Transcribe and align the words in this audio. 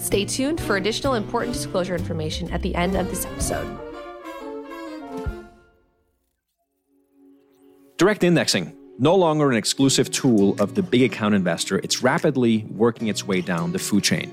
Stay 0.00 0.24
tuned 0.24 0.58
for 0.62 0.78
additional 0.78 1.14
important 1.14 1.52
disclosure 1.52 1.94
information 1.94 2.50
at 2.50 2.62
the 2.62 2.74
end 2.74 2.96
of 2.96 3.08
this 3.10 3.26
episode. 3.26 3.78
Direct 7.98 8.24
indexing. 8.24 8.74
No 8.98 9.14
longer 9.14 9.50
an 9.50 9.56
exclusive 9.56 10.10
tool 10.10 10.60
of 10.60 10.74
the 10.74 10.82
big 10.82 11.02
account 11.02 11.34
investor, 11.34 11.78
it's 11.78 12.02
rapidly 12.02 12.64
working 12.70 13.08
its 13.08 13.26
way 13.26 13.42
down 13.42 13.72
the 13.72 13.78
food 13.78 14.02
chain. 14.02 14.32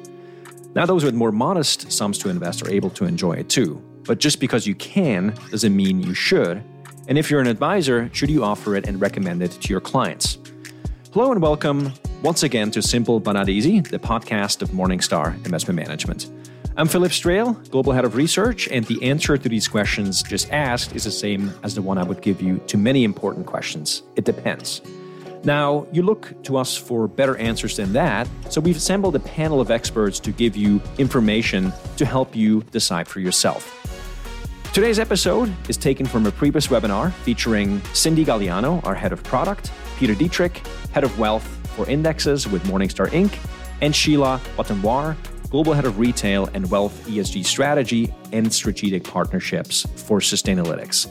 Now, 0.74 0.86
those 0.86 1.04
with 1.04 1.14
more 1.14 1.34
modest 1.34 1.92
sums 1.92 2.18
to 2.20 2.30
invest 2.30 2.66
are 2.66 2.70
able 2.70 2.90
to 2.92 3.06
enjoy 3.06 3.34
it 3.34 3.50
too. 3.50 3.82
But 4.06 4.20
just 4.20 4.40
because 4.40 4.66
you 4.66 4.76
can 4.76 5.34
doesn't 5.52 5.76
mean 5.76 6.02
you 6.02 6.14
should. 6.14 6.64
And 7.10 7.18
if 7.18 7.30
you're 7.30 7.42
an 7.42 7.48
advisor, 7.48 8.10
should 8.14 8.30
you 8.30 8.44
offer 8.44 8.76
it 8.76 8.88
and 8.88 9.02
recommend 9.02 9.44
it 9.44 9.52
to 9.52 9.70
your 9.70 9.82
clients? 9.82 10.38
Hello 11.12 11.32
and 11.34 11.42
welcome 11.42 11.94
once 12.24 12.42
again 12.42 12.72
to 12.72 12.82
Simple 12.82 13.20
But 13.20 13.34
Not 13.34 13.48
Easy, 13.48 13.80
the 13.80 14.00
podcast 14.00 14.64
of 14.64 14.70
Morningstar 14.70 15.36
Investment 15.46 15.76
Management. 15.76 16.32
I'm 16.76 16.88
Philip 16.88 17.12
Straehl, 17.12 17.70
Global 17.70 17.94
Head 17.94 18.06
of 18.06 18.16
Research, 18.16 18.68
and 18.70 18.86
the 18.86 19.02
answer 19.04 19.38
to 19.38 19.50
these 19.50 19.68
questions 19.68 20.24
just 20.24 20.52
asked 20.52 20.96
is 20.96 21.04
the 21.04 21.12
same 21.12 21.54
as 21.64 21.76
the 21.76 21.82
one 21.82 21.98
I 21.98 22.04
would 22.04 22.22
give 22.22 22.42
you 22.42 22.58
to 22.68 22.78
many 22.78 23.04
important 23.04 23.46
questions. 23.46 24.02
It 24.16 24.26
depends. 24.26 24.82
Now, 25.44 25.86
you 25.92 26.02
look 26.02 26.44
to 26.44 26.58
us 26.58 26.76
for 26.76 27.08
better 27.08 27.38
answers 27.38 27.78
than 27.78 27.94
that, 27.94 28.28
so 28.50 28.62
we've 28.62 28.78
assembled 28.78 29.16
a 29.16 29.20
panel 29.20 29.62
of 29.62 29.70
experts 29.70 30.20
to 30.22 30.32
give 30.32 30.58
you 30.58 30.82
information 30.98 31.72
to 31.98 32.06
help 32.06 32.36
you 32.36 32.64
decide 32.72 33.08
for 33.08 33.20
yourself. 33.20 33.74
Today's 34.74 35.00
episode 35.00 35.54
is 35.70 35.78
taken 35.78 36.06
from 36.06 36.26
a 36.26 36.32
previous 36.32 36.68
webinar 36.68 37.12
featuring 37.14 37.82
Cindy 37.94 38.26
Galliano, 38.26 38.84
our 38.86 38.96
head 38.96 39.14
of 39.14 39.24
product, 39.24 39.72
Peter 39.98 40.14
Dietrich, 40.14 40.66
head 40.92 41.04
of 41.04 41.18
wealth 41.18 41.57
for 41.78 41.88
indexes 41.88 42.48
with 42.48 42.64
Morningstar 42.64 43.08
Inc., 43.12 43.38
and 43.82 43.96
Sheila 43.96 44.42
Watamwar, 44.58 45.16
global 45.52 45.74
head 45.74 45.86
of 45.86 46.00
retail 46.00 46.50
and 46.56 46.70
wealth 46.70 47.06
ESG 47.08 47.46
strategy 47.46 48.12
and 48.34 48.52
strategic 48.52 49.04
partnerships 49.04 49.86
for 49.96 50.20
Sustainalytics. 50.20 51.08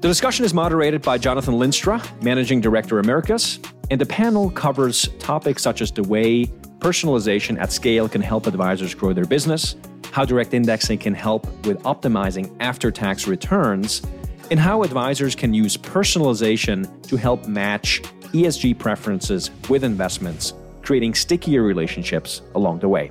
The 0.00 0.08
discussion 0.08 0.44
is 0.44 0.52
moderated 0.52 1.00
by 1.00 1.16
Jonathan 1.16 1.54
Linstra, 1.54 2.00
Managing 2.22 2.60
Director 2.60 2.98
Americas, 2.98 3.58
and 3.90 3.98
the 3.98 4.06
panel 4.06 4.50
covers 4.50 5.08
topics 5.18 5.62
such 5.62 5.80
as 5.80 5.90
the 5.90 6.02
way 6.02 6.44
personalization 6.78 7.58
at 7.58 7.72
scale 7.72 8.08
can 8.08 8.20
help 8.20 8.46
advisors 8.46 8.94
grow 8.94 9.14
their 9.14 9.24
business, 9.24 9.76
how 10.12 10.26
direct 10.26 10.52
indexing 10.52 10.98
can 10.98 11.14
help 11.14 11.46
with 11.66 11.82
optimizing 11.84 12.54
after 12.60 12.90
tax 12.90 13.26
returns, 13.26 14.02
and 14.50 14.60
how 14.60 14.82
advisors 14.82 15.34
can 15.34 15.52
use 15.52 15.76
personalization 15.76 17.02
to 17.08 17.16
help 17.16 17.48
match 17.48 18.02
ESG 18.28 18.78
preferences 18.78 19.50
with 19.68 19.84
investments, 19.84 20.54
creating 20.82 21.14
stickier 21.14 21.62
relationships 21.62 22.42
along 22.54 22.78
the 22.80 22.88
way. 22.88 23.10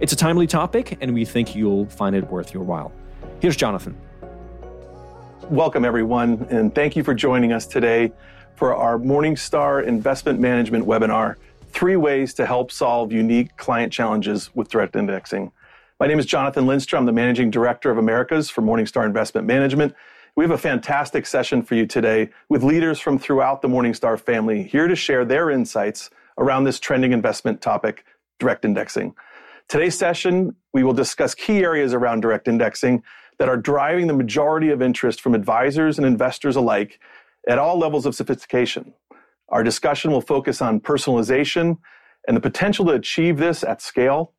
It's 0.00 0.12
a 0.12 0.16
timely 0.16 0.46
topic, 0.46 0.98
and 1.00 1.14
we 1.14 1.24
think 1.24 1.54
you'll 1.54 1.86
find 1.86 2.14
it 2.16 2.30
worth 2.30 2.52
your 2.52 2.62
while. 2.62 2.92
Here's 3.40 3.56
Jonathan. 3.56 3.96
Welcome, 5.50 5.84
everyone, 5.84 6.46
and 6.50 6.74
thank 6.74 6.96
you 6.96 7.04
for 7.04 7.14
joining 7.14 7.52
us 7.52 7.66
today 7.66 8.12
for 8.56 8.74
our 8.74 8.98
Morningstar 8.98 9.84
Investment 9.84 10.40
Management 10.40 10.86
webinar 10.86 11.36
Three 11.68 11.96
Ways 11.96 12.34
to 12.34 12.46
Help 12.46 12.70
Solve 12.70 13.12
Unique 13.12 13.56
Client 13.56 13.92
Challenges 13.92 14.54
with 14.54 14.68
Direct 14.68 14.96
Indexing. 14.96 15.52
My 16.00 16.06
name 16.06 16.18
is 16.18 16.26
Jonathan 16.26 16.66
Lindstrom, 16.66 17.00
I'm 17.00 17.06
the 17.06 17.12
Managing 17.12 17.50
Director 17.50 17.90
of 17.90 17.98
Americas 17.98 18.50
for 18.50 18.62
Morningstar 18.62 19.04
Investment 19.06 19.46
Management. 19.46 19.94
We 20.36 20.42
have 20.42 20.50
a 20.50 20.58
fantastic 20.58 21.26
session 21.26 21.62
for 21.62 21.76
you 21.76 21.86
today 21.86 22.30
with 22.48 22.64
leaders 22.64 22.98
from 22.98 23.20
throughout 23.20 23.62
the 23.62 23.68
Morningstar 23.68 24.18
family 24.18 24.64
here 24.64 24.88
to 24.88 24.96
share 24.96 25.24
their 25.24 25.48
insights 25.48 26.10
around 26.38 26.64
this 26.64 26.80
trending 26.80 27.12
investment 27.12 27.60
topic, 27.60 28.04
direct 28.40 28.64
indexing. 28.64 29.14
Today's 29.68 29.96
session, 29.96 30.56
we 30.72 30.82
will 30.82 30.92
discuss 30.92 31.36
key 31.36 31.58
areas 31.58 31.94
around 31.94 32.20
direct 32.20 32.48
indexing 32.48 33.04
that 33.38 33.48
are 33.48 33.56
driving 33.56 34.08
the 34.08 34.12
majority 34.12 34.70
of 34.70 34.82
interest 34.82 35.20
from 35.20 35.36
advisors 35.36 35.98
and 35.98 36.06
investors 36.06 36.56
alike 36.56 36.98
at 37.48 37.58
all 37.58 37.78
levels 37.78 38.04
of 38.04 38.16
sophistication. 38.16 38.92
Our 39.50 39.62
discussion 39.62 40.10
will 40.10 40.20
focus 40.20 40.60
on 40.60 40.80
personalization 40.80 41.78
and 42.26 42.36
the 42.36 42.40
potential 42.40 42.84
to 42.86 42.92
achieve 42.92 43.36
this 43.36 43.62
at 43.62 43.80
scale, 43.80 44.32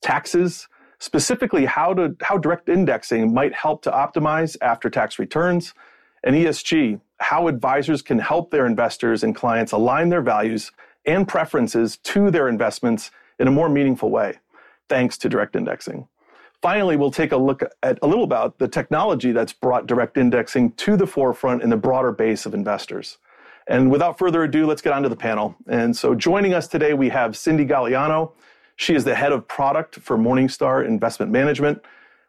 taxes, 0.00 0.68
specifically 1.04 1.66
how, 1.66 1.92
to, 1.92 2.16
how 2.22 2.38
direct 2.38 2.66
indexing 2.66 3.34
might 3.34 3.54
help 3.54 3.82
to 3.82 3.90
optimize 3.90 4.56
after 4.62 4.88
tax 4.88 5.18
returns, 5.18 5.74
and 6.22 6.34
ESG, 6.34 6.98
how 7.20 7.46
advisors 7.46 8.00
can 8.00 8.18
help 8.18 8.50
their 8.50 8.64
investors 8.64 9.22
and 9.22 9.36
clients 9.36 9.72
align 9.72 10.08
their 10.08 10.22
values 10.22 10.72
and 11.04 11.28
preferences 11.28 11.98
to 11.98 12.30
their 12.30 12.48
investments 12.48 13.10
in 13.38 13.46
a 13.46 13.50
more 13.50 13.68
meaningful 13.68 14.10
way, 14.10 14.38
thanks 14.88 15.18
to 15.18 15.28
direct 15.28 15.54
indexing. 15.54 16.08
Finally, 16.62 16.96
we'll 16.96 17.10
take 17.10 17.32
a 17.32 17.36
look 17.36 17.62
at 17.82 17.98
a 18.00 18.06
little 18.06 18.24
about 18.24 18.58
the 18.58 18.66
technology 18.66 19.30
that's 19.30 19.52
brought 19.52 19.86
direct 19.86 20.16
indexing 20.16 20.72
to 20.72 20.96
the 20.96 21.06
forefront 21.06 21.62
in 21.62 21.68
the 21.68 21.76
broader 21.76 22.12
base 22.12 22.46
of 22.46 22.54
investors. 22.54 23.18
And 23.66 23.90
without 23.90 24.18
further 24.18 24.44
ado, 24.44 24.66
let's 24.66 24.80
get 24.80 24.94
on 24.94 25.02
to 25.02 25.10
the 25.10 25.16
panel. 25.16 25.54
And 25.68 25.94
so 25.94 26.14
joining 26.14 26.54
us 26.54 26.66
today, 26.66 26.94
we 26.94 27.10
have 27.10 27.36
Cindy 27.36 27.66
Galliano. 27.66 28.32
She 28.76 28.94
is 28.94 29.04
the 29.04 29.14
head 29.14 29.32
of 29.32 29.46
product 29.46 29.96
for 29.96 30.18
Morningstar 30.18 30.86
Investment 30.86 31.30
Management. 31.30 31.82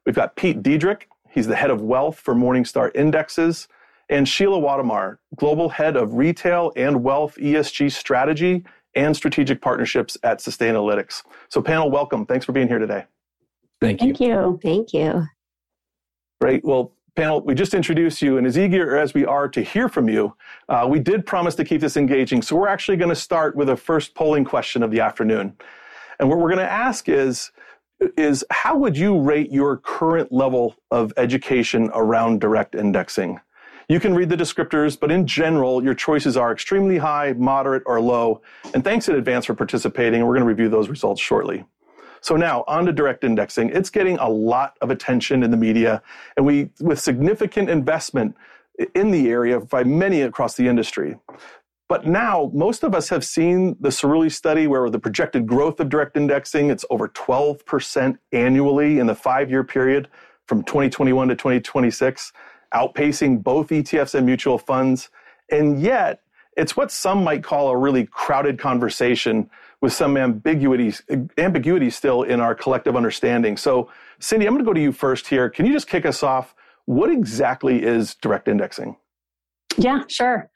We've 0.06 0.16
got 0.16 0.36
Pete 0.36 0.62
Diedrich. 0.62 1.08
He's 1.30 1.48
the 1.48 1.56
head 1.56 1.72
of 1.72 1.82
wealth 1.82 2.20
for 2.20 2.36
Morningstar 2.36 2.92
Indexes. 2.96 3.68
And 4.10 4.28
Sheila 4.28 4.60
Watamwar, 4.60 5.18
global 5.36 5.70
head 5.70 5.98
of 5.98 6.14
retail 6.14 6.72
and 6.76 7.04
wealth 7.04 7.36
ESG 7.38 7.92
strategy 7.92 8.64
and 8.96 9.16
strategic 9.16 9.62
partnerships 9.62 10.18
at 10.24 10.40
Sustainalytics. 10.40 11.24
So 11.50 11.62
panel, 11.62 11.90
welcome. 11.90 12.26
Thanks 12.26 12.46
for 12.46 12.52
being 12.52 12.68
here 12.68 12.80
today. 12.80 13.06
Thank 13.82 14.02
you. 14.02 14.08
Thank 14.08 14.20
you. 14.20 14.60
Thank 14.62 14.94
you. 14.94 15.26
Great. 16.40 16.64
Well, 16.64 16.94
panel, 17.16 17.42
we 17.42 17.56
just 17.56 17.74
introduced 17.74 18.22
you, 18.22 18.38
and 18.38 18.46
as 18.46 18.58
eager 18.58 18.98
as 18.98 19.14
we 19.14 19.26
are 19.26 19.48
to 19.50 19.62
hear 19.62 19.90
from 19.90 20.08
you, 20.08 20.36
uh, 20.70 20.86
we 20.90 21.00
did 21.00 21.26
promise 21.26 21.56
to 21.56 21.66
keep 21.66 21.82
this 21.82 21.98
engaging. 21.98 22.42
So 22.42 22.56
we're 22.56 22.68
actually 22.68 22.98
going 22.98 23.10
to 23.10 23.16
start 23.16 23.56
with 23.56 23.70
a 23.70 23.76
first 23.76 24.14
polling 24.14 24.46
question 24.46 24.84
of 24.84 24.92
the 24.92 25.00
afternoon. 25.00 25.58
And 26.20 26.30
what 26.30 26.38
we're 26.38 26.50
going 26.50 26.66
to 26.66 26.72
ask 26.72 27.10
is, 27.10 27.52
is 28.18 28.44
how 28.52 28.78
would 28.78 28.98
you 28.98 29.20
rate 29.20 29.52
your 29.52 29.78
current 29.78 30.32
level 30.32 30.76
of 30.92 31.14
education 31.18 31.90
around 31.94 32.42
direct 32.42 32.76
indexing? 32.76 33.40
You 33.88 34.00
can 34.00 34.16
read 34.16 34.30
the 34.30 34.36
descriptors, 34.36 35.00
but 35.00 35.12
in 35.12 35.28
general, 35.28 35.84
your 35.84 35.94
choices 35.94 36.36
are 36.38 36.52
extremely 36.52 36.98
high, 36.98 37.34
moderate, 37.34 37.84
or 37.86 38.02
low. 38.02 38.42
And 38.74 38.84
thanks 38.84 39.08
in 39.08 39.16
advance 39.16 39.46
for 39.46 39.54
participating. 39.54 40.22
We're 40.22 40.34
going 40.34 40.40
to 40.40 40.48
review 40.48 40.70
those 40.70 40.90
results 40.90 41.22
shortly. 41.22 41.66
So 42.22 42.36
now 42.36 42.64
on 42.68 42.88
to 42.88 42.92
direct 42.92 43.24
indexing. 43.24 43.70
It's 43.70 43.92
getting 43.92 44.18
a 44.18 44.28
lot 44.28 44.76
of 44.82 44.90
attention 44.90 45.44
in 45.44 45.52
the 45.52 45.58
media 45.58 46.02
and 46.36 46.46
we, 46.46 46.70
with 46.80 47.00
significant 47.00 47.70
investment 47.70 48.36
in 48.96 49.12
the 49.12 49.30
area 49.30 49.60
by 49.60 49.84
many 49.84 50.22
across 50.22 50.56
the 50.56 50.68
industry. 50.68 51.18
But 51.88 52.08
now 52.08 52.50
most 52.54 52.84
of 52.84 52.96
us 52.96 53.10
have 53.10 53.24
seen 53.24 53.76
the 53.80 53.90
Cerulli 53.90 54.32
study 54.32 54.66
where 54.66 54.90
the 54.90 55.00
projected 55.00 55.46
growth 55.46 55.80
of 55.80 55.90
direct 55.90 56.18
indexing, 56.18 56.70
it's 56.70 56.86
over 56.90 57.10
12% 57.10 58.18
annually 58.32 59.00
in 59.00 59.08
the 59.08 59.16
five 59.16 59.52
year 59.52 59.64
period 59.64 60.08
from 60.48 60.64
2021 60.64 61.28
to 61.28 61.36
2026, 61.36 62.34
outpacing 62.74 63.44
both 63.44 63.70
ETFs 63.70 64.16
and 64.16 64.26
mutual 64.26 64.58
funds. 64.58 65.10
And 65.52 65.80
yet 65.80 66.22
it's 66.58 66.76
what 66.76 66.92
some 66.92 67.24
might 67.24 67.44
call 67.44 67.70
a 67.70 67.78
really 67.78 68.06
crowded 68.06 68.58
conversation 68.58 69.50
with 69.82 69.94
some 69.94 70.18
ambiguity, 70.18 70.94
ambiguity 71.38 71.90
still 71.92 72.24
in 72.24 72.40
our 72.40 72.56
collective 72.56 72.96
understanding. 72.96 73.58
So, 73.58 73.92
Cindy, 74.20 74.48
I'm 74.48 74.54
going 74.54 74.64
to 74.64 74.68
go 74.68 74.74
to 74.74 74.82
you 74.82 74.92
first 74.92 75.28
here. 75.28 75.50
Can 75.50 75.66
you 75.66 75.74
just 75.74 75.88
kick 75.88 76.06
us 76.06 76.24
off? 76.24 76.56
What 76.86 77.12
exactly 77.12 77.84
is 77.84 78.16
direct 78.16 78.48
indexing? 78.48 78.96
Yeah, 79.78 80.04
sure. 80.08 80.50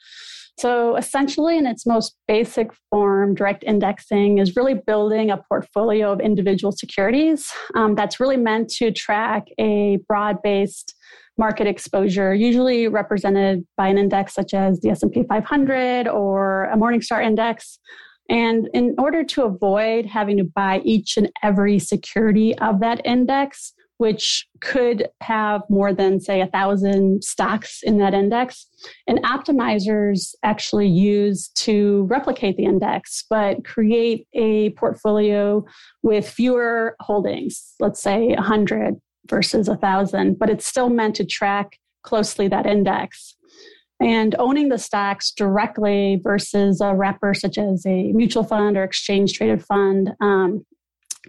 So, 0.59 0.97
essentially, 0.97 1.57
in 1.57 1.65
its 1.65 1.85
most 1.85 2.17
basic 2.27 2.71
form, 2.89 3.33
direct 3.33 3.63
indexing 3.63 4.39
is 4.39 4.57
really 4.57 4.73
building 4.73 5.31
a 5.31 5.37
portfolio 5.37 6.11
of 6.11 6.19
individual 6.19 6.73
securities 6.73 7.49
um, 7.75 7.95
that's 7.95 8.19
really 8.19 8.35
meant 8.35 8.67
to 8.71 8.91
track 8.91 9.47
a 9.57 9.99
broad 10.05 10.41
based 10.43 10.95
market 11.37 11.65
exposure, 11.65 12.33
usually 12.33 12.89
represented 12.89 13.65
by 13.77 13.87
an 13.87 13.97
index 13.97 14.33
such 14.33 14.53
as 14.53 14.81
the 14.81 14.89
S&P 14.89 15.23
500 15.23 16.09
or 16.09 16.65
a 16.65 16.75
Morningstar 16.75 17.23
index. 17.23 17.79
And 18.29 18.67
in 18.73 18.95
order 18.97 19.23
to 19.23 19.43
avoid 19.43 20.07
having 20.07 20.35
to 20.39 20.43
buy 20.43 20.81
each 20.83 21.15
and 21.15 21.31
every 21.41 21.79
security 21.79 22.53
of 22.59 22.81
that 22.81 22.99
index, 23.05 23.73
which 23.99 24.47
could 24.61 25.09
have 25.21 25.61
more 25.69 25.93
than, 25.93 26.21
say, 26.21 26.39
a 26.39 26.47
thousand 26.47 27.21
stocks 27.21 27.81
in 27.83 27.97
that 27.97 28.13
index. 28.13 28.65
And 29.07 29.21
optimizers 29.23 30.33
actually 30.41 30.87
use 30.87 31.49
to 31.55 32.07
replicate 32.09 32.55
the 32.55 32.63
index, 32.63 33.25
but 33.29 33.65
create 33.65 34.25
a 34.33 34.69
portfolio 34.71 35.65
with 36.01 36.29
fewer 36.29 36.95
holdings, 37.01 37.73
let's 37.81 38.01
say 38.01 38.29
100 38.29 38.95
versus 39.29 39.67
1,000, 39.67 40.39
but 40.39 40.49
it's 40.49 40.65
still 40.65 40.89
meant 40.89 41.17
to 41.17 41.25
track 41.25 41.77
closely 42.03 42.47
that 42.47 42.65
index. 42.65 43.35
And 43.99 44.33
owning 44.39 44.69
the 44.69 44.77
stocks 44.77 45.33
directly 45.33 46.21
versus 46.23 46.79
a 46.79 46.95
wrapper 46.95 47.33
such 47.33 47.57
as 47.57 47.85
a 47.85 48.13
mutual 48.13 48.45
fund 48.45 48.77
or 48.77 48.83
exchange 48.83 49.33
traded 49.33 49.65
fund 49.65 50.11
um, 50.21 50.65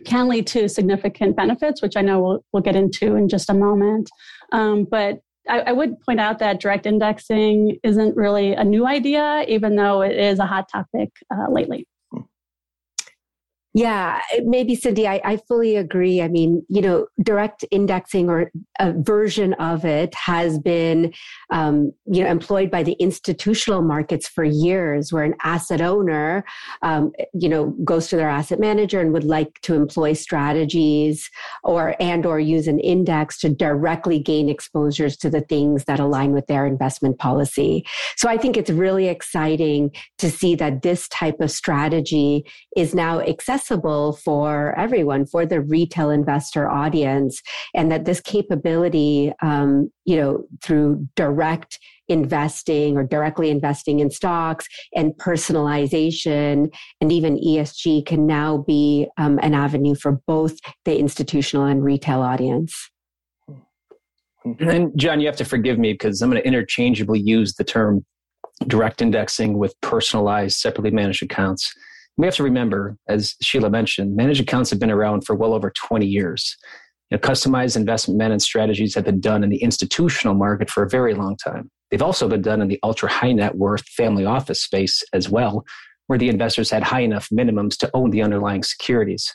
can 0.05 0.29
lead 0.29 0.47
to 0.49 0.69
significant 0.69 1.37
benefits, 1.37 1.83
which 1.83 1.97
I 1.97 2.03
know 2.03 2.21
we'll, 2.21 2.45
we'll 2.53 2.63
get 2.63 2.77
into 2.77 3.17
in 3.17 3.29
just 3.29 3.51
a 3.51 3.55
moment. 3.55 4.11
Um, 4.53 4.85
but 4.85 5.21
I, 5.49 5.61
I, 5.61 5.73
would 5.73 6.01
point 6.01 6.21
out 6.21 6.39
that 6.39 6.61
direct 6.61 6.87
indexing 6.87 7.79
isn't 7.83 8.17
really 8.17 8.53
a 8.53 8.65
new 8.65 8.87
idea, 8.87 9.45
even 9.49 9.77
though 9.77 10.03
it 10.03 10.17
is 10.17 10.39
a 10.39 10.47
hot 10.47 10.69
topic 10.71 11.11
uh, 11.33 11.51
lately. 11.51 11.87
Yeah, 13.73 14.21
maybe 14.43 14.75
Cindy, 14.75 15.07
I, 15.07 15.21
I, 15.25 15.37
fully 15.37 15.77
agree. 15.77 16.21
I 16.21 16.27
mean, 16.27 16.67
you 16.69 16.83
know, 16.83 17.07
direct 17.23 17.65
indexing 17.71 18.29
or 18.29 18.51
a 18.81 18.93
version 18.93 19.55
of 19.55 19.85
it 19.85 20.13
has 20.17 20.59
been, 20.59 21.15
um, 21.51 21.93
you 22.05 22.25
know, 22.25 22.29
employed 22.29 22.69
by 22.69 22.83
the 22.83 22.95
institutional 22.95 23.81
markets 23.83 24.27
for 24.27 24.43
years, 24.43 25.13
where 25.13 25.23
an 25.23 25.37
asset 25.45 25.81
owner, 25.81 26.45
um, 26.83 27.13
you 27.33 27.49
know, 27.49 27.67
goes 27.85 28.09
to 28.09 28.17
their 28.17 28.29
asset 28.29 28.59
manager 28.59 29.01
and 29.01 29.13
would 29.13 29.23
like 29.23 29.61
to 29.63 29.75
employ 29.75 30.15
strategies 30.15 31.31
or 31.63 31.95
and 32.01 32.27
or 32.27 32.41
use 32.41 32.67
an 32.67 32.81
index 32.81 33.39
to 33.39 33.49
directly 33.51 34.19
gain 34.19 34.49
exposures 34.49 35.17
to 35.19 35.31
the 35.31 35.43
things 35.43 35.85
that 35.85 36.01
align 36.01 36.33
with 36.33 36.49
their 36.49 36.67
investment 36.67 37.21
policy. 37.21 37.87
So 38.17 38.29
I 38.29 38.37
think 38.37 38.57
it's 38.57 38.71
really 38.71 39.07
exciting 39.07 39.93
to 40.19 40.29
see 40.29 40.57
that 40.57 40.83
this 40.83 41.07
type 41.09 41.41
of 41.41 41.53
strategy 41.53 42.45
is 42.77 42.97
now 42.97 43.21
accessible 43.21 43.60
accessible 43.61 44.15
for 44.15 44.79
everyone, 44.79 45.27
for 45.27 45.45
the 45.45 45.61
retail 45.61 46.11
investor 46.11 46.69
audience, 46.69 47.43
and 47.75 47.91
that 47.93 48.05
this 48.05 48.21
capability, 48.21 49.33
um, 49.43 49.91
you 50.05 50.17
know, 50.17 50.45
through 50.63 51.07
direct 51.15 51.79
investing 52.09 52.97
or 52.97 53.05
directly 53.05 53.51
investing 53.51 54.01
in 54.01 54.11
stocks 54.11 54.67
and 54.97 55.13
personalization 55.13 56.73
and 57.01 57.13
even 57.13 57.37
ESG 57.37 58.05
can 58.05 58.27
now 58.27 58.59
be 58.67 59.07
um, 59.17 59.39
an 59.43 59.55
avenue 59.55 59.95
for 59.95 60.21
both 60.27 60.57
the 60.85 60.99
institutional 60.99 61.67
and 61.67 61.85
retail 61.85 62.21
audience. 62.21 62.91
And 64.59 64.91
John, 64.99 65.21
you 65.21 65.27
have 65.27 65.37
to 65.37 65.45
forgive 65.45 65.79
me 65.79 65.93
because 65.93 66.21
I'm 66.21 66.31
going 66.31 66.43
to 66.43 66.49
interchangeably 66.49 67.21
use 67.21 67.55
the 67.55 67.65
term 67.65 68.05
direct 68.67 69.03
indexing 69.03 69.57
with 69.57 69.79
personalized 69.81 70.59
separately 70.59 70.91
managed 70.91 71.23
accounts 71.23 71.73
we 72.21 72.27
have 72.27 72.37
to 72.37 72.43
remember, 72.43 72.97
as 73.09 73.35
Sheila 73.41 73.71
mentioned, 73.71 74.15
managed 74.15 74.41
accounts 74.41 74.71
have 74.71 74.79
been 74.79 74.91
around 74.91 75.25
for 75.25 75.35
well 75.35 75.55
over 75.55 75.71
20 75.71 76.07
years. 76.07 76.57
You 77.11 77.17
know, 77.17 77.21
customized 77.21 77.77
investment 77.77 78.19
management 78.19 78.43
strategies 78.43 78.95
have 78.95 79.05
been 79.05 79.21
done 79.21 79.43
in 79.43 79.51
the 79.51 79.63
institutional 79.63 80.35
market 80.35 80.71
for 80.71 80.83
a 80.83 80.89
very 80.89 81.15
long 81.15 81.37
time. 81.37 81.71
They've 81.91 82.03
also 82.03 82.29
been 82.29 82.43
done 82.43 82.61
in 82.61 82.69
the 82.69 82.79
ultra 82.83 83.11
high 83.11 83.33
net 83.33 83.57
worth 83.57 83.89
family 83.89 84.25
office 84.25 84.63
space 84.63 85.03
as 85.13 85.29
well, 85.29 85.65
where 86.07 86.19
the 86.19 86.29
investors 86.29 86.71
had 86.71 86.83
high 86.83 87.01
enough 87.01 87.29
minimums 87.33 87.77
to 87.79 87.91
own 87.95 88.11
the 88.11 88.23
underlying 88.23 88.63
securities. 88.63 89.35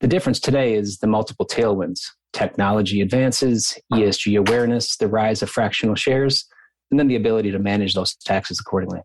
The 0.00 0.08
difference 0.08 0.38
today 0.38 0.74
is 0.74 0.98
the 0.98 1.06
multiple 1.06 1.46
tailwinds 1.46 2.00
technology 2.32 3.00
advances, 3.00 3.78
ESG 3.94 4.38
awareness, 4.38 4.98
the 4.98 5.08
rise 5.08 5.42
of 5.42 5.48
fractional 5.48 5.94
shares, 5.94 6.44
and 6.90 7.00
then 7.00 7.08
the 7.08 7.16
ability 7.16 7.50
to 7.50 7.58
manage 7.58 7.94
those 7.94 8.14
taxes 8.16 8.60
accordingly. 8.60 9.00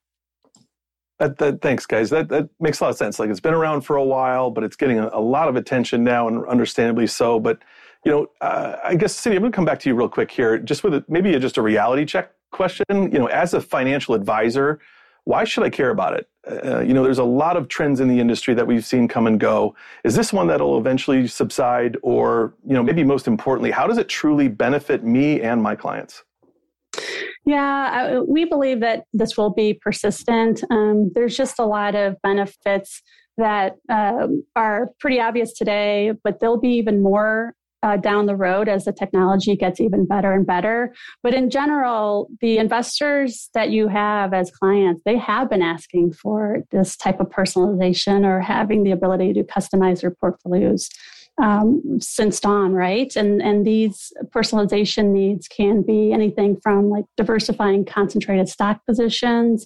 That, 1.21 1.38
that, 1.38 1.62
thanks, 1.62 1.85
guys. 1.85 2.09
That, 2.09 2.29
that 2.29 2.50
makes 2.59 2.79
a 2.79 2.85
lot 2.85 2.89
of 2.89 2.97
sense. 2.97 3.19
Like 3.19 3.29
it's 3.29 3.39
been 3.39 3.53
around 3.53 3.81
for 3.81 3.95
a 3.95 4.03
while, 4.03 4.50
but 4.50 4.63
it's 4.63 4.75
getting 4.75 4.97
a, 4.97 5.07
a 5.13 5.21
lot 5.21 5.50
of 5.50 5.56
attention 5.56 6.03
now, 6.03 6.27
and 6.27 6.44
understandably 6.47 7.06
so. 7.06 7.39
But 7.39 7.59
you 8.03 8.12
know, 8.12 8.27
uh, 8.41 8.77
I 8.83 8.95
guess, 8.95 9.13
Cindy, 9.13 9.38
I'm 9.38 9.44
going 9.44 9.51
to 9.51 9.56
come 9.56 9.63
back 9.63 9.79
to 9.81 9.89
you 9.89 9.94
real 9.94 10.09
quick 10.09 10.31
here, 10.31 10.57
just 10.57 10.83
with 10.83 10.95
a, 10.95 11.06
maybe 11.07 11.35
a, 11.35 11.39
just 11.39 11.57
a 11.57 11.62
reality 11.62 12.06
check 12.06 12.31
question. 12.50 13.12
You 13.12 13.19
know, 13.19 13.27
as 13.27 13.53
a 13.53 13.62
financial 13.62 14.15
advisor, 14.15 14.79
why 15.25 15.44
should 15.44 15.63
I 15.63 15.69
care 15.69 15.91
about 15.91 16.15
it? 16.15 16.27
Uh, 16.65 16.79
you 16.79 16.95
know, 16.95 17.03
there's 17.03 17.19
a 17.19 17.23
lot 17.23 17.56
of 17.56 17.68
trends 17.68 18.00
in 18.00 18.07
the 18.07 18.19
industry 18.19 18.56
that 18.56 18.65
we've 18.65 18.83
seen 18.83 19.07
come 19.07 19.27
and 19.27 19.39
go. 19.39 19.75
Is 20.03 20.15
this 20.15 20.33
one 20.33 20.47
that'll 20.47 20.79
eventually 20.79 21.27
subside, 21.27 21.97
or 22.01 22.56
you 22.65 22.73
know, 22.73 22.81
maybe 22.81 23.03
most 23.03 23.27
importantly, 23.27 23.69
how 23.69 23.85
does 23.85 24.00
it 24.00 24.09
truly 24.09 24.47
benefit 24.47 25.03
me 25.03 25.39
and 25.39 25.62
my 25.62 25.75
clients? 25.75 26.23
Yeah, 27.45 28.19
we 28.27 28.45
believe 28.45 28.80
that 28.81 29.06
this 29.13 29.38
will 29.38 29.51
be 29.51 29.74
persistent. 29.74 30.63
Um, 30.69 31.12
there's 31.13 31.36
just 31.36 31.59
a 31.59 31.65
lot 31.65 31.95
of 31.95 32.15
benefits 32.21 33.01
that 33.38 33.77
um, 33.89 34.44
are 34.56 34.92
pretty 35.00 35.19
obvious 35.19 35.53
today, 35.53 36.13
but 36.24 36.39
they'll 36.39 36.59
be 36.59 36.74
even 36.74 37.01
more 37.01 37.56
uh, 37.83 37.98
down 37.98 38.27
the 38.27 38.36
road 38.36 38.69
as 38.69 38.86
the 38.86 38.92
technology 38.92 39.56
gets 39.56 39.80
even 39.80 40.06
better 40.06 40.33
and 40.33 40.45
better. 40.45 40.94
But 41.24 41.33
in 41.33 41.50
general, 41.50 42.30
the 42.39 42.57
investors 42.57 43.50
that 43.54 43.71
you 43.71 43.88
have 43.88 44.33
as 44.33 44.51
clients, 44.51 45.01
they 45.04 45.18
have 45.18 45.50
been 45.50 45.63
asking 45.63 46.13
for 46.13 46.59
this 46.71 46.95
type 46.95 47.19
of 47.19 47.30
personalization 47.30 48.24
or 48.25 48.39
having 48.39 48.83
the 48.83 48.92
ability 48.92 49.33
to 49.33 49.44
customize 49.44 50.01
their 50.01 50.12
portfolios 50.12 50.89
um, 51.42 51.81
since 52.00 52.39
dawn, 52.39 52.74
right? 52.74 53.16
And 53.16 53.42
and 53.42 53.66
these 53.66 54.12
personalization 54.36 55.12
needs 55.12 55.48
can 55.48 55.81
be 55.81 56.13
anything 56.13 56.57
from 56.62 56.89
like 56.89 57.06
diversifying 57.18 57.86
concentrated 57.86 58.50
stock 58.50 58.86
positions. 58.86 59.66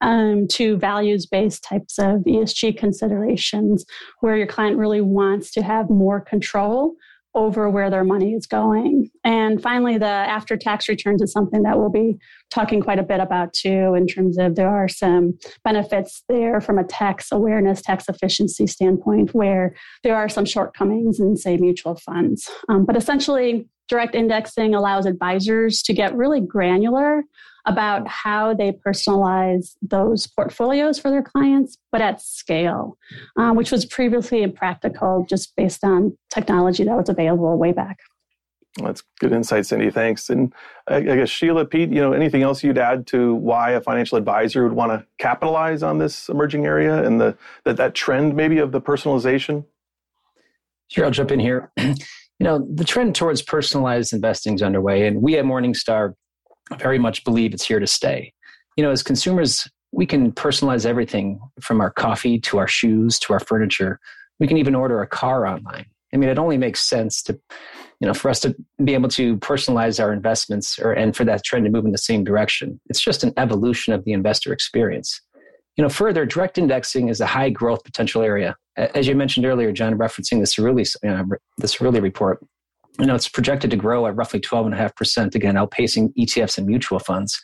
Um, 0.00 0.48
to 0.48 0.76
values 0.78 1.26
based 1.26 1.62
types 1.62 1.96
of 1.96 2.22
ESG 2.26 2.76
considerations, 2.76 3.86
where 4.18 4.36
your 4.36 4.48
client 4.48 4.76
really 4.76 5.00
wants 5.00 5.52
to 5.52 5.62
have 5.62 5.90
more 5.90 6.20
control 6.20 6.96
over 7.34 7.70
where 7.70 7.90
their 7.90 8.04
money 8.04 8.34
is 8.34 8.46
going. 8.46 9.10
And 9.24 9.62
finally, 9.62 9.98
the 9.98 10.04
after 10.06 10.56
tax 10.56 10.88
returns 10.88 11.22
is 11.22 11.32
something 11.32 11.62
that 11.62 11.78
we'll 11.78 11.90
be 11.90 12.18
talking 12.50 12.80
quite 12.82 12.98
a 12.98 13.02
bit 13.02 13.20
about 13.20 13.52
too, 13.52 13.94
in 13.94 14.06
terms 14.06 14.38
of 14.38 14.54
there 14.54 14.68
are 14.68 14.88
some 14.88 15.38
benefits 15.64 16.22
there 16.28 16.60
from 16.60 16.78
a 16.78 16.84
tax 16.84 17.32
awareness, 17.32 17.80
tax 17.80 18.08
efficiency 18.08 18.66
standpoint, 18.66 19.34
where 19.34 19.74
there 20.02 20.16
are 20.16 20.28
some 20.28 20.44
shortcomings 20.44 21.20
in, 21.20 21.36
say, 21.36 21.56
mutual 21.56 21.96
funds. 21.96 22.50
Um, 22.68 22.84
but 22.84 22.96
essentially, 22.96 23.66
direct 23.88 24.14
indexing 24.14 24.74
allows 24.74 25.06
advisors 25.06 25.82
to 25.82 25.92
get 25.92 26.14
really 26.14 26.40
granular 26.40 27.22
about 27.64 28.06
how 28.08 28.54
they 28.54 28.72
personalize 28.72 29.76
those 29.82 30.26
portfolios 30.26 30.98
for 30.98 31.10
their 31.10 31.22
clients, 31.22 31.78
but 31.92 32.00
at 32.00 32.20
scale, 32.20 32.96
um, 33.36 33.56
which 33.56 33.70
was 33.70 33.84
previously 33.84 34.42
impractical 34.42 35.24
just 35.28 35.54
based 35.56 35.84
on 35.84 36.16
technology 36.32 36.84
that 36.84 36.96
was 36.96 37.08
available 37.08 37.56
way 37.56 37.72
back. 37.72 37.98
That's 38.76 39.02
good 39.20 39.32
insight, 39.32 39.66
Cindy. 39.66 39.90
Thanks. 39.90 40.30
And 40.30 40.54
I, 40.88 41.00
guess 41.00 41.28
Sheila, 41.28 41.66
Pete, 41.66 41.90
you 41.90 42.00
know, 42.00 42.12
anything 42.12 42.42
else 42.42 42.64
you'd 42.64 42.78
add 42.78 43.06
to 43.08 43.34
why 43.34 43.72
a 43.72 43.80
financial 43.80 44.16
advisor 44.16 44.64
would 44.64 44.72
want 44.72 44.92
to 44.92 45.06
capitalize 45.18 45.82
on 45.82 45.98
this 45.98 46.30
emerging 46.30 46.64
area 46.64 47.04
and 47.04 47.20
the 47.20 47.36
that 47.64 47.76
that 47.76 47.94
trend 47.94 48.34
maybe 48.34 48.58
of 48.58 48.72
the 48.72 48.80
personalization? 48.80 49.66
Sure, 50.88 51.04
I'll 51.04 51.10
jump 51.10 51.30
in 51.30 51.40
here. 51.40 51.70
you 51.76 51.94
know, 52.40 52.66
the 52.74 52.84
trend 52.84 53.14
towards 53.14 53.42
personalized 53.42 54.14
investing 54.14 54.54
is 54.54 54.62
underway, 54.62 55.06
and 55.06 55.20
we 55.20 55.36
at 55.36 55.44
Morningstar 55.44 56.14
very 56.78 56.98
much 56.98 57.24
believe 57.24 57.54
it's 57.54 57.66
here 57.66 57.80
to 57.80 57.86
stay. 57.86 58.32
You 58.76 58.84
know, 58.84 58.90
as 58.90 59.02
consumers, 59.02 59.68
we 59.92 60.06
can 60.06 60.32
personalize 60.32 60.86
everything 60.86 61.38
from 61.60 61.80
our 61.80 61.90
coffee 61.90 62.38
to 62.40 62.58
our 62.58 62.68
shoes 62.68 63.18
to 63.20 63.32
our 63.32 63.40
furniture. 63.40 64.00
We 64.40 64.46
can 64.46 64.56
even 64.56 64.74
order 64.74 65.02
a 65.02 65.06
car 65.06 65.46
online. 65.46 65.86
I 66.14 66.18
mean, 66.18 66.28
it 66.28 66.38
only 66.38 66.58
makes 66.58 66.82
sense 66.82 67.22
to, 67.24 67.38
you 68.00 68.06
know, 68.06 68.14
for 68.14 68.28
us 68.28 68.40
to 68.40 68.54
be 68.84 68.94
able 68.94 69.08
to 69.10 69.36
personalize 69.38 70.02
our 70.02 70.12
investments 70.12 70.78
or, 70.78 70.92
and 70.92 71.16
for 71.16 71.24
that 71.24 71.44
trend 71.44 71.64
to 71.64 71.70
move 71.70 71.84
in 71.84 71.92
the 71.92 71.98
same 71.98 72.24
direction. 72.24 72.80
It's 72.88 73.00
just 73.00 73.24
an 73.24 73.32
evolution 73.36 73.92
of 73.92 74.04
the 74.04 74.12
investor 74.12 74.52
experience. 74.52 75.20
You 75.76 75.82
know, 75.82 75.88
further, 75.88 76.26
direct 76.26 76.58
indexing 76.58 77.08
is 77.08 77.20
a 77.20 77.26
high 77.26 77.48
growth 77.48 77.82
potential 77.82 78.22
area. 78.22 78.56
As 78.76 79.06
you 79.06 79.14
mentioned 79.14 79.46
earlier, 79.46 79.72
John, 79.72 79.96
referencing 79.96 80.40
the 80.40 80.46
Cerulli, 80.46 80.94
uh, 81.02 81.22
know, 81.22 81.36
the 81.58 81.66
Cerulli 81.66 82.02
report, 82.02 82.44
you 82.98 83.06
know, 83.06 83.14
it's 83.14 83.28
projected 83.28 83.70
to 83.70 83.76
grow 83.76 84.06
at 84.06 84.16
roughly 84.16 84.40
12.5%, 84.40 85.34
again, 85.34 85.54
outpacing 85.54 86.12
ETFs 86.18 86.58
and 86.58 86.66
mutual 86.66 86.98
funds. 86.98 87.40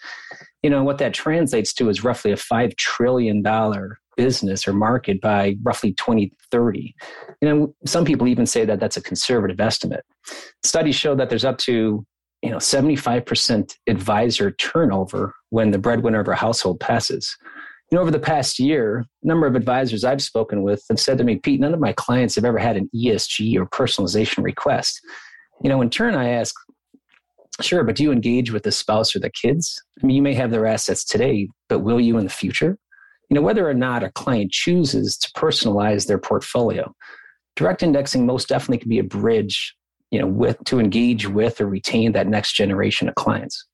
You 0.62 0.71
know, 0.71 0.83
what 0.85 0.99
that 0.99 1.14
translates 1.14 1.73
to 1.75 1.88
is 1.88 2.05
roughly 2.05 2.33
a 2.33 2.37
$5 2.37 2.76
trillion 2.76 3.43
business 4.17 4.69
or 4.69 4.73
market 4.73 5.21
by 5.21 5.57
roughly 5.62 5.95
2030. 5.95 6.95
You 7.40 7.49
know, 7.49 7.75
some 7.87 8.05
people 8.05 8.26
even 8.26 8.47
say 8.47 8.64
that 8.64 8.81
that's 8.81 8.97
a 8.97 9.02
conservative 9.02 9.61
estimate. 9.61 10.05
Studies 10.64 10.97
show 10.97 11.14
that 11.14 11.31
there's 11.31 11.45
up 11.45 11.59
to, 11.59 12.05
you 12.43 12.50
know, 12.50 12.59
75% 12.59 13.75
advisor 13.87 14.50
turnover 14.50 15.35
when 15.50 15.71
the 15.71 15.78
breadwinner 15.78 16.21
of 16.21 16.28
a 16.28 16.35
household 16.35 16.81
passes. 16.81 17.35
You 17.90 17.97
know, 17.97 18.02
over 18.02 18.11
the 18.11 18.19
past 18.19 18.59
year, 18.59 19.07
a 19.23 19.26
number 19.26 19.47
of 19.47 19.55
advisors 19.55 20.05
I've 20.05 20.21
spoken 20.21 20.62
with 20.62 20.85
have 20.90 21.00
said 21.00 21.17
to 21.19 21.25
me, 21.25 21.37
Pete, 21.37 21.61
none 21.61 21.73
of 21.73 21.81
my 21.81 21.95
clients 21.95 22.35
have 22.35 22.45
ever 22.45 22.59
had 22.59 22.76
an 22.76 22.90
ESG 22.95 23.57
or 23.57 23.67
personalization 23.67 24.45
request 24.45 25.00
You 25.62 25.69
know, 25.69 25.81
in 25.83 25.91
turn, 25.91 26.15
I 26.15 26.31
ask, 26.31 26.55
sure, 27.61 27.85
but 27.85 27.97
do 27.97 28.03
you 28.03 28.12
engage 28.12 28.53
with 28.53 28.62
the 28.62 28.73
spouse 28.73 29.15
or 29.15 29.19
the 29.19 29.31
kids? 29.31 29.81
I 30.03 30.07
mean, 30.07 30.17
you 30.17 30.23
may 30.23 30.35
have 30.35 30.50
their 30.50 30.67
assets 30.67 31.05
today, 31.05 31.49
but 31.69 31.81
will 31.81 32.00
you 32.00 32.19
in 32.19 32.25
the 32.25 32.31
future? 32.31 32.79
You 33.29 33.35
know, 33.35 33.43
whether 33.43 33.69
or 33.69 33.75
not 33.75 34.05
a 34.05 34.11
client 34.12 34.53
chooses 34.53 35.19
to 35.19 35.31
personalize 35.33 36.07
their 36.07 36.19
portfolio, 36.19 36.95
direct 37.57 37.83
indexing 37.83 38.25
most 38.25 38.49
definitely 38.49 38.79
can 38.79 38.88
be 38.88 39.00
a 39.00 39.05
bridge, 39.05 39.75
you 40.11 40.19
know, 40.19 40.27
with 40.27 40.62
to 40.65 40.79
engage 40.79 41.29
with 41.29 41.61
or 41.61 41.67
retain 41.67 42.12
that 42.12 42.29
next 42.29 42.53
generation 42.53 43.09
of 43.09 43.17
clients. 43.17 43.67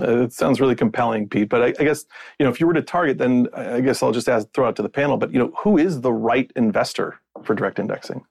Uh, 0.00 0.22
it 0.22 0.32
sounds 0.32 0.60
really 0.60 0.74
compelling, 0.74 1.28
Pete. 1.28 1.50
But 1.50 1.62
I, 1.62 1.66
I, 1.66 1.84
guess 1.84 2.04
you 2.38 2.44
know 2.44 2.50
if 2.50 2.60
you 2.60 2.66
were 2.66 2.72
to 2.72 2.82
target, 2.82 3.18
then 3.18 3.48
I 3.54 3.80
guess 3.80 4.02
I'll 4.02 4.12
just 4.12 4.28
ask, 4.28 4.46
throw 4.54 4.66
out 4.66 4.76
to 4.76 4.82
the 4.82 4.88
panel. 4.88 5.18
But 5.18 5.32
you 5.32 5.38
know, 5.38 5.52
who 5.62 5.76
is 5.76 6.00
the 6.00 6.12
right 6.12 6.50
investor 6.56 7.20
for 7.44 7.54
direct 7.54 7.78
indexing? 7.78 8.24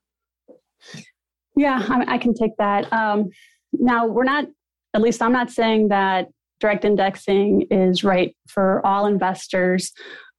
Yeah, 1.56 1.84
I, 1.88 2.16
I 2.16 2.18
can 2.18 2.34
take 2.34 2.56
that. 2.58 2.92
Um, 2.94 3.30
now 3.74 4.08
we're 4.08 4.24
not, 4.24 4.46
at 4.94 5.02
least 5.02 5.22
I'm 5.22 5.34
not 5.34 5.52
saying 5.52 5.90
that 5.90 6.28
direct 6.60 6.86
indexing 6.86 7.68
is 7.72 8.04
right 8.04 8.36
for 8.48 8.86
all 8.86 9.06
investors. 9.06 9.92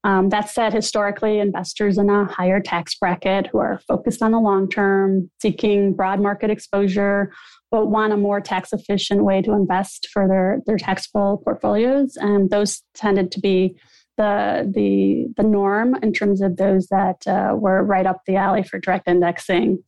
Um, 0.04 0.30
that 0.30 0.50
said, 0.50 0.72
historically, 0.72 1.38
investors 1.38 1.96
in 1.96 2.10
a 2.10 2.24
higher 2.24 2.60
tax 2.60 2.96
bracket 2.96 3.46
who 3.46 3.58
are 3.58 3.80
focused 3.86 4.22
on 4.22 4.32
the 4.32 4.40
long 4.40 4.68
term, 4.68 5.30
seeking 5.40 5.94
broad 5.94 6.20
market 6.20 6.50
exposure, 6.50 7.32
but 7.70 7.86
want 7.86 8.12
a 8.12 8.16
more 8.16 8.40
tax 8.40 8.72
efficient 8.72 9.24
way 9.24 9.42
to 9.42 9.52
invest 9.52 10.08
for 10.12 10.26
their, 10.26 10.60
their 10.66 10.76
taxable 10.76 11.40
portfolios. 11.44 12.16
And 12.16 12.50
those 12.50 12.82
tended 12.94 13.30
to 13.32 13.40
be 13.40 13.76
the, 14.16 14.70
the, 14.74 15.26
the 15.36 15.48
norm 15.48 15.94
in 16.02 16.12
terms 16.12 16.40
of 16.40 16.56
those 16.56 16.88
that 16.88 17.26
uh, 17.26 17.54
were 17.56 17.82
right 17.82 18.06
up 18.06 18.22
the 18.26 18.36
alley 18.36 18.62
for 18.62 18.78
direct 18.78 19.08
indexing. 19.08 19.82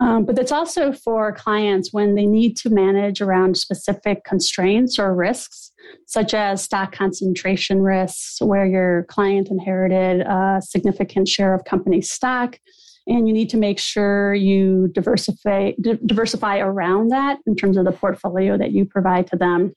Um, 0.00 0.24
but 0.24 0.38
it's 0.38 0.52
also 0.52 0.92
for 0.92 1.32
clients 1.32 1.92
when 1.92 2.14
they 2.14 2.26
need 2.26 2.56
to 2.58 2.70
manage 2.70 3.20
around 3.20 3.56
specific 3.56 4.24
constraints 4.24 4.98
or 4.98 5.14
risks, 5.14 5.72
such 6.06 6.34
as 6.34 6.62
stock 6.62 6.92
concentration 6.92 7.82
risks, 7.82 8.40
where 8.40 8.66
your 8.66 9.04
client 9.04 9.48
inherited 9.50 10.20
a 10.22 10.60
significant 10.62 11.28
share 11.28 11.54
of 11.54 11.64
company 11.64 12.00
stock 12.00 12.58
and 13.06 13.26
you 13.26 13.34
need 13.34 13.50
to 13.50 13.56
make 13.56 13.78
sure 13.78 14.34
you 14.34 14.88
diversify 14.92 15.72
diversify 15.80 16.58
around 16.58 17.08
that 17.08 17.38
in 17.46 17.56
terms 17.56 17.76
of 17.76 17.84
the 17.84 17.92
portfolio 17.92 18.58
that 18.58 18.72
you 18.72 18.84
provide 18.84 19.26
to 19.26 19.36
them 19.36 19.72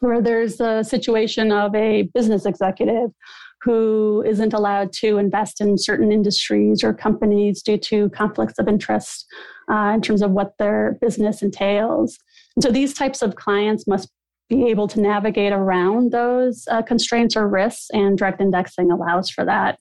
where 0.00 0.20
there's 0.20 0.60
a 0.60 0.82
situation 0.82 1.52
of 1.52 1.74
a 1.74 2.02
business 2.14 2.46
executive 2.46 3.10
who 3.62 4.22
isn't 4.26 4.54
allowed 4.54 4.92
to 4.92 5.18
invest 5.18 5.60
in 5.60 5.76
certain 5.76 6.10
industries 6.10 6.82
or 6.82 6.94
companies 6.94 7.62
due 7.62 7.76
to 7.76 8.08
conflicts 8.10 8.58
of 8.58 8.66
interest 8.66 9.26
uh, 9.70 9.92
in 9.94 10.00
terms 10.00 10.22
of 10.22 10.30
what 10.30 10.54
their 10.58 10.96
business 11.00 11.42
entails. 11.42 12.18
And 12.56 12.62
so 12.62 12.70
these 12.70 12.94
types 12.94 13.20
of 13.22 13.36
clients 13.36 13.86
must 13.86 14.10
be 14.48 14.68
able 14.68 14.88
to 14.88 15.00
navigate 15.00 15.52
around 15.52 16.10
those 16.10 16.66
uh, 16.70 16.82
constraints 16.82 17.36
or 17.36 17.46
risks, 17.46 17.88
and 17.92 18.18
direct 18.18 18.40
indexing 18.40 18.90
allows 18.90 19.30
for 19.30 19.44
that. 19.44 19.78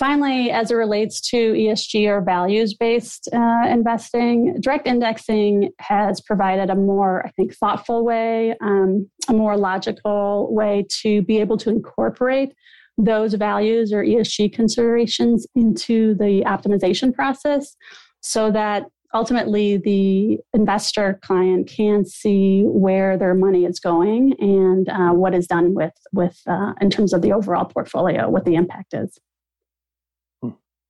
Finally, 0.00 0.50
as 0.50 0.70
it 0.70 0.76
relates 0.76 1.20
to 1.20 1.52
ESG 1.52 2.08
or 2.08 2.22
values 2.22 2.72
based 2.72 3.28
uh, 3.34 3.68
investing, 3.68 4.56
direct 4.58 4.86
indexing 4.86 5.72
has 5.78 6.22
provided 6.22 6.70
a 6.70 6.74
more, 6.74 7.22
I 7.26 7.30
think, 7.32 7.54
thoughtful 7.54 8.02
way, 8.02 8.56
um, 8.62 9.10
a 9.28 9.34
more 9.34 9.58
logical 9.58 10.48
way 10.54 10.86
to 11.02 11.20
be 11.20 11.38
able 11.38 11.58
to 11.58 11.68
incorporate 11.68 12.54
those 12.96 13.34
values 13.34 13.92
or 13.92 14.02
ESG 14.02 14.54
considerations 14.54 15.46
into 15.54 16.14
the 16.14 16.44
optimization 16.46 17.14
process 17.14 17.76
so 18.22 18.50
that 18.52 18.86
ultimately 19.12 19.76
the 19.76 20.38
investor 20.54 21.20
client 21.22 21.68
can 21.68 22.06
see 22.06 22.62
where 22.62 23.18
their 23.18 23.34
money 23.34 23.66
is 23.66 23.78
going 23.78 24.32
and 24.38 24.88
uh, 24.88 25.12
what 25.12 25.34
is 25.34 25.46
done 25.46 25.74
with 25.74 25.92
with 26.12 26.40
uh, 26.46 26.72
in 26.80 26.88
terms 26.88 27.12
of 27.12 27.20
the 27.20 27.32
overall 27.32 27.64
portfolio 27.64 28.30
what 28.30 28.44
the 28.44 28.54
impact 28.54 28.94
is 28.94 29.18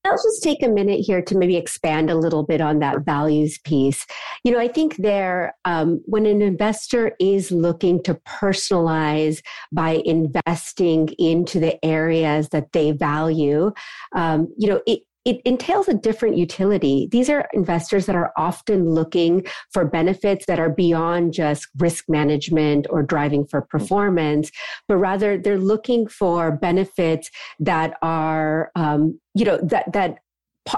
I'll 0.05 0.13
just 0.13 0.43
take 0.43 0.63
a 0.63 0.69
minute 0.69 1.01
here 1.01 1.21
to 1.23 1.37
maybe 1.37 1.57
expand 1.57 2.11
a 2.11 2.15
little 2.15 2.43
bit 2.43 2.61
on 2.61 2.79
that 2.79 3.05
values 3.05 3.59
piece. 3.59 4.07
You 4.45 4.53
know, 4.53 4.59
I 4.59 4.69
think 4.69 4.97
there, 4.97 5.55
um, 5.67 6.01
when 6.07 6.25
an 6.25 6.41
investor 6.41 7.13
is 7.21 7.53
looking 7.53 8.03
to 8.05 8.15
personalize 8.27 9.43
by 9.73 10.03
investing 10.07 11.09
into 11.19 11.61
the 11.61 11.83
areas 11.85 12.49
that 12.49 12.73
they 12.73 12.93
value, 12.93 13.73
um, 14.17 14.53
you 14.57 14.69
know, 14.71 14.81
it, 14.87 15.01
it 15.25 15.41
entails 15.45 15.89
a 15.89 15.95
different 15.95 16.37
utility. 16.37 17.09
These 17.11 17.29
are 17.29 17.49
investors 17.53 18.07
that 18.07 18.17
are 18.17 18.33
often 18.39 18.89
looking 18.89 19.47
for 19.73 19.85
benefits 19.85 20.47
that 20.47 20.59
are 20.59 20.71
beyond 20.71 21.35
just 21.35 21.69
risk 21.79 22.05
management 22.09 22.87
or 22.89 23.03
driving 23.03 23.47
for 23.47 23.61
performance, 23.61 24.51
but 24.89 24.97
rather 24.97 25.37
they're 25.37 25.59
looking 25.59 26.07
for 26.07 26.53
benefits 26.53 27.31
that 27.59 27.95
are, 28.03 28.71
um, 28.75 29.21
you 29.35 29.45
know, 29.45 29.59
that 29.63 29.93
that 29.93 30.19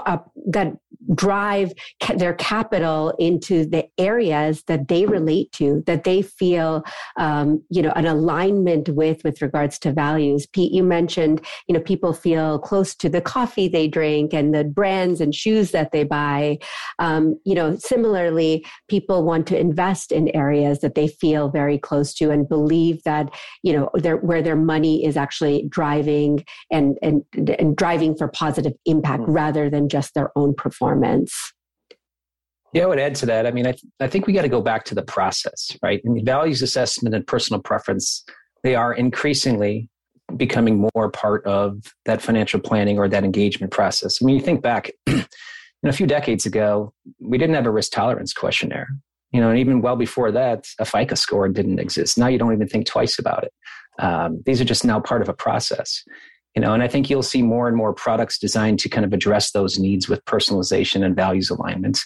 uh, 0.05 0.17
that 0.47 0.73
drive 1.15 1.73
ca- 2.01 2.15
their 2.15 2.33
capital 2.33 3.13
into 3.19 3.65
the 3.65 3.87
areas 3.97 4.63
that 4.67 4.87
they 4.87 5.05
relate 5.05 5.51
to 5.51 5.83
that 5.85 6.03
they 6.03 6.21
feel 6.21 6.83
um, 7.17 7.61
you 7.69 7.81
know 7.81 7.91
an 7.95 8.05
alignment 8.05 8.89
with 8.89 9.23
with 9.23 9.41
regards 9.41 9.77
to 9.77 9.91
values 9.91 10.45
pete 10.47 10.71
you 10.71 10.83
mentioned 10.83 11.43
you 11.67 11.73
know 11.73 11.81
people 11.81 12.13
feel 12.13 12.59
close 12.59 12.95
to 12.95 13.09
the 13.09 13.21
coffee 13.21 13.67
they 13.67 13.87
drink 13.87 14.33
and 14.33 14.53
the 14.53 14.63
brands 14.63 15.19
and 15.19 15.35
shoes 15.35 15.71
that 15.71 15.91
they 15.91 16.03
buy 16.03 16.57
um, 16.99 17.37
you 17.43 17.55
know 17.55 17.75
similarly 17.75 18.65
people 18.87 19.23
want 19.23 19.45
to 19.47 19.59
invest 19.59 20.11
in 20.11 20.33
areas 20.35 20.79
that 20.79 20.95
they 20.95 21.07
feel 21.07 21.49
very 21.49 21.77
close 21.77 22.13
to 22.13 22.31
and 22.31 22.47
believe 22.47 23.03
that 23.03 23.29
you 23.61 23.73
know 23.73 23.89
where 24.21 24.41
their 24.41 24.55
money 24.55 25.05
is 25.05 25.17
actually 25.17 25.67
driving 25.69 26.43
and 26.71 26.97
and, 27.01 27.23
and 27.59 27.75
driving 27.75 28.15
for 28.15 28.27
positive 28.27 28.73
impact 28.85 29.23
mm-hmm. 29.23 29.33
rather 29.33 29.69
than 29.69 29.82
just 29.89 30.13
their 30.13 30.31
own 30.35 30.53
performance. 30.53 31.53
Yeah, 32.73 32.83
I 32.83 32.85
would 32.87 32.99
add 32.99 33.15
to 33.15 33.25
that. 33.27 33.45
I 33.45 33.51
mean, 33.51 33.67
I, 33.67 33.71
th- 33.71 33.83
I 33.99 34.07
think 34.07 34.25
we 34.25 34.33
got 34.33 34.41
to 34.41 34.49
go 34.49 34.61
back 34.61 34.83
to 34.85 34.95
the 34.95 35.03
process, 35.03 35.77
right? 35.83 36.01
I 36.05 36.09
mean, 36.09 36.25
values 36.25 36.61
assessment 36.63 37.13
and 37.13 37.25
personal 37.25 37.61
preference, 37.61 38.25
they 38.63 38.73
are 38.73 38.93
increasingly 38.93 39.89
becoming 40.37 40.89
more 40.95 41.09
part 41.11 41.45
of 41.45 41.93
that 42.05 42.21
financial 42.21 42.59
planning 42.59 42.97
or 42.97 43.07
that 43.07 43.23
engagement 43.23 43.71
process. 43.71 44.19
I 44.21 44.25
mean, 44.25 44.35
you 44.35 44.41
think 44.41 44.63
back, 44.63 44.89
you 45.07 45.23
know, 45.83 45.89
a 45.89 45.93
few 45.93 46.07
decades 46.07 46.47
ago, 46.47 46.93
we 47.19 47.37
didn't 47.37 47.55
have 47.55 47.67
a 47.67 47.71
risk 47.71 47.91
tolerance 47.91 48.33
questionnaire. 48.33 48.87
You 49.31 49.41
know, 49.41 49.49
and 49.49 49.59
even 49.59 49.81
well 49.81 49.95
before 49.95 50.31
that, 50.31 50.65
a 50.79 50.85
FICO 50.85 51.15
score 51.15 51.49
didn't 51.49 51.79
exist. 51.79 52.17
Now 52.17 52.27
you 52.27 52.37
don't 52.37 52.53
even 52.53 52.67
think 52.67 52.85
twice 52.85 53.17
about 53.17 53.43
it. 53.43 53.53
Um, 53.99 54.41
these 54.45 54.61
are 54.61 54.65
just 54.65 54.85
now 54.85 54.99
part 54.99 55.21
of 55.21 55.29
a 55.29 55.33
process 55.33 56.03
you 56.55 56.61
know 56.61 56.73
and 56.73 56.83
i 56.83 56.87
think 56.87 57.09
you'll 57.09 57.23
see 57.23 57.41
more 57.41 57.67
and 57.67 57.77
more 57.77 57.93
products 57.93 58.37
designed 58.37 58.79
to 58.79 58.89
kind 58.89 59.05
of 59.05 59.13
address 59.13 59.51
those 59.51 59.79
needs 59.79 60.07
with 60.09 60.23
personalization 60.25 61.03
and 61.03 61.15
values 61.15 61.49
alignment. 61.49 61.99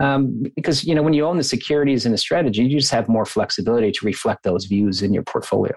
Um, 0.00 0.44
because 0.56 0.84
you 0.84 0.94
know 0.94 1.02
when 1.02 1.12
you 1.12 1.26
own 1.26 1.36
the 1.36 1.44
securities 1.44 2.06
and 2.06 2.14
the 2.14 2.18
strategy 2.18 2.64
you 2.64 2.78
just 2.78 2.92
have 2.92 3.08
more 3.08 3.26
flexibility 3.26 3.92
to 3.92 4.06
reflect 4.06 4.42
those 4.42 4.64
views 4.64 5.02
in 5.02 5.12
your 5.12 5.22
portfolio. 5.22 5.74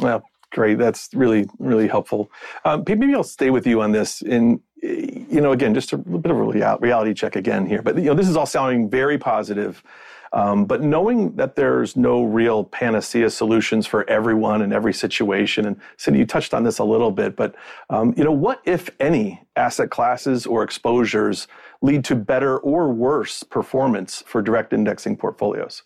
Well 0.00 0.22
great. 0.50 0.78
That's 0.78 1.08
really 1.14 1.46
really 1.58 1.86
helpful. 1.86 2.30
Um, 2.64 2.84
maybe 2.86 3.14
i'll 3.14 3.22
stay 3.22 3.50
with 3.50 3.66
you 3.66 3.80
on 3.82 3.92
this. 3.92 4.20
In 4.22 4.60
you 4.82 5.40
know 5.40 5.52
again 5.52 5.74
just 5.74 5.92
a 5.92 5.96
little 5.96 6.18
bit 6.18 6.30
of 6.30 6.38
a 6.38 6.78
reality 6.80 7.12
check 7.12 7.34
again 7.34 7.66
here 7.66 7.82
but 7.82 7.96
you 7.96 8.04
know 8.04 8.14
this 8.14 8.28
is 8.28 8.36
all 8.36 8.46
sounding 8.46 8.88
very 8.88 9.18
positive 9.18 9.82
um, 10.32 10.64
but 10.64 10.82
knowing 10.82 11.34
that 11.36 11.56
there's 11.56 11.96
no 11.96 12.24
real 12.24 12.64
panacea 12.64 13.30
solutions 13.30 13.86
for 13.86 14.08
everyone 14.08 14.62
in 14.62 14.72
every 14.72 14.92
situation, 14.92 15.66
and 15.66 15.80
Cindy, 15.96 16.20
you 16.20 16.26
touched 16.26 16.54
on 16.54 16.64
this 16.64 16.78
a 16.78 16.84
little 16.84 17.10
bit, 17.10 17.36
but 17.36 17.54
um, 17.90 18.14
you 18.16 18.24
know, 18.24 18.32
what 18.32 18.60
if 18.64 18.90
any 19.00 19.42
asset 19.56 19.90
classes 19.90 20.46
or 20.46 20.62
exposures 20.62 21.48
lead 21.82 22.04
to 22.04 22.14
better 22.14 22.58
or 22.58 22.92
worse 22.92 23.42
performance 23.42 24.22
for 24.26 24.42
direct 24.42 24.72
indexing 24.72 25.16
portfolios? 25.16 25.82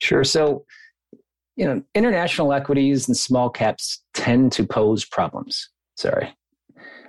Sure. 0.00 0.24
So, 0.24 0.64
you 1.56 1.64
know, 1.64 1.82
international 1.94 2.52
equities 2.52 3.08
and 3.08 3.16
small 3.16 3.50
caps 3.50 4.02
tend 4.14 4.52
to 4.52 4.64
pose 4.64 5.04
problems. 5.04 5.70
Sorry. 5.96 6.34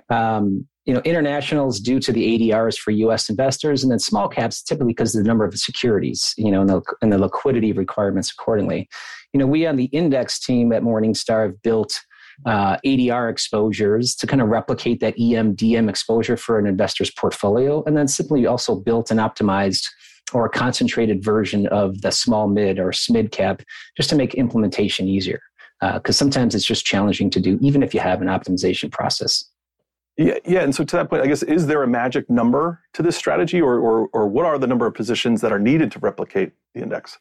Um, 0.08 0.66
you 0.86 0.94
know, 0.94 1.00
internationals 1.04 1.78
due 1.78 2.00
to 2.00 2.12
the 2.12 2.50
ADRs 2.50 2.78
for 2.78 2.90
U.S. 2.90 3.28
investors, 3.28 3.82
and 3.82 3.92
then 3.92 3.98
small 3.98 4.28
caps 4.28 4.62
typically 4.62 4.92
because 4.92 5.14
of 5.14 5.22
the 5.22 5.28
number 5.28 5.44
of 5.44 5.56
securities, 5.58 6.34
you 6.36 6.50
know, 6.50 6.62
and 6.62 6.70
the, 6.70 6.82
and 7.02 7.12
the 7.12 7.18
liquidity 7.18 7.72
requirements 7.72 8.32
accordingly. 8.32 8.88
You 9.32 9.38
know, 9.38 9.46
we 9.46 9.66
on 9.66 9.76
the 9.76 9.84
index 9.86 10.40
team 10.40 10.72
at 10.72 10.82
Morningstar 10.82 11.46
have 11.46 11.62
built 11.62 12.00
uh, 12.46 12.78
ADR 12.86 13.30
exposures 13.30 14.14
to 14.16 14.26
kind 14.26 14.40
of 14.40 14.48
replicate 14.48 15.00
that 15.00 15.16
EMDM 15.16 15.88
exposure 15.88 16.36
for 16.36 16.58
an 16.58 16.66
investor's 16.66 17.10
portfolio, 17.10 17.84
and 17.84 17.96
then 17.96 18.08
simply 18.08 18.46
also 18.46 18.74
built 18.74 19.10
an 19.10 19.18
optimized 19.18 19.86
or 20.32 20.46
a 20.46 20.50
concentrated 20.50 21.22
version 21.22 21.66
of 21.68 22.00
the 22.02 22.10
small 22.10 22.48
mid 22.48 22.78
or 22.78 22.90
SMID 22.90 23.32
cap 23.32 23.62
just 23.96 24.08
to 24.10 24.16
make 24.16 24.34
implementation 24.34 25.08
easier. 25.08 25.40
Because 25.80 26.16
uh, 26.16 26.18
sometimes 26.18 26.54
it's 26.54 26.64
just 26.64 26.84
challenging 26.84 27.30
to 27.30 27.40
do, 27.40 27.58
even 27.62 27.82
if 27.82 27.94
you 27.94 28.00
have 28.00 28.20
an 28.20 28.28
optimization 28.28 28.92
process. 28.92 29.49
Yeah, 30.20 30.34
yeah. 30.44 30.60
And 30.60 30.74
so 30.74 30.84
to 30.84 30.96
that 30.96 31.08
point, 31.08 31.22
I 31.22 31.26
guess, 31.26 31.42
is 31.42 31.66
there 31.66 31.82
a 31.82 31.88
magic 31.88 32.28
number 32.28 32.82
to 32.92 33.02
this 33.02 33.16
strategy 33.16 33.58
or, 33.58 33.78
or, 33.78 34.08
or 34.12 34.28
what 34.28 34.44
are 34.44 34.58
the 34.58 34.66
number 34.66 34.86
of 34.86 34.92
positions 34.92 35.40
that 35.40 35.50
are 35.50 35.58
needed 35.58 35.90
to 35.92 35.98
replicate 35.98 36.52
the 36.74 36.82
index? 36.82 37.18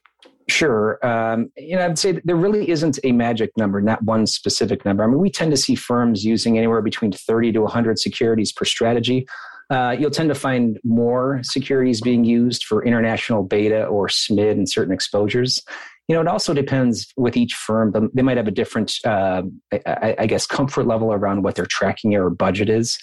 Sure. 0.50 1.00
Um, 1.06 1.50
you 1.56 1.78
know, 1.78 1.86
I'd 1.86 1.98
say 1.98 2.20
there 2.26 2.36
really 2.36 2.70
isn't 2.70 3.00
a 3.06 3.14
magic 3.14 3.52
number, 3.56 3.80
not 3.80 4.04
one 4.04 4.28
specific 4.28 4.84
number. 4.84 5.06
I 5.06 5.08
mean, 5.08 5.20
we 5.20 5.30
tend 5.30 5.52
to 5.52 5.58
see 5.58 5.76
firms 5.76 6.26
using 6.26 6.58
anywhere 6.58 6.82
between 6.82 7.14
30 7.14 7.54
to 7.54 7.62
100 7.62 8.00
securities 8.00 8.52
per 8.52 8.66
strategy. 8.66 9.26
Uh, 9.70 9.96
you'll 9.98 10.12
tend 10.12 10.28
to 10.28 10.36
find 10.36 10.78
more 10.84 11.40
securities 11.44 12.02
being 12.02 12.26
used 12.26 12.66
for 12.66 12.84
international 12.84 13.44
beta 13.44 13.86
or 13.86 14.08
SMID 14.08 14.52
and 14.52 14.68
certain 14.68 14.94
exposures. 14.94 15.64
You 16.10 16.16
know, 16.16 16.22
it 16.22 16.28
also 16.28 16.56
depends 16.56 17.14
with 17.18 17.38
each 17.38 17.54
firm. 17.54 17.94
They 18.16 18.24
might 18.24 18.38
have 18.38 18.48
a 18.48 18.52
different, 18.52 18.96
uh, 19.06 19.44
I, 19.72 20.16
I, 20.18 20.26
guess, 20.26 20.48
comfort 20.48 20.88
level 20.88 21.14
around 21.14 21.44
what 21.44 21.54
their 21.54 21.68
tracking 21.68 22.16
error 22.16 22.32
budget 22.32 22.68
is. 22.68 22.98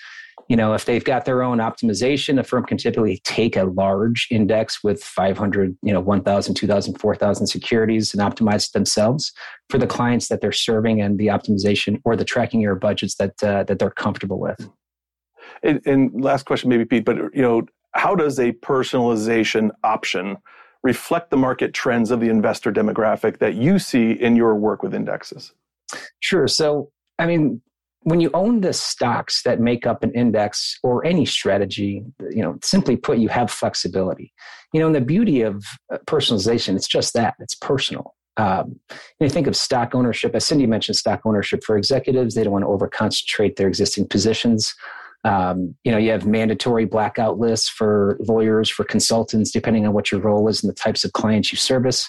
You 0.48 0.56
know, 0.56 0.74
if 0.74 0.86
they've 0.86 1.04
got 1.04 1.24
their 1.24 1.44
own 1.44 1.58
optimization, 1.58 2.40
a 2.40 2.42
firm 2.42 2.64
can 2.64 2.78
typically 2.78 3.20
take 3.22 3.56
a 3.56 3.62
large 3.62 4.26
index 4.28 4.82
with 4.82 5.04
500, 5.04 5.76
you 5.84 5.92
know, 5.92 6.00
1,000, 6.00 6.56
2,000, 6.56 6.98
4,000 6.98 7.46
securities 7.46 8.12
and 8.12 8.20
optimize 8.20 8.72
themselves 8.72 9.32
for 9.70 9.78
the 9.78 9.86
clients 9.86 10.26
that 10.26 10.40
they're 10.40 10.50
serving 10.50 11.00
and 11.00 11.16
the 11.16 11.28
optimization 11.28 12.00
or 12.04 12.16
the 12.16 12.24
tracking 12.24 12.64
error 12.64 12.74
budgets 12.74 13.14
that 13.16 13.40
uh, 13.40 13.62
that 13.64 13.78
they're 13.78 13.90
comfortable 13.90 14.40
with. 14.40 14.68
And, 15.62 15.80
and 15.86 16.24
last 16.24 16.44
question, 16.44 16.70
maybe 16.70 16.84
Pete, 16.84 17.04
but 17.04 17.16
you 17.32 17.42
know, 17.42 17.62
how 17.92 18.16
does 18.16 18.40
a 18.40 18.52
personalization 18.52 19.70
option 19.84 20.38
reflect 20.86 21.30
the 21.30 21.36
market 21.36 21.74
trends 21.74 22.12
of 22.12 22.20
the 22.20 22.28
investor 22.28 22.70
demographic 22.72 23.38
that 23.38 23.54
you 23.54 23.78
see 23.78 24.12
in 24.12 24.36
your 24.36 24.54
work 24.54 24.84
with 24.84 24.94
indexes? 24.94 25.52
Sure. 26.20 26.46
So, 26.46 26.90
I 27.18 27.26
mean, 27.26 27.60
when 28.02 28.20
you 28.20 28.30
own 28.34 28.60
the 28.60 28.72
stocks 28.72 29.42
that 29.42 29.58
make 29.58 29.84
up 29.84 30.04
an 30.04 30.12
index 30.12 30.78
or 30.84 31.04
any 31.04 31.26
strategy, 31.26 32.04
you 32.30 32.40
know, 32.40 32.56
simply 32.62 32.96
put, 32.96 33.18
you 33.18 33.28
have 33.28 33.50
flexibility. 33.50 34.32
You 34.72 34.78
know, 34.78 34.86
and 34.86 34.94
the 34.94 35.00
beauty 35.00 35.42
of 35.42 35.64
uh, 35.92 35.98
personalization, 36.06 36.76
it's 36.76 36.86
just 36.86 37.14
that 37.14 37.34
it's 37.40 37.56
personal. 37.56 38.14
Um, 38.36 38.78
you 39.18 39.28
think 39.28 39.48
of 39.48 39.56
stock 39.56 39.92
ownership, 39.92 40.36
as 40.36 40.44
Cindy 40.44 40.66
mentioned, 40.66 40.96
stock 40.96 41.22
ownership 41.24 41.64
for 41.64 41.76
executives, 41.76 42.34
they 42.34 42.44
don't 42.44 42.52
want 42.52 42.62
to 42.62 42.68
over 42.68 42.86
concentrate 42.86 43.56
their 43.56 43.66
existing 43.66 44.06
positions. 44.06 44.72
Um, 45.26 45.74
you 45.82 45.90
know, 45.90 45.98
you 45.98 46.12
have 46.12 46.24
mandatory 46.24 46.84
blackout 46.84 47.36
lists 47.38 47.68
for 47.68 48.16
lawyers, 48.20 48.70
for 48.70 48.84
consultants, 48.84 49.50
depending 49.50 49.84
on 49.84 49.92
what 49.92 50.12
your 50.12 50.20
role 50.20 50.48
is 50.48 50.62
and 50.62 50.70
the 50.70 50.74
types 50.74 51.04
of 51.04 51.12
clients 51.14 51.50
you 51.50 51.58
service. 51.58 52.08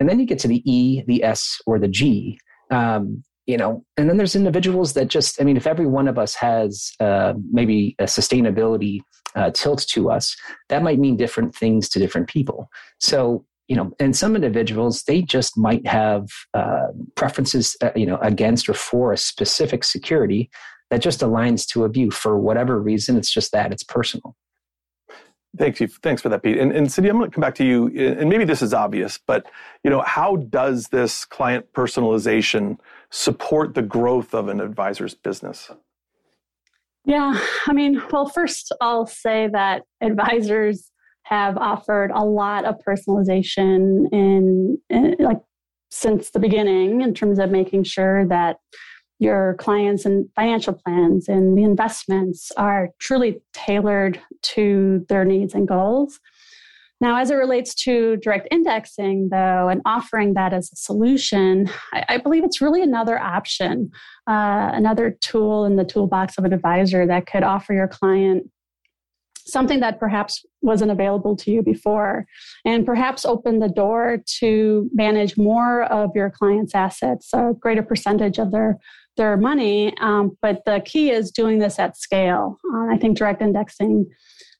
And 0.00 0.08
then 0.08 0.18
you 0.18 0.24
get 0.24 0.38
to 0.40 0.48
the 0.48 0.62
E, 0.64 1.04
the 1.06 1.22
S, 1.22 1.60
or 1.66 1.78
the 1.78 1.88
G. 1.88 2.38
Um, 2.70 3.22
you 3.46 3.58
know, 3.58 3.84
and 3.98 4.08
then 4.08 4.16
there's 4.16 4.34
individuals 4.34 4.94
that 4.94 5.08
just, 5.08 5.38
I 5.38 5.44
mean, 5.44 5.58
if 5.58 5.66
every 5.66 5.84
one 5.86 6.08
of 6.08 6.18
us 6.18 6.34
has 6.36 6.92
uh, 7.00 7.34
maybe 7.52 7.94
a 7.98 8.04
sustainability 8.04 9.00
uh, 9.34 9.50
tilt 9.50 9.84
to 9.90 10.10
us, 10.10 10.34
that 10.70 10.82
might 10.82 10.98
mean 10.98 11.18
different 11.18 11.54
things 11.54 11.90
to 11.90 11.98
different 11.98 12.28
people. 12.28 12.70
So, 12.98 13.44
you 13.68 13.76
know, 13.76 13.92
and 14.00 14.16
some 14.16 14.34
individuals, 14.34 15.02
they 15.02 15.20
just 15.20 15.58
might 15.58 15.86
have 15.86 16.26
uh, 16.54 16.86
preferences, 17.16 17.76
uh, 17.82 17.90
you 17.94 18.06
know, 18.06 18.16
against 18.22 18.68
or 18.70 18.74
for 18.74 19.12
a 19.12 19.18
specific 19.18 19.84
security 19.84 20.50
that 20.94 21.02
just 21.02 21.22
aligns 21.22 21.66
to 21.66 21.82
a 21.82 21.88
view 21.88 22.08
for 22.12 22.38
whatever 22.38 22.80
reason. 22.80 23.16
It's 23.16 23.32
just 23.32 23.50
that 23.50 23.72
it's 23.72 23.82
personal. 23.82 24.36
Thanks, 25.58 25.80
you. 25.80 25.88
Thanks 25.88 26.22
for 26.22 26.28
that, 26.28 26.44
Pete. 26.44 26.56
And, 26.56 26.70
and 26.70 26.90
Cindy, 26.90 27.10
I'm 27.10 27.18
going 27.18 27.28
to 27.28 27.34
come 27.34 27.40
back 27.40 27.56
to 27.56 27.64
you. 27.64 27.88
And 27.88 28.30
maybe 28.30 28.44
this 28.44 28.62
is 28.62 28.72
obvious, 28.72 29.18
but 29.26 29.44
you 29.82 29.90
know, 29.90 30.02
how 30.02 30.36
does 30.36 30.86
this 30.88 31.24
client 31.24 31.66
personalization 31.72 32.78
support 33.10 33.74
the 33.74 33.82
growth 33.82 34.34
of 34.34 34.46
an 34.46 34.60
advisor's 34.60 35.14
business? 35.14 35.68
Yeah, 37.04 37.40
I 37.66 37.72
mean, 37.72 38.00
well, 38.12 38.26
first 38.26 38.72
I'll 38.80 39.06
say 39.06 39.48
that 39.52 39.82
advisors 40.00 40.92
have 41.24 41.56
offered 41.56 42.12
a 42.14 42.24
lot 42.24 42.64
of 42.64 42.76
personalization 42.86 44.12
in, 44.12 44.78
in 44.90 45.16
like 45.18 45.40
since 45.90 46.30
the 46.30 46.38
beginning 46.38 47.00
in 47.00 47.14
terms 47.14 47.40
of 47.40 47.50
making 47.50 47.82
sure 47.82 48.26
that 48.26 48.58
your 49.24 49.54
clients 49.54 50.04
and 50.04 50.28
financial 50.36 50.74
plans 50.74 51.28
and 51.28 51.58
the 51.58 51.64
investments 51.64 52.52
are 52.56 52.90
truly 53.00 53.40
tailored 53.52 54.20
to 54.42 55.04
their 55.08 55.24
needs 55.24 55.54
and 55.54 55.66
goals. 55.66 56.20
Now, 57.00 57.18
as 57.18 57.30
it 57.30 57.34
relates 57.34 57.74
to 57.84 58.16
direct 58.18 58.46
indexing, 58.50 59.28
though, 59.30 59.68
and 59.68 59.82
offering 59.84 60.34
that 60.34 60.52
as 60.52 60.70
a 60.72 60.76
solution, 60.76 61.68
I, 61.92 62.04
I 62.10 62.16
believe 62.18 62.44
it's 62.44 62.60
really 62.60 62.82
another 62.82 63.18
option, 63.18 63.90
uh, 64.28 64.70
another 64.72 65.16
tool 65.20 65.64
in 65.64 65.76
the 65.76 65.84
toolbox 65.84 66.38
of 66.38 66.44
an 66.44 66.52
advisor 66.52 67.06
that 67.06 67.26
could 67.26 67.42
offer 67.42 67.74
your 67.74 67.88
client 67.88 68.48
something 69.46 69.80
that 69.80 69.98
perhaps 69.98 70.44
wasn't 70.62 70.90
available 70.90 71.36
to 71.36 71.50
you 71.50 71.62
before, 71.62 72.26
and 72.64 72.86
perhaps 72.86 73.24
open 73.24 73.58
the 73.58 73.68
door 73.68 74.18
to 74.38 74.88
manage 74.92 75.36
more 75.36 75.84
of 75.84 76.10
your 76.14 76.30
client's 76.30 76.74
assets, 76.74 77.30
a 77.32 77.52
greater 77.58 77.82
percentage 77.82 78.38
of 78.38 78.50
their 78.50 78.78
their 79.16 79.36
money. 79.36 79.96
Um, 80.00 80.36
but 80.42 80.62
the 80.66 80.82
key 80.84 81.10
is 81.10 81.30
doing 81.30 81.60
this 81.60 81.78
at 81.78 81.96
scale. 81.96 82.58
Uh, 82.72 82.92
I 82.92 82.98
think 82.98 83.16
direct 83.16 83.42
indexing 83.42 84.06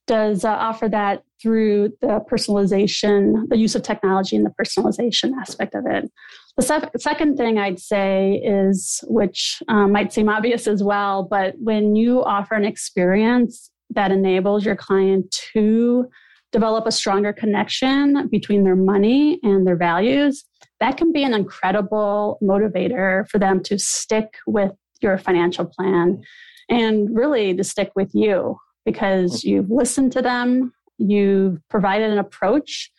does 0.07 0.44
uh, 0.44 0.51
offer 0.51 0.88
that 0.88 1.23
through 1.42 1.92
the 2.01 2.20
personalization, 2.31 3.49
the 3.49 3.57
use 3.57 3.75
of 3.75 3.83
technology 3.83 4.37
and 4.37 4.47
the 4.47 4.55
personalization 4.62 5.33
aspect 5.40 5.75
of 5.75 5.85
it. 5.87 6.11
The 6.57 6.62
se- 6.62 6.90
second 6.99 7.37
thing 7.37 7.59
I'd 7.59 7.81
say 7.81 8.40
is, 8.44 9.03
which 9.09 9.62
um, 9.68 9.92
might 9.92 10.12
seem 10.12 10.29
obvious 10.29 10.66
as 10.66 10.83
well, 10.83 11.27
but 11.29 11.55
when 11.59 11.97
you 11.97 12.23
offer 12.23 12.55
an 12.55 12.64
experience 12.64 13.70
that 13.90 14.11
enables 14.11 14.64
your 14.64 14.77
client 14.77 15.31
to 15.53 16.09
develop 16.53 16.87
a 16.87 16.92
stronger 16.92 17.33
connection 17.33 18.29
between 18.29 18.62
their 18.62 18.77
money 18.77 19.40
and 19.42 19.66
their 19.66 19.77
values, 19.77 20.44
that 20.81 20.97
can 20.97 21.12
be 21.12 21.25
an 21.25 21.35
incredible 21.35 22.38
motivator 22.42 23.29
for 23.29 23.38
them 23.38 23.62
to 23.64 23.79
stick 23.79 24.37
with 24.47 24.73
your 25.01 25.18
financial 25.18 25.64
plan 25.64 26.23
and 26.68 27.14
really 27.14 27.55
to 27.55 27.64
stick 27.64 27.90
with 27.97 28.11
you 28.14 28.57
because 28.85 29.40
mm-hmm. 29.40 29.49
you've 29.49 29.70
listened 29.70 30.12
to 30.12 30.23
them, 30.23 30.73
you've 30.99 31.59
provided 31.68 32.11
an 32.11 32.18
approach 32.18 32.90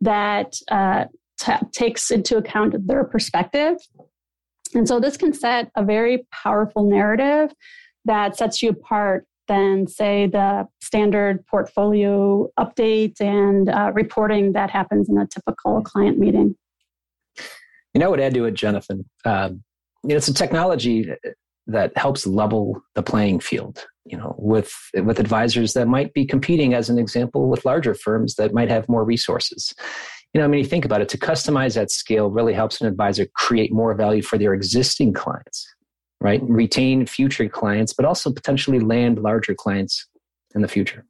that 0.00 0.54
uh, 0.70 1.04
t- 1.40 1.52
takes 1.72 2.10
into 2.10 2.36
account 2.36 2.74
their 2.86 3.04
perspective. 3.04 3.76
And 4.74 4.86
so 4.86 5.00
this 5.00 5.16
can 5.16 5.32
set 5.32 5.70
a 5.76 5.84
very 5.84 6.26
powerful 6.30 6.88
narrative 6.88 7.52
that 8.04 8.36
sets 8.36 8.62
you 8.62 8.70
apart 8.70 9.26
than, 9.48 9.86
say, 9.86 10.26
the 10.26 10.68
standard 10.80 11.46
portfolio 11.46 12.48
update 12.58 13.20
and 13.20 13.68
uh, 13.68 13.90
reporting 13.94 14.52
that 14.52 14.70
happens 14.70 15.08
in 15.08 15.18
a 15.18 15.26
typical 15.26 15.82
client 15.82 16.18
meeting. 16.18 16.54
You 17.94 18.00
know, 18.00 18.06
I 18.06 18.08
would 18.10 18.20
add 18.20 18.34
to 18.34 18.44
it, 18.44 18.54
Jonathan. 18.54 19.08
Um, 19.24 19.64
you 20.04 20.10
know, 20.10 20.16
it's 20.16 20.28
a 20.28 20.34
technology 20.34 21.10
that 21.66 21.96
helps 21.96 22.26
level 22.26 22.80
the 22.94 23.02
playing 23.02 23.40
field. 23.40 23.84
You 24.04 24.16
know, 24.16 24.34
with 24.38 24.72
with 24.94 25.18
advisors 25.18 25.74
that 25.74 25.86
might 25.86 26.14
be 26.14 26.24
competing, 26.24 26.72
as 26.72 26.88
an 26.88 26.98
example, 26.98 27.48
with 27.48 27.64
larger 27.64 27.94
firms 27.94 28.36
that 28.36 28.54
might 28.54 28.70
have 28.70 28.88
more 28.88 29.04
resources. 29.04 29.74
You 30.32 30.40
know, 30.40 30.44
I 30.44 30.48
mean, 30.48 30.60
you 30.60 30.66
think 30.66 30.84
about 30.84 31.02
it. 31.02 31.08
To 31.10 31.18
customize 31.18 31.80
at 31.80 31.90
scale 31.90 32.30
really 32.30 32.54
helps 32.54 32.80
an 32.80 32.86
advisor 32.86 33.26
create 33.34 33.72
more 33.72 33.94
value 33.94 34.22
for 34.22 34.38
their 34.38 34.54
existing 34.54 35.12
clients 35.12 35.66
right? 36.20 36.42
Retain 36.42 37.06
future 37.06 37.48
clients, 37.48 37.92
but 37.92 38.04
also 38.04 38.32
potentially 38.32 38.80
land 38.80 39.18
larger 39.20 39.54
clients 39.54 40.06
in 40.54 40.62
the 40.62 40.68
future. 40.68 41.04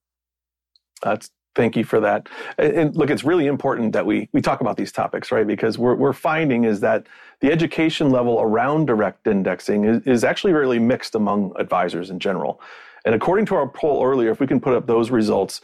That's 1.03 1.31
thank 1.55 1.77
you 1.77 1.85
for 1.85 2.01
that. 2.01 2.29
And 2.57 2.95
look, 2.97 3.11
it's 3.11 3.25
really 3.25 3.47
important 3.47 3.93
that 3.93 4.07
we 4.07 4.29
we 4.33 4.41
talk 4.41 4.61
about 4.61 4.77
these 4.77 4.93
topics, 4.93 5.33
right? 5.33 5.47
Because 5.47 5.79
we're 5.79 5.95
we're 5.95 6.13
finding 6.13 6.65
is 6.65 6.81
that 6.81 7.07
the 7.41 7.51
education 7.51 8.11
level 8.11 8.41
around 8.41 8.87
direct 8.87 9.27
indexing 9.27 9.85
is, 9.85 10.03
is 10.07 10.25
actually 10.25 10.53
really 10.53 10.79
mixed 10.79 11.15
among 11.15 11.53
advisors 11.59 12.11
in 12.11 12.19
general. 12.19 12.61
And 13.05 13.15
according 13.15 13.47
to 13.47 13.55
our 13.55 13.69
poll 13.69 14.05
earlier, 14.05 14.31
if 14.31 14.41
we 14.41 14.47
can 14.47 14.61
put 14.61 14.75
up 14.75 14.87
those 14.87 15.11
results, 15.11 15.61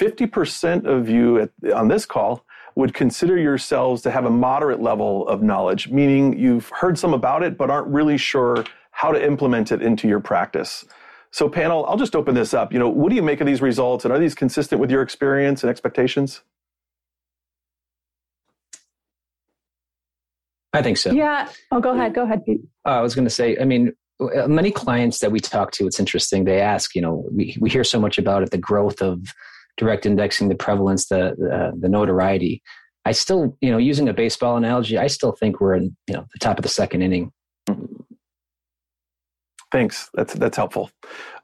50% 0.00 0.84
of 0.84 1.08
you 1.08 1.40
at, 1.40 1.50
on 1.74 1.88
this 1.88 2.06
call 2.06 2.44
would 2.74 2.92
consider 2.92 3.38
yourselves 3.38 4.02
to 4.02 4.10
have 4.10 4.26
a 4.26 4.30
moderate 4.30 4.80
level 4.80 5.26
of 5.28 5.42
knowledge, 5.42 5.88
meaning 5.88 6.38
you've 6.38 6.68
heard 6.68 6.98
some 6.98 7.14
about 7.14 7.42
it 7.42 7.56
but 7.56 7.70
aren't 7.70 7.88
really 7.88 8.18
sure 8.18 8.64
how 8.96 9.12
to 9.12 9.22
implement 9.22 9.70
it 9.70 9.82
into 9.82 10.08
your 10.08 10.20
practice. 10.20 10.82
So, 11.30 11.50
panel, 11.50 11.84
I'll 11.84 11.98
just 11.98 12.16
open 12.16 12.34
this 12.34 12.54
up. 12.54 12.72
You 12.72 12.78
know, 12.78 12.88
what 12.88 13.10
do 13.10 13.14
you 13.14 13.22
make 13.22 13.42
of 13.42 13.46
these 13.46 13.60
results, 13.60 14.06
and 14.06 14.12
are 14.12 14.18
these 14.18 14.34
consistent 14.34 14.80
with 14.80 14.90
your 14.90 15.02
experience 15.02 15.62
and 15.62 15.68
expectations? 15.68 16.40
I 20.72 20.80
think 20.80 20.96
so. 20.96 21.12
Yeah. 21.12 21.48
Oh, 21.70 21.80
go 21.80 21.90
ahead. 21.90 22.14
Go 22.14 22.22
ahead, 22.22 22.44
Pete. 22.46 22.62
Uh, 22.86 22.90
I 22.90 23.00
was 23.02 23.14
going 23.14 23.26
to 23.26 23.30
say, 23.30 23.58
I 23.60 23.64
mean, 23.64 23.92
many 24.46 24.70
clients 24.70 25.18
that 25.18 25.30
we 25.30 25.40
talk 25.40 25.72
to, 25.72 25.86
it's 25.86 26.00
interesting. 26.00 26.44
They 26.44 26.62
ask, 26.62 26.94
you 26.94 27.02
know, 27.02 27.26
we, 27.30 27.54
we 27.60 27.68
hear 27.68 27.84
so 27.84 28.00
much 28.00 28.16
about 28.16 28.42
it, 28.42 28.50
the 28.50 28.58
growth 28.58 29.02
of 29.02 29.20
direct 29.76 30.06
indexing, 30.06 30.48
the 30.48 30.54
prevalence, 30.54 31.08
the, 31.08 31.34
the, 31.36 31.72
the 31.78 31.88
notoriety. 31.88 32.62
I 33.04 33.12
still, 33.12 33.58
you 33.60 33.70
know, 33.70 33.78
using 33.78 34.08
a 34.08 34.14
baseball 34.14 34.56
analogy, 34.56 34.96
I 34.96 35.06
still 35.08 35.32
think 35.32 35.60
we're 35.60 35.74
in, 35.74 35.96
you 36.06 36.14
know, 36.14 36.26
the 36.32 36.38
top 36.40 36.58
of 36.58 36.62
the 36.62 36.70
second 36.70 37.02
inning 37.02 37.30
Thanks. 39.72 40.10
That's 40.14 40.34
that's 40.34 40.56
helpful. 40.56 40.90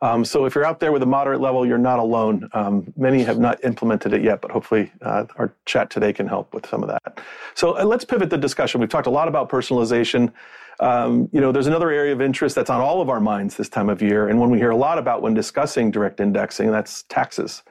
Um, 0.01 0.25
so 0.25 0.45
if 0.45 0.55
you're 0.55 0.65
out 0.65 0.79
there 0.79 0.93
with 0.93 1.03
a 1.03 1.07
moderate 1.07 1.41
level, 1.41 1.67
you're 1.67 1.77
not 1.77 1.99
alone. 1.99 2.49
Um, 2.53 2.93
many 2.97 3.25
have 3.25 3.39
not 3.39 3.63
implemented 3.65 4.13
it 4.15 4.23
yet, 4.23 4.41
but 4.41 4.53
hopefully 4.53 4.93
uh, 5.03 5.25
our 5.37 5.55
chat 5.67 5.91
today 5.91 6.13
can 6.13 6.29
help 6.29 6.55
with 6.55 6.67
some 6.67 6.85
of 6.85 6.89
that. 6.89 7.21
So 7.55 7.77
uh, 7.77 7.85
let's 7.85 8.05
pivot 8.05 8.31
the 8.31 8.39
discussion. 8.39 8.81
We've 8.81 8.89
talked 8.89 9.09
a 9.09 9.11
lot 9.11 9.27
about 9.27 9.49
personalization. 9.51 10.33
Um, 10.79 11.29
you 11.33 11.41
know, 11.41 11.51
there's 11.51 11.67
another 11.67 11.91
area 11.91 12.13
of 12.13 12.21
interest 12.21 12.55
that's 12.55 12.71
on 12.71 12.81
all 12.81 13.01
of 13.03 13.09
our 13.09 13.21
minds 13.21 13.57
this 13.57 13.69
time 13.69 13.89
of 13.89 14.01
year, 14.01 14.29
and 14.29 14.39
one 14.39 14.51
we 14.51 14.59
hear 14.59 14.71
a 14.71 14.77
lot 14.77 14.99
about 14.99 15.21
when 15.21 15.35
discussing 15.35 15.91
direct 15.91 16.21
indexing, 16.21 16.71
that's 16.71 17.03
taxes. 17.05 17.63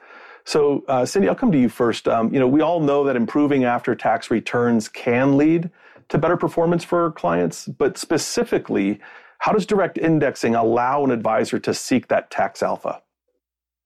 So, 0.44 0.84
uh, 0.88 1.06
Cindy, 1.06 1.28
I'll 1.28 1.34
come 1.34 1.52
to 1.52 1.58
you 1.58 1.68
first. 1.68 2.08
Um, 2.08 2.32
you 2.32 2.40
know, 2.40 2.48
we 2.48 2.60
all 2.60 2.80
know 2.80 3.04
that 3.04 3.16
improving 3.16 3.64
after-tax 3.64 4.30
returns 4.30 4.88
can 4.88 5.36
lead 5.36 5.70
to 6.08 6.18
better 6.18 6.36
performance 6.36 6.84
for 6.84 7.12
clients, 7.12 7.66
but 7.66 7.96
specifically 7.96 9.00
how 9.42 9.50
does 9.50 9.66
direct 9.66 9.98
indexing 9.98 10.54
allow 10.54 11.02
an 11.02 11.10
advisor 11.10 11.58
to 11.58 11.74
seek 11.74 12.06
that 12.06 12.30
tax 12.30 12.62
alpha? 12.62 13.02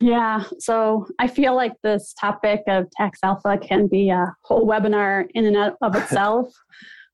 Yeah, 0.00 0.44
so 0.58 1.06
I 1.18 1.28
feel 1.28 1.56
like 1.56 1.72
this 1.82 2.14
topic 2.20 2.60
of 2.68 2.90
tax 2.90 3.18
alpha 3.22 3.56
can 3.56 3.86
be 3.86 4.10
a 4.10 4.34
whole 4.44 4.66
webinar 4.66 5.24
in 5.32 5.46
and 5.46 5.74
of 5.80 5.96
itself. 6.02 6.52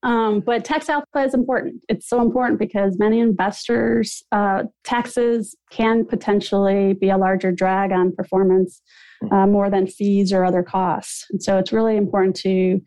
um, 0.03 0.41
but 0.41 0.65
tax 0.65 0.89
alpha 0.89 1.21
is 1.21 1.35
important. 1.35 1.83
It's 1.89 2.09
so 2.09 2.21
important 2.21 2.59
because 2.59 2.99
many 2.99 3.21
investors' 3.21 4.25
uh, 4.33 4.65
taxes 4.83 5.55
can 5.71 6.05
potentially 6.05 6.95
be 6.95 7.11
a 7.11 7.17
larger 7.17 7.53
drag 7.53 7.93
on 7.93 8.13
performance 8.13 8.83
uh, 9.31 9.47
more 9.47 9.71
than 9.71 9.87
fees 9.87 10.33
or 10.33 10.45
other 10.45 10.65
costs. 10.65 11.27
And 11.31 11.41
so 11.41 11.59
it's 11.59 11.73
really 11.73 11.97
important 11.97 12.35
to, 12.39 12.81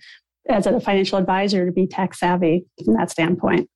as 0.49 0.67
a 0.67 0.81
financial 0.81 1.17
advisor, 1.17 1.65
to 1.65 1.71
be 1.71 1.87
tax 1.87 2.19
savvy 2.19 2.65
from 2.83 2.95
that 2.95 3.09
standpoint. 3.09 3.69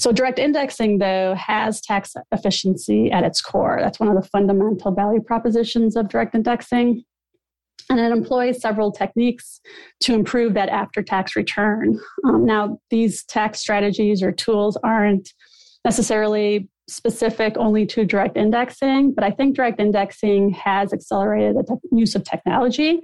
So, 0.00 0.12
direct 0.12 0.38
indexing, 0.38 0.96
though, 0.96 1.34
has 1.34 1.82
tax 1.82 2.14
efficiency 2.32 3.12
at 3.12 3.22
its 3.22 3.42
core. 3.42 3.78
That's 3.82 4.00
one 4.00 4.08
of 4.08 4.14
the 4.14 4.26
fundamental 4.26 4.92
value 4.92 5.20
propositions 5.20 5.94
of 5.94 6.08
direct 6.08 6.34
indexing. 6.34 7.04
And 7.90 8.00
it 8.00 8.10
employs 8.10 8.62
several 8.62 8.92
techniques 8.92 9.60
to 10.00 10.14
improve 10.14 10.54
that 10.54 10.70
after 10.70 11.02
tax 11.02 11.36
return. 11.36 12.00
Um, 12.24 12.46
now, 12.46 12.80
these 12.88 13.24
tax 13.24 13.58
strategies 13.58 14.22
or 14.22 14.32
tools 14.32 14.78
aren't 14.82 15.34
necessarily 15.84 16.70
specific 16.88 17.58
only 17.58 17.84
to 17.86 18.06
direct 18.06 18.38
indexing, 18.38 19.12
but 19.12 19.22
I 19.22 19.30
think 19.30 19.54
direct 19.54 19.80
indexing 19.80 20.50
has 20.52 20.94
accelerated 20.94 21.56
the 21.56 21.64
te- 21.64 21.96
use 21.96 22.14
of 22.14 22.24
technology 22.24 23.02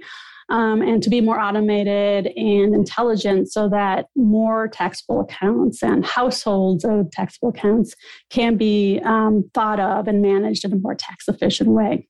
um, 0.49 0.81
and 0.81 1.03
to 1.03 1.09
be 1.09 1.21
more 1.21 1.39
automated 1.39 2.27
and 2.35 2.73
intelligent 2.73 3.51
so 3.51 3.67
that 3.69 4.05
more 4.15 4.67
taxable 4.67 5.21
accounts 5.21 5.83
and 5.83 6.05
households 6.05 6.85
of 6.85 7.11
taxable 7.11 7.49
accounts 7.49 7.93
can 8.29 8.55
be 8.55 9.01
um, 9.03 9.49
thought 9.53 9.79
of 9.79 10.07
and 10.07 10.21
managed 10.21 10.63
in 10.63 10.73
a 10.73 10.77
more 10.77 10.95
tax 10.95 11.27
efficient 11.27 11.69
way. 11.69 12.07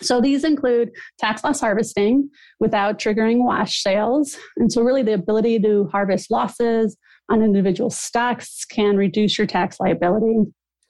So 0.00 0.20
these 0.20 0.44
include 0.44 0.90
tax 1.18 1.44
loss 1.44 1.60
harvesting 1.60 2.28
without 2.60 2.98
triggering 2.98 3.44
wash 3.44 3.82
sales. 3.82 4.36
And 4.56 4.72
so, 4.72 4.82
really, 4.82 5.02
the 5.02 5.14
ability 5.14 5.60
to 5.60 5.88
harvest 5.92 6.30
losses 6.30 6.96
on 7.30 7.42
individual 7.42 7.90
stocks 7.90 8.64
can 8.64 8.96
reduce 8.96 9.38
your 9.38 9.46
tax 9.46 9.78
liability. 9.80 10.36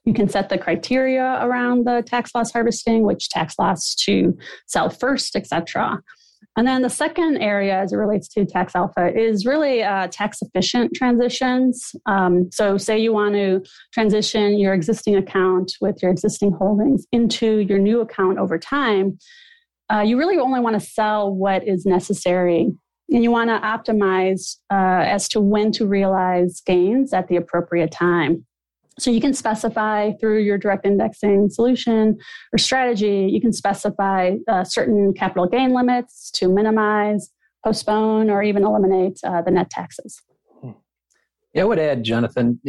You 0.04 0.14
can 0.14 0.28
set 0.28 0.48
the 0.48 0.58
criteria 0.58 1.38
around 1.42 1.86
the 1.86 2.02
tax 2.06 2.34
loss 2.34 2.52
harvesting, 2.52 3.04
which 3.04 3.28
tax 3.28 3.54
loss 3.58 3.94
to 4.06 4.36
sell 4.66 4.90
first, 4.90 5.36
etc. 5.36 6.00
And 6.56 6.66
then 6.66 6.82
the 6.82 6.90
second 6.90 7.38
area 7.38 7.76
as 7.76 7.92
it 7.92 7.96
relates 7.96 8.28
to 8.28 8.46
tax 8.46 8.76
alpha 8.76 9.12
is 9.12 9.44
really 9.44 9.82
uh, 9.82 10.06
tax 10.08 10.40
efficient 10.40 10.92
transitions. 10.94 11.94
Um, 12.06 12.48
so, 12.52 12.78
say 12.78 12.98
you 12.98 13.12
want 13.12 13.34
to 13.34 13.62
transition 13.92 14.58
your 14.58 14.72
existing 14.72 15.16
account 15.16 15.72
with 15.80 16.00
your 16.00 16.12
existing 16.12 16.52
holdings 16.52 17.06
into 17.10 17.58
your 17.58 17.78
new 17.78 18.00
account 18.00 18.38
over 18.38 18.56
time, 18.56 19.18
uh, 19.92 20.00
you 20.00 20.16
really 20.16 20.38
only 20.38 20.60
want 20.60 20.80
to 20.80 20.86
sell 20.86 21.32
what 21.32 21.66
is 21.66 21.84
necessary. 21.84 22.70
And 23.10 23.22
you 23.22 23.30
want 23.30 23.50
to 23.50 23.58
optimize 23.58 24.56
uh, 24.70 25.04
as 25.04 25.28
to 25.30 25.40
when 25.40 25.72
to 25.72 25.86
realize 25.86 26.62
gains 26.64 27.12
at 27.12 27.28
the 27.28 27.36
appropriate 27.36 27.90
time. 27.90 28.46
So 28.98 29.10
you 29.10 29.20
can 29.20 29.34
specify 29.34 30.12
through 30.20 30.42
your 30.42 30.58
direct 30.58 30.86
indexing 30.86 31.50
solution 31.50 32.18
or 32.52 32.58
strategy, 32.58 33.28
you 33.30 33.40
can 33.40 33.52
specify 33.52 34.36
uh, 34.48 34.64
certain 34.64 35.12
capital 35.12 35.46
gain 35.46 35.72
limits 35.74 36.30
to 36.32 36.48
minimize, 36.48 37.30
postpone, 37.64 38.30
or 38.30 38.42
even 38.42 38.64
eliminate 38.64 39.18
uh, 39.24 39.42
the 39.42 39.50
net 39.50 39.70
taxes. 39.70 40.22
Yeah, 41.52 41.62
I 41.62 41.64
would 41.64 41.78
add, 41.78 42.02
Jonathan, 42.02 42.60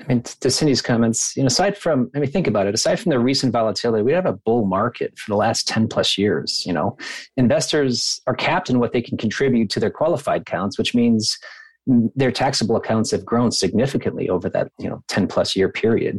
I 0.00 0.04
mean, 0.08 0.22
to 0.22 0.50
Cindy's 0.50 0.82
comments, 0.82 1.36
you 1.36 1.42
know, 1.42 1.46
aside 1.46 1.76
from, 1.76 2.10
I 2.14 2.18
mean, 2.18 2.30
think 2.30 2.46
about 2.46 2.66
it, 2.66 2.74
aside 2.74 2.98
from 2.98 3.10
the 3.10 3.18
recent 3.18 3.52
volatility, 3.52 4.02
we 4.02 4.12
have 4.12 4.26
a 4.26 4.32
bull 4.32 4.64
market 4.64 5.16
for 5.18 5.30
the 5.30 5.36
last 5.36 5.68
10 5.68 5.86
plus 5.88 6.18
years. 6.18 6.64
You 6.66 6.72
know, 6.72 6.96
investors 7.36 8.20
are 8.26 8.34
capped 8.34 8.70
in 8.70 8.80
what 8.80 8.92
they 8.92 9.02
can 9.02 9.16
contribute 9.16 9.70
to 9.70 9.80
their 9.80 9.90
qualified 9.90 10.46
counts, 10.46 10.78
which 10.78 10.94
means 10.94 11.38
their 11.86 12.30
taxable 12.30 12.76
accounts 12.76 13.10
have 13.10 13.24
grown 13.24 13.50
significantly 13.50 14.28
over 14.28 14.48
that 14.48 14.70
you 14.78 14.88
know 14.88 15.02
10 15.08 15.26
plus 15.26 15.56
year 15.56 15.68
period. 15.68 16.18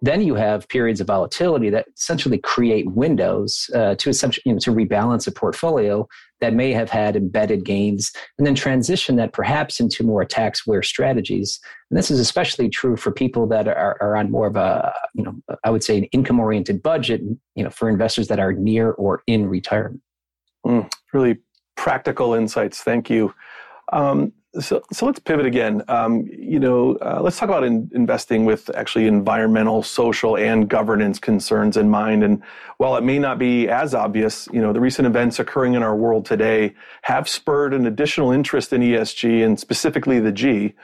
Then 0.00 0.22
you 0.22 0.34
have 0.34 0.68
periods 0.68 1.00
of 1.00 1.06
volatility 1.06 1.70
that 1.70 1.86
essentially 1.96 2.38
create 2.38 2.90
windows 2.90 3.70
uh, 3.74 3.94
to 3.96 4.10
essentially 4.10 4.42
you 4.46 4.52
know, 4.52 4.58
to 4.60 4.72
rebalance 4.72 5.26
a 5.26 5.32
portfolio 5.32 6.08
that 6.40 6.52
may 6.52 6.72
have 6.72 6.90
had 6.90 7.16
embedded 7.16 7.64
gains 7.64 8.12
and 8.38 8.46
then 8.46 8.54
transition 8.54 9.16
that 9.16 9.32
perhaps 9.32 9.78
into 9.78 10.02
more 10.02 10.24
tax 10.24 10.66
aware 10.66 10.82
strategies. 10.82 11.60
And 11.90 11.98
this 11.98 12.10
is 12.10 12.18
especially 12.18 12.68
true 12.68 12.96
for 12.96 13.12
people 13.12 13.46
that 13.46 13.68
are, 13.68 13.96
are 14.00 14.16
on 14.16 14.30
more 14.30 14.48
of 14.48 14.56
a 14.56 14.92
you 15.14 15.22
know 15.22 15.56
i 15.62 15.70
would 15.70 15.84
say 15.84 15.96
an 15.96 16.04
income 16.04 16.40
oriented 16.40 16.82
budget 16.82 17.20
you 17.54 17.62
know 17.62 17.70
for 17.70 17.88
investors 17.88 18.28
that 18.28 18.40
are 18.40 18.52
near 18.52 18.90
or 18.92 19.22
in 19.26 19.46
retirement. 19.46 20.00
Mm, 20.66 20.90
really 21.12 21.38
practical 21.76 22.34
insights. 22.34 22.82
Thank 22.82 23.10
you. 23.10 23.34
Um, 23.92 24.32
so, 24.60 24.82
so 24.92 25.06
let's 25.06 25.18
pivot 25.18 25.46
again. 25.46 25.82
Um, 25.88 26.28
you 26.30 26.58
know, 26.58 26.96
uh, 26.96 27.20
let's 27.22 27.38
talk 27.38 27.48
about 27.48 27.64
in, 27.64 27.90
investing 27.94 28.44
with 28.44 28.70
actually 28.76 29.06
environmental, 29.06 29.82
social, 29.82 30.36
and 30.36 30.68
governance 30.68 31.18
concerns 31.18 31.76
in 31.76 31.88
mind. 31.90 32.22
And 32.22 32.42
while 32.76 32.96
it 32.96 33.02
may 33.02 33.18
not 33.18 33.38
be 33.38 33.68
as 33.68 33.94
obvious, 33.94 34.48
you 34.52 34.60
know, 34.60 34.72
the 34.72 34.80
recent 34.80 35.06
events 35.06 35.38
occurring 35.38 35.74
in 35.74 35.82
our 35.82 35.96
world 35.96 36.24
today 36.24 36.74
have 37.02 37.28
spurred 37.28 37.74
an 37.74 37.86
additional 37.86 38.30
interest 38.30 38.72
in 38.72 38.80
ESG 38.80 39.44
and 39.44 39.58
specifically 39.58 40.20
the 40.20 40.32
G. 40.32 40.74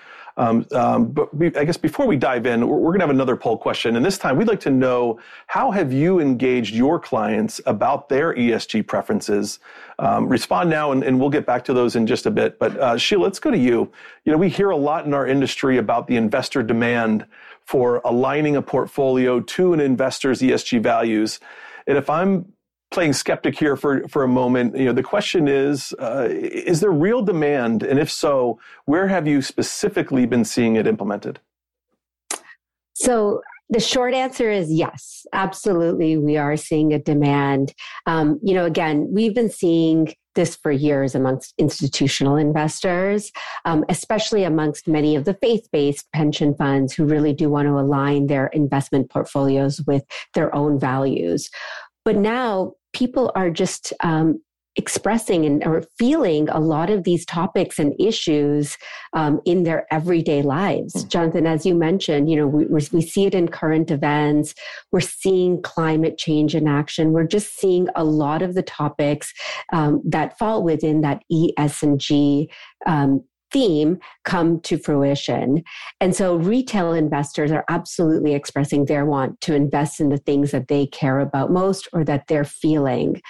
Um, 0.40 0.66
um, 0.72 1.09
but 1.09 1.37
we, 1.37 1.55
I 1.55 1.64
guess 1.64 1.76
before 1.76 2.07
we 2.07 2.16
dive 2.16 2.46
in, 2.46 2.66
we're, 2.66 2.79
we're 2.79 2.92
going 2.92 3.00
to 3.00 3.07
have 3.07 3.14
another 3.14 3.37
poll 3.37 3.59
question. 3.59 3.94
And 3.94 4.05
this 4.05 4.16
time 4.16 4.38
we'd 4.38 4.48
like 4.48 4.61
to 4.61 4.70
know 4.70 5.20
how 5.48 5.70
have 5.70 5.92
you 5.92 6.18
engaged 6.18 6.74
your 6.74 6.98
clients 6.98 7.61
about 7.66 8.09
their 8.09 8.35
ESG 8.35 8.87
preferences? 8.87 9.59
Um, 9.98 10.29
respond 10.29 10.70
now, 10.70 10.92
and, 10.92 11.05
and, 11.05 11.20
we'll 11.20 11.29
get 11.29 11.44
back 11.44 11.62
to 11.66 11.74
those 11.74 11.94
in 11.94 12.07
just 12.07 12.24
a 12.24 12.31
bit. 12.31 12.59
But 12.59 12.74
uh, 12.79 12.96
Sheila, 12.96 13.24
let's 13.24 13.38
go 13.38 13.50
to 13.50 13.59
you. 13.59 13.92
You 14.24 14.33
know, 14.33 14.38
we 14.38 14.48
hear 14.48 14.70
a 14.70 14.76
lot 14.76 15.05
in 15.05 15.12
our 15.12 15.26
industry 15.26 15.76
about 15.76 16.07
the 16.07 16.16
investor 16.16 16.62
demand 16.62 17.26
for 17.66 18.00
aligning 18.07 18.57
a 18.57 18.62
portfolio 18.62 19.40
to 19.40 19.74
an 19.74 19.81
investor's 19.81 20.40
ESG 20.40 20.83
values. 20.83 21.38
And 21.87 21.98
if 21.98 22.09
I'm 22.09 22.50
playing 22.90 23.12
skeptic 23.12 23.59
here 23.59 23.76
for, 23.76 24.07
for 24.09 24.24
a 24.24 24.29
moment, 24.29 24.76
you 24.76 24.85
know, 24.85 24.92
the 24.92 25.03
question 25.03 25.46
is, 25.46 25.92
uh, 25.98 26.29
is 26.31 26.81
there 26.81 26.90
real 26.90 27.22
demand? 27.22 27.83
And 27.83 27.98
if 27.98 28.11
so, 28.11 28.59
where 28.87 29.07
have 29.09 29.26
you 29.29 29.42
specifically 29.42 30.26
been 30.26 30.44
seeing 30.44 30.76
it 30.76 30.87
implemented? 30.87 31.40
So 32.94 33.42
the 33.70 33.81
short 33.81 34.12
answer 34.14 34.50
is 34.50 34.72
yes, 34.72 35.24
absolutely. 35.33 36.16
We 36.16 36.37
are 36.37 36.57
seeing 36.57 36.92
a 36.92 36.98
demand. 36.98 37.72
Um, 38.07 38.40
you 38.42 38.53
know, 38.53 38.64
again, 38.64 39.09
we've 39.11 39.35
been 39.35 39.50
seeing 39.50 40.12
this 40.35 40.57
for 40.57 40.70
years 40.72 41.14
amongst 41.14 41.55
institutional 41.59 42.37
investors, 42.37 43.31
um, 43.64 43.85
especially 43.88 44.44
amongst 44.44 44.88
many 44.88 45.16
of 45.16 45.24
the 45.24 45.35
faith 45.35 45.68
based 45.72 46.11
pension 46.12 46.55
funds 46.55 46.92
who 46.92 47.05
really 47.05 47.33
do 47.33 47.48
want 47.48 47.66
to 47.66 47.79
align 47.79 48.26
their 48.26 48.48
investment 48.48 49.11
portfolios 49.11 49.81
with 49.87 50.05
their 50.35 50.55
own 50.55 50.79
values. 50.79 51.48
But 52.04 52.16
now 52.16 52.74
people 52.92 53.30
are 53.34 53.50
just 53.50 53.92
um, 54.02 54.40
expressing 54.76 55.44
and 55.44 55.66
or 55.66 55.82
feeling 55.98 56.48
a 56.48 56.60
lot 56.60 56.90
of 56.90 57.02
these 57.02 57.26
topics 57.26 57.78
and 57.78 57.92
issues 58.00 58.78
um, 59.14 59.40
in 59.44 59.64
their 59.64 59.86
everyday 59.92 60.42
lives. 60.42 60.94
Mm-hmm. 60.94 61.08
Jonathan, 61.08 61.46
as 61.46 61.66
you 61.66 61.74
mentioned, 61.74 62.30
you 62.30 62.36
know 62.36 62.46
we, 62.46 62.66
we 62.66 63.02
see 63.02 63.26
it 63.26 63.34
in 63.34 63.48
current 63.48 63.90
events. 63.90 64.54
We're 64.92 65.00
seeing 65.00 65.60
climate 65.62 66.18
change 66.18 66.54
in 66.54 66.68
action. 66.68 67.12
We're 67.12 67.26
just 67.26 67.58
seeing 67.58 67.88
a 67.96 68.04
lot 68.04 68.42
of 68.42 68.54
the 68.54 68.62
topics 68.62 69.32
um, 69.72 70.00
that 70.04 70.38
fall 70.38 70.62
within 70.62 71.00
that 71.00 71.22
E, 71.28 71.52
S, 71.58 71.82
and 71.82 71.98
G 71.98 72.48
um, 72.86 73.24
theme 73.52 73.98
come 74.24 74.60
to 74.60 74.78
fruition. 74.78 75.62
And 76.00 76.14
so 76.14 76.36
retail 76.36 76.92
investors 76.92 77.50
are 77.50 77.64
absolutely 77.68 78.34
expressing 78.34 78.84
their 78.84 79.04
want 79.04 79.40
to 79.42 79.54
invest 79.54 80.00
in 80.00 80.08
the 80.08 80.18
things 80.18 80.50
that 80.50 80.68
they 80.68 80.86
care 80.86 81.20
about 81.20 81.50
most 81.50 81.88
or 81.92 82.04
that 82.04 82.26
they're 82.28 82.44
feeling 82.44 83.20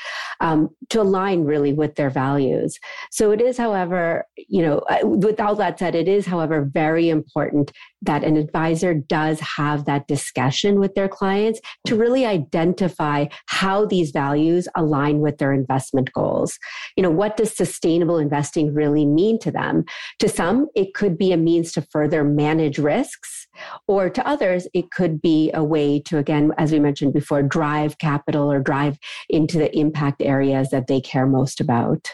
um, 0.40 0.68
to 0.90 1.00
align 1.00 1.44
really 1.44 1.72
with 1.72 1.94
their 1.94 2.10
values. 2.10 2.78
So 3.10 3.30
it 3.30 3.40
is, 3.40 3.56
however, 3.56 4.24
you 4.36 4.62
know, 4.62 4.78
uh, 4.90 4.98
with 5.02 5.40
all 5.40 5.54
that 5.56 5.78
said, 5.78 5.94
it 5.94 6.08
is, 6.08 6.26
however, 6.26 6.68
very 6.72 7.08
important 7.08 7.72
that 8.02 8.24
an 8.24 8.36
advisor 8.36 8.94
does 8.94 9.40
have 9.40 9.84
that 9.84 10.06
discussion 10.08 10.80
with 10.80 10.94
their 10.94 11.08
clients 11.08 11.60
to 11.86 11.96
really 11.96 12.24
identify 12.24 13.26
how 13.46 13.84
these 13.84 14.10
values 14.10 14.68
align 14.74 15.20
with 15.20 15.38
their 15.38 15.52
investment 15.52 16.10
goals. 16.12 16.58
You 16.96 17.02
know, 17.02 17.10
what 17.10 17.36
does 17.36 17.54
sustainable 17.54 18.18
investing 18.18 18.72
really 18.72 19.04
mean 19.04 19.38
to 19.40 19.50
them? 19.50 19.84
To 20.18 20.28
some, 20.28 20.68
it 20.74 20.94
could 20.94 21.16
be 21.16 21.32
a 21.32 21.36
means 21.36 21.72
to 21.72 21.82
further 21.82 22.24
manage 22.24 22.78
risks, 22.78 23.46
or 23.86 24.10
to 24.10 24.26
others, 24.26 24.66
it 24.74 24.90
could 24.90 25.20
be 25.20 25.50
a 25.54 25.64
way 25.64 26.00
to, 26.00 26.18
again, 26.18 26.52
as 26.58 26.72
we 26.72 26.78
mentioned 26.78 27.12
before, 27.12 27.42
drive 27.42 27.98
capital 27.98 28.50
or 28.50 28.60
drive 28.60 28.98
into 29.28 29.58
the 29.58 29.76
impact 29.76 30.22
areas 30.22 30.70
that 30.70 30.86
they 30.86 31.00
care 31.00 31.26
most 31.26 31.60
about. 31.60 32.10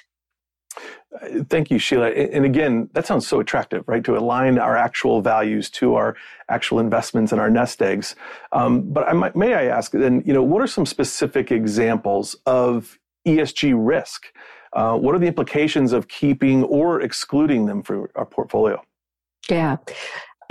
Thank 1.49 1.71
you, 1.71 1.79
Sheila. 1.79 2.11
And 2.11 2.45
again, 2.45 2.91
that 2.93 3.07
sounds 3.07 3.27
so 3.27 3.41
attractive, 3.41 3.85
right? 3.87 4.05
To 4.05 4.17
align 4.17 4.59
our 4.59 4.77
actual 4.77 5.23
values 5.23 5.71
to 5.71 5.95
our 5.95 6.17
actual 6.51 6.79
investments 6.79 7.33
and 7.33 7.41
our 7.41 7.49
nest 7.49 7.81
eggs. 7.81 8.15
Um, 8.53 8.83
but 8.93 9.09
I 9.09 9.13
might, 9.15 9.35
may 9.35 9.55
I 9.55 9.65
ask 9.65 9.93
then, 9.93 10.23
you 10.27 10.35
know, 10.35 10.43
what 10.43 10.61
are 10.61 10.67
some 10.67 10.85
specific 10.85 11.51
examples 11.51 12.37
of 12.45 12.99
ESG 13.27 13.75
risk? 13.77 14.27
Uh, 14.77 14.95
what 14.95 15.15
are 15.15 15.19
the 15.19 15.27
implications 15.27 15.95
of 15.95 16.07
keeping 16.07 16.63
or 16.65 17.01
excluding 17.01 17.65
them 17.65 17.83
from 17.83 18.07
our 18.15 18.27
portfolio? 18.27 18.81
Yeah. 19.49 19.79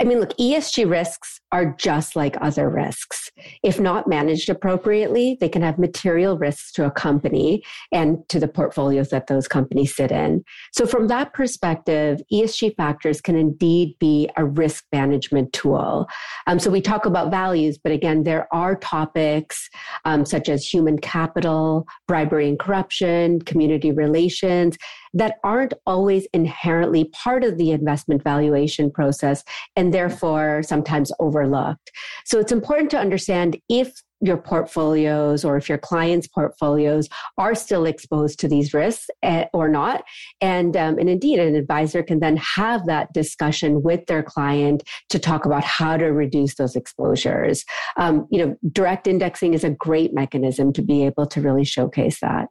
I 0.00 0.04
mean, 0.04 0.18
look, 0.18 0.36
ESG 0.36 0.90
risks 0.90 1.40
are 1.52 1.74
just 1.78 2.16
like 2.16 2.36
other 2.40 2.68
risks. 2.68 3.30
If 3.62 3.78
not 3.78 4.08
managed 4.08 4.48
appropriately, 4.48 5.36
they 5.40 5.48
can 5.48 5.62
have 5.62 5.78
material 5.78 6.36
risks 6.36 6.72
to 6.72 6.86
a 6.86 6.90
company 6.90 7.62
and 7.92 8.18
to 8.28 8.40
the 8.40 8.48
portfolios 8.48 9.10
that 9.10 9.28
those 9.28 9.46
companies 9.46 9.94
sit 9.94 10.10
in. 10.10 10.44
So, 10.72 10.86
from 10.86 11.08
that 11.08 11.32
perspective, 11.34 12.20
ESG 12.32 12.76
factors 12.76 13.20
can 13.20 13.36
indeed 13.36 13.94
be 13.98 14.28
a 14.36 14.44
risk 14.44 14.84
management 14.92 15.52
tool. 15.52 16.08
Um, 16.46 16.58
so, 16.58 16.70
we 16.70 16.80
talk 16.80 17.06
about 17.06 17.30
values, 17.30 17.78
but 17.78 17.92
again, 17.92 18.24
there 18.24 18.48
are 18.52 18.74
topics 18.76 19.68
um, 20.04 20.24
such 20.24 20.48
as 20.48 20.66
human 20.66 20.98
capital, 20.98 21.86
bribery 22.08 22.48
and 22.48 22.58
corruption, 22.58 23.40
community 23.42 23.92
relations 23.92 24.76
that 25.16 25.38
aren't 25.44 25.72
always 25.86 26.26
inherently 26.34 27.04
part 27.06 27.42
of 27.42 27.56
the 27.56 27.70
investment 27.70 28.22
valuation 28.22 28.90
process 28.90 29.42
and 29.74 29.94
therefore 29.94 30.62
sometimes 30.62 31.10
overlooked. 31.36 31.90
So 32.24 32.38
it's 32.38 32.52
important 32.52 32.90
to 32.90 32.98
understand 32.98 33.58
if 33.68 33.92
your 34.22 34.38
portfolios 34.38 35.44
or 35.44 35.58
if 35.58 35.68
your 35.68 35.76
clients' 35.76 36.26
portfolios 36.26 37.06
are 37.36 37.54
still 37.54 37.84
exposed 37.84 38.40
to 38.40 38.48
these 38.48 38.72
risks 38.72 39.10
eh, 39.22 39.44
or 39.52 39.68
not. 39.68 40.04
And, 40.40 40.74
um, 40.74 40.98
and 40.98 41.10
indeed, 41.10 41.38
an 41.38 41.54
advisor 41.54 42.02
can 42.02 42.20
then 42.20 42.38
have 42.38 42.86
that 42.86 43.12
discussion 43.12 43.82
with 43.82 44.06
their 44.06 44.22
client 44.22 44.82
to 45.10 45.18
talk 45.18 45.44
about 45.44 45.64
how 45.64 45.98
to 45.98 46.06
reduce 46.06 46.54
those 46.54 46.76
exposures. 46.76 47.62
Um, 47.98 48.26
you 48.30 48.44
know, 48.44 48.56
direct 48.72 49.06
indexing 49.06 49.52
is 49.52 49.64
a 49.64 49.70
great 49.70 50.14
mechanism 50.14 50.72
to 50.72 50.82
be 50.82 51.04
able 51.04 51.26
to 51.26 51.42
really 51.42 51.64
showcase 51.64 52.18
that. 52.20 52.48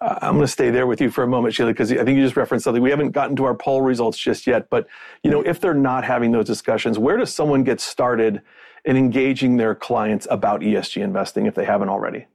Uh, 0.00 0.18
I'm 0.22 0.34
going 0.34 0.42
to 0.42 0.48
stay 0.48 0.70
there 0.70 0.86
with 0.86 1.00
you 1.00 1.10
for 1.10 1.24
a 1.24 1.26
moment, 1.26 1.54
Sheila, 1.54 1.70
because 1.70 1.90
I 1.92 1.96
think 1.96 2.16
you 2.16 2.22
just 2.22 2.36
referenced 2.36 2.64
something. 2.64 2.82
We 2.82 2.90
haven't 2.90 3.10
gotten 3.10 3.36
to 3.36 3.44
our 3.44 3.54
poll 3.54 3.82
results 3.82 4.18
just 4.18 4.46
yet, 4.46 4.68
but 4.70 4.86
you 5.22 5.30
know, 5.30 5.42
if 5.42 5.60
they're 5.60 5.74
not 5.74 6.04
having 6.04 6.32
those 6.32 6.46
discussions, 6.46 6.98
where 6.98 7.16
does 7.16 7.32
someone 7.32 7.64
get 7.64 7.80
started 7.80 8.42
in 8.84 8.96
engaging 8.96 9.56
their 9.56 9.74
clients 9.74 10.26
about 10.30 10.60
ESG 10.60 11.02
investing 11.02 11.46
if 11.46 11.54
they 11.54 11.64
haven't 11.64 11.88
already? 11.88 12.26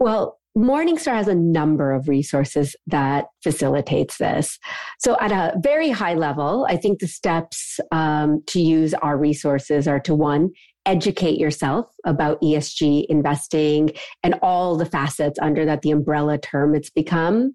Well, 0.00 0.38
Morningstar 0.56 1.14
has 1.14 1.28
a 1.28 1.34
number 1.34 1.92
of 1.92 2.08
resources 2.08 2.76
that 2.86 3.26
facilitates 3.42 4.18
this. 4.18 4.58
So, 4.98 5.16
at 5.18 5.32
a 5.32 5.58
very 5.60 5.88
high 5.88 6.14
level, 6.14 6.66
I 6.68 6.76
think 6.76 6.98
the 6.98 7.06
steps 7.06 7.80
um, 7.90 8.42
to 8.48 8.60
use 8.60 8.92
our 8.92 9.16
resources 9.16 9.88
are 9.88 10.00
to 10.00 10.14
one, 10.14 10.50
educate 10.86 11.38
yourself 11.38 11.86
about 12.04 12.40
ESG 12.40 13.06
investing 13.08 13.92
and 14.22 14.34
all 14.42 14.76
the 14.76 14.86
facets 14.86 15.38
under 15.40 15.64
that, 15.64 15.82
the 15.82 15.90
umbrella 15.90 16.38
term 16.38 16.74
it's 16.74 16.90
become. 16.90 17.54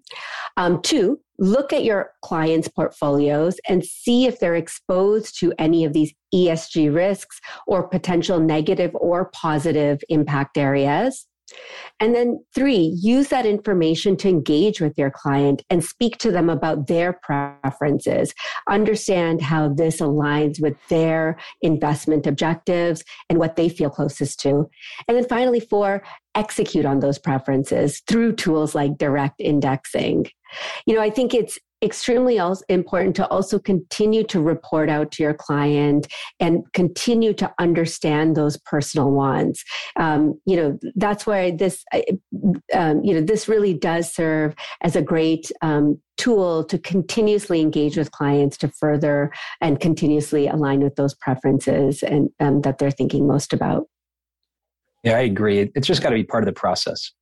Um, 0.56 0.80
two, 0.82 1.20
look 1.38 1.72
at 1.72 1.84
your 1.84 2.12
clients' 2.22 2.68
portfolios 2.68 3.58
and 3.68 3.84
see 3.84 4.26
if 4.26 4.40
they're 4.40 4.56
exposed 4.56 5.38
to 5.40 5.52
any 5.58 5.84
of 5.84 5.92
these 5.92 6.12
ESG 6.34 6.94
risks 6.94 7.40
or 7.66 7.88
potential 7.88 8.40
negative 8.40 8.90
or 8.94 9.30
positive 9.32 10.00
impact 10.08 10.58
areas. 10.58 11.26
And 12.00 12.14
then 12.14 12.44
three, 12.54 12.94
use 13.00 13.28
that 13.28 13.46
information 13.46 14.16
to 14.18 14.28
engage 14.28 14.80
with 14.80 14.96
your 14.96 15.10
client 15.10 15.62
and 15.70 15.84
speak 15.84 16.18
to 16.18 16.30
them 16.30 16.48
about 16.48 16.86
their 16.86 17.12
preferences. 17.12 18.34
Understand 18.68 19.42
how 19.42 19.68
this 19.68 20.00
aligns 20.00 20.60
with 20.60 20.76
their 20.88 21.38
investment 21.62 22.26
objectives 22.26 23.02
and 23.28 23.38
what 23.38 23.56
they 23.56 23.68
feel 23.68 23.90
closest 23.90 24.40
to. 24.40 24.68
And 25.06 25.16
then 25.16 25.26
finally, 25.26 25.60
four, 25.60 26.02
execute 26.34 26.84
on 26.84 27.00
those 27.00 27.18
preferences 27.18 28.00
through 28.06 28.36
tools 28.36 28.74
like 28.74 28.98
direct 28.98 29.40
indexing. 29.40 30.26
You 30.86 30.94
know, 30.94 31.02
I 31.02 31.10
think 31.10 31.34
it's 31.34 31.58
extremely 31.82 32.38
also 32.38 32.64
important 32.68 33.14
to 33.16 33.26
also 33.28 33.58
continue 33.58 34.24
to 34.24 34.40
report 34.40 34.90
out 34.90 35.12
to 35.12 35.22
your 35.22 35.34
client 35.34 36.06
and 36.40 36.64
continue 36.72 37.32
to 37.34 37.52
understand 37.58 38.36
those 38.36 38.56
personal 38.58 39.10
wants. 39.10 39.64
Um, 39.96 40.40
you 40.44 40.56
know, 40.56 40.78
that's 40.96 41.26
why 41.26 41.52
this, 41.52 41.84
um, 42.74 43.02
you 43.04 43.14
know, 43.14 43.20
this 43.20 43.48
really 43.48 43.74
does 43.74 44.12
serve 44.12 44.54
as 44.82 44.96
a 44.96 45.02
great 45.02 45.52
um, 45.62 46.00
tool 46.16 46.64
to 46.64 46.78
continuously 46.78 47.60
engage 47.60 47.96
with 47.96 48.10
clients 48.10 48.56
to 48.58 48.68
further 48.68 49.32
and 49.60 49.78
continuously 49.78 50.48
align 50.48 50.80
with 50.80 50.96
those 50.96 51.14
preferences 51.14 52.02
and 52.02 52.28
um, 52.40 52.62
that 52.62 52.78
they're 52.78 52.90
thinking 52.90 53.26
most 53.26 53.52
about. 53.52 53.86
Yeah, 55.04 55.16
I 55.16 55.20
agree. 55.20 55.70
It's 55.74 55.86
just 55.86 56.02
got 56.02 56.10
to 56.10 56.16
be 56.16 56.24
part 56.24 56.42
of 56.42 56.46
the 56.46 56.52
process. 56.52 57.12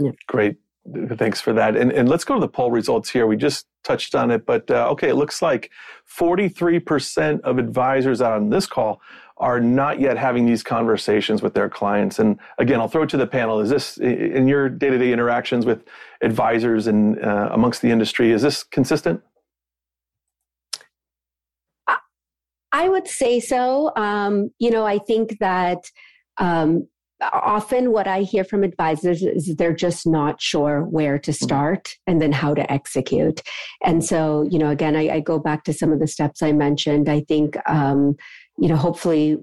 Yeah. 0.00 0.10
Great. 0.26 0.56
Thanks 1.16 1.40
for 1.40 1.54
that. 1.54 1.76
And, 1.76 1.90
and 1.92 2.08
let's 2.08 2.24
go 2.24 2.34
to 2.34 2.40
the 2.40 2.48
poll 2.48 2.70
results 2.70 3.08
here. 3.08 3.26
We 3.26 3.36
just 3.36 3.66
touched 3.84 4.14
on 4.14 4.30
it, 4.30 4.44
but 4.44 4.70
uh, 4.70 4.88
okay, 4.90 5.08
it 5.08 5.14
looks 5.14 5.40
like 5.40 5.70
43% 6.18 7.40
of 7.40 7.58
advisors 7.58 8.20
on 8.20 8.50
this 8.50 8.66
call 8.66 9.00
are 9.38 9.60
not 9.60 9.98
yet 9.98 10.18
having 10.18 10.46
these 10.46 10.62
conversations 10.62 11.42
with 11.42 11.54
their 11.54 11.68
clients. 11.68 12.18
And 12.18 12.38
again, 12.58 12.80
I'll 12.80 12.88
throw 12.88 13.02
it 13.02 13.08
to 13.10 13.16
the 13.16 13.26
panel. 13.26 13.60
Is 13.60 13.70
this 13.70 13.96
in 13.96 14.46
your 14.46 14.68
day 14.68 14.90
to 14.90 14.98
day 14.98 15.12
interactions 15.12 15.64
with 15.66 15.84
advisors 16.20 16.86
and 16.86 17.18
uh, 17.24 17.48
amongst 17.52 17.80
the 17.80 17.90
industry, 17.90 18.30
is 18.30 18.42
this 18.42 18.62
consistent? 18.62 19.22
I 22.74 22.88
would 22.88 23.06
say 23.06 23.40
so. 23.40 23.92
Um, 23.96 24.50
you 24.58 24.70
know, 24.70 24.84
I 24.84 24.98
think 24.98 25.38
that 25.38 25.78
um, 26.38 26.88
often 27.32 27.92
what 27.92 28.06
I 28.06 28.22
hear 28.22 28.44
from 28.44 28.62
advisors 28.62 29.22
is 29.22 29.54
they're 29.56 29.74
just 29.74 30.06
not 30.06 30.40
sure 30.40 30.82
where 30.82 31.18
to 31.18 31.30
mm-hmm. 31.30 31.44
start 31.44 31.96
and 32.06 32.20
then 32.20 32.32
how 32.32 32.54
to 32.54 32.70
execute. 32.72 33.42
And 33.82 34.04
so, 34.04 34.46
you 34.50 34.58
know, 34.58 34.70
again, 34.70 34.96
I, 34.96 35.08
I 35.08 35.20
go 35.20 35.38
back 35.38 35.64
to 35.64 35.72
some 35.72 35.92
of 35.92 36.00
the 36.00 36.06
steps 36.06 36.42
I 36.42 36.52
mentioned. 36.52 37.08
I 37.08 37.20
think, 37.20 37.56
um, 37.68 38.16
you 38.58 38.68
know, 38.68 38.76
hopefully, 38.76 39.36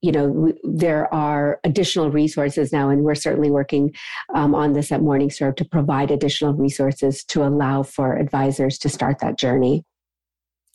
you 0.00 0.12
know, 0.12 0.52
there 0.62 1.12
are 1.12 1.60
additional 1.64 2.10
resources 2.10 2.72
now, 2.72 2.88
and 2.90 3.02
we're 3.02 3.14
certainly 3.14 3.50
working 3.50 3.94
um, 4.34 4.54
on 4.54 4.72
this 4.72 4.92
at 4.92 5.00
Morningstar 5.00 5.54
to 5.56 5.64
provide 5.64 6.10
additional 6.10 6.54
resources 6.54 7.24
to 7.24 7.44
allow 7.44 7.82
for 7.82 8.16
advisors 8.16 8.78
to 8.78 8.88
start 8.88 9.18
that 9.20 9.38
journey. 9.38 9.84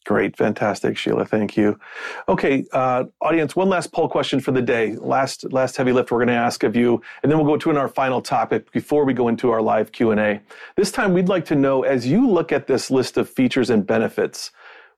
Great, 0.06 0.36
fantastic, 0.36 0.98
Sheila. 0.98 1.26
Thank 1.26 1.56
you. 1.56 1.80
Okay, 2.28 2.66
uh, 2.72 3.04
audience, 3.22 3.56
one 3.56 3.70
last 3.70 3.92
poll 3.92 4.10
question 4.10 4.40
for 4.40 4.52
the 4.52 4.62
day. 4.62 4.96
Last 4.96 5.52
last 5.54 5.78
heavy 5.78 5.92
lift 5.92 6.12
we're 6.12 6.18
going 6.18 6.28
to 6.28 6.34
ask 6.34 6.64
of 6.64 6.76
you, 6.76 7.02
and 7.22 7.32
then 7.32 7.38
we'll 7.38 7.48
go 7.48 7.58
to 7.58 7.78
our 7.78 7.88
final 7.88 8.20
topic 8.20 8.72
before 8.72 9.06
we 9.06 9.14
go 9.14 9.28
into 9.28 9.52
our 9.52 9.62
live 9.62 9.92
Q 9.92 10.10
and 10.10 10.20
A. 10.20 10.42
This 10.76 10.92
time, 10.92 11.14
we'd 11.14 11.30
like 11.30 11.46
to 11.46 11.56
know 11.56 11.84
as 11.84 12.08
you 12.08 12.28
look 12.28 12.52
at 12.52 12.66
this 12.66 12.90
list 12.90 13.16
of 13.18 13.30
features 13.30 13.70
and 13.70 13.86
benefits, 13.86 14.52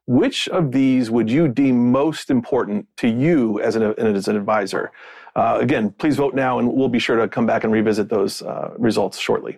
which 0.05 0.47
of 0.49 0.71
these 0.71 1.11
would 1.11 1.29
you 1.29 1.49
deem 1.49 1.91
most 1.91 2.29
important 2.29 2.87
to 2.97 3.09
you 3.09 3.59
as 3.59 3.75
an 3.75 3.83
as 3.83 4.29
an 4.29 4.37
advisor? 4.37 4.91
Uh, 5.35 5.57
again, 5.59 5.91
please 5.97 6.15
vote 6.15 6.35
now, 6.35 6.59
and 6.59 6.71
we'll 6.71 6.87
be 6.87 6.99
sure 6.99 7.15
to 7.15 7.27
come 7.27 7.45
back 7.45 7.63
and 7.63 7.73
revisit 7.73 8.09
those 8.09 8.41
uh, 8.43 8.71
results 8.77 9.17
shortly. 9.17 9.57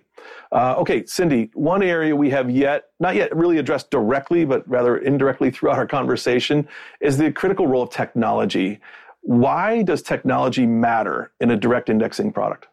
Uh, 0.52 0.74
okay, 0.78 1.04
Cindy, 1.06 1.50
one 1.54 1.82
area 1.82 2.14
we 2.14 2.30
have 2.30 2.50
yet, 2.50 2.84
not 2.98 3.14
yet 3.14 3.34
really 3.36 3.58
addressed 3.58 3.90
directly, 3.90 4.44
but 4.44 4.66
rather 4.68 4.96
indirectly 4.98 5.50
throughout 5.50 5.76
our 5.76 5.86
conversation, 5.86 6.66
is 7.00 7.18
the 7.18 7.30
critical 7.30 7.66
role 7.66 7.82
of 7.82 7.90
technology. 7.90 8.80
Why 9.20 9.82
does 9.82 10.02
technology 10.02 10.66
matter 10.66 11.32
in 11.40 11.50
a 11.50 11.56
direct 11.56 11.90
indexing 11.90 12.32
product? 12.32 12.68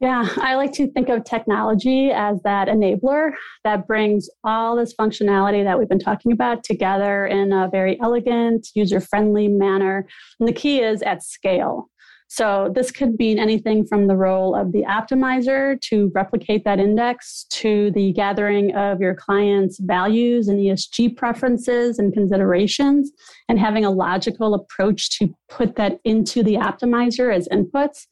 Yeah, 0.00 0.28
I 0.38 0.56
like 0.56 0.72
to 0.72 0.90
think 0.90 1.08
of 1.08 1.24
technology 1.24 2.10
as 2.10 2.42
that 2.42 2.68
enabler 2.68 3.30
that 3.62 3.86
brings 3.86 4.28
all 4.42 4.76
this 4.76 4.94
functionality 4.94 5.62
that 5.64 5.78
we've 5.78 5.88
been 5.88 6.00
talking 6.00 6.32
about 6.32 6.64
together 6.64 7.26
in 7.26 7.52
a 7.52 7.68
very 7.70 7.98
elegant, 8.02 8.68
user 8.74 9.00
friendly 9.00 9.48
manner. 9.48 10.06
And 10.40 10.48
the 10.48 10.52
key 10.52 10.80
is 10.80 11.00
at 11.02 11.22
scale. 11.22 11.88
So 12.26 12.72
this 12.74 12.90
could 12.90 13.16
mean 13.18 13.38
anything 13.38 13.86
from 13.86 14.08
the 14.08 14.16
role 14.16 14.56
of 14.56 14.72
the 14.72 14.82
optimizer 14.82 15.80
to 15.82 16.10
replicate 16.14 16.64
that 16.64 16.80
index 16.80 17.44
to 17.50 17.92
the 17.92 18.12
gathering 18.12 18.74
of 18.74 19.00
your 19.00 19.14
client's 19.14 19.78
values 19.78 20.48
and 20.48 20.58
ESG 20.58 21.16
preferences 21.16 22.00
and 22.00 22.12
considerations 22.12 23.12
and 23.48 23.60
having 23.60 23.84
a 23.84 23.90
logical 23.90 24.54
approach 24.54 25.16
to 25.18 25.32
put 25.48 25.76
that 25.76 26.00
into 26.04 26.42
the 26.42 26.54
optimizer 26.54 27.32
as 27.32 27.46
inputs 27.48 28.06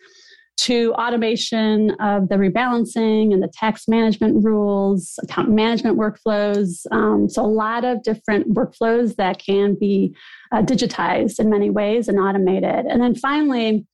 to 0.58 0.92
automation 0.94 1.90
of 2.00 2.28
the 2.28 2.36
rebalancing 2.36 3.32
and 3.32 3.42
the 3.42 3.50
tax 3.52 3.88
management 3.88 4.44
rules, 4.44 5.18
account 5.22 5.50
management 5.50 5.98
workflows. 5.98 6.86
Um, 6.92 7.28
so, 7.28 7.44
a 7.44 7.46
lot 7.46 7.84
of 7.84 8.02
different 8.02 8.54
workflows 8.54 9.16
that 9.16 9.38
can 9.38 9.74
be 9.74 10.14
uh, 10.52 10.62
digitized 10.62 11.40
in 11.40 11.50
many 11.50 11.70
ways 11.70 12.08
and 12.08 12.18
automated. 12.20 12.86
And 12.86 13.02
then 13.02 13.14
finally, 13.14 13.86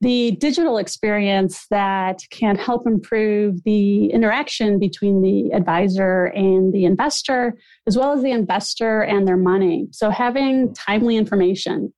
the 0.00 0.32
digital 0.32 0.78
experience 0.78 1.66
that 1.70 2.20
can 2.30 2.56
help 2.56 2.86
improve 2.86 3.62
the 3.64 4.06
interaction 4.06 4.78
between 4.78 5.22
the 5.22 5.52
advisor 5.52 6.26
and 6.26 6.72
the 6.72 6.84
investor, 6.84 7.56
as 7.86 7.96
well 7.96 8.12
as 8.12 8.22
the 8.22 8.30
investor 8.30 9.02
and 9.02 9.28
their 9.28 9.36
money. 9.36 9.88
So, 9.92 10.10
having 10.10 10.74
timely 10.74 11.16
information 11.16 11.92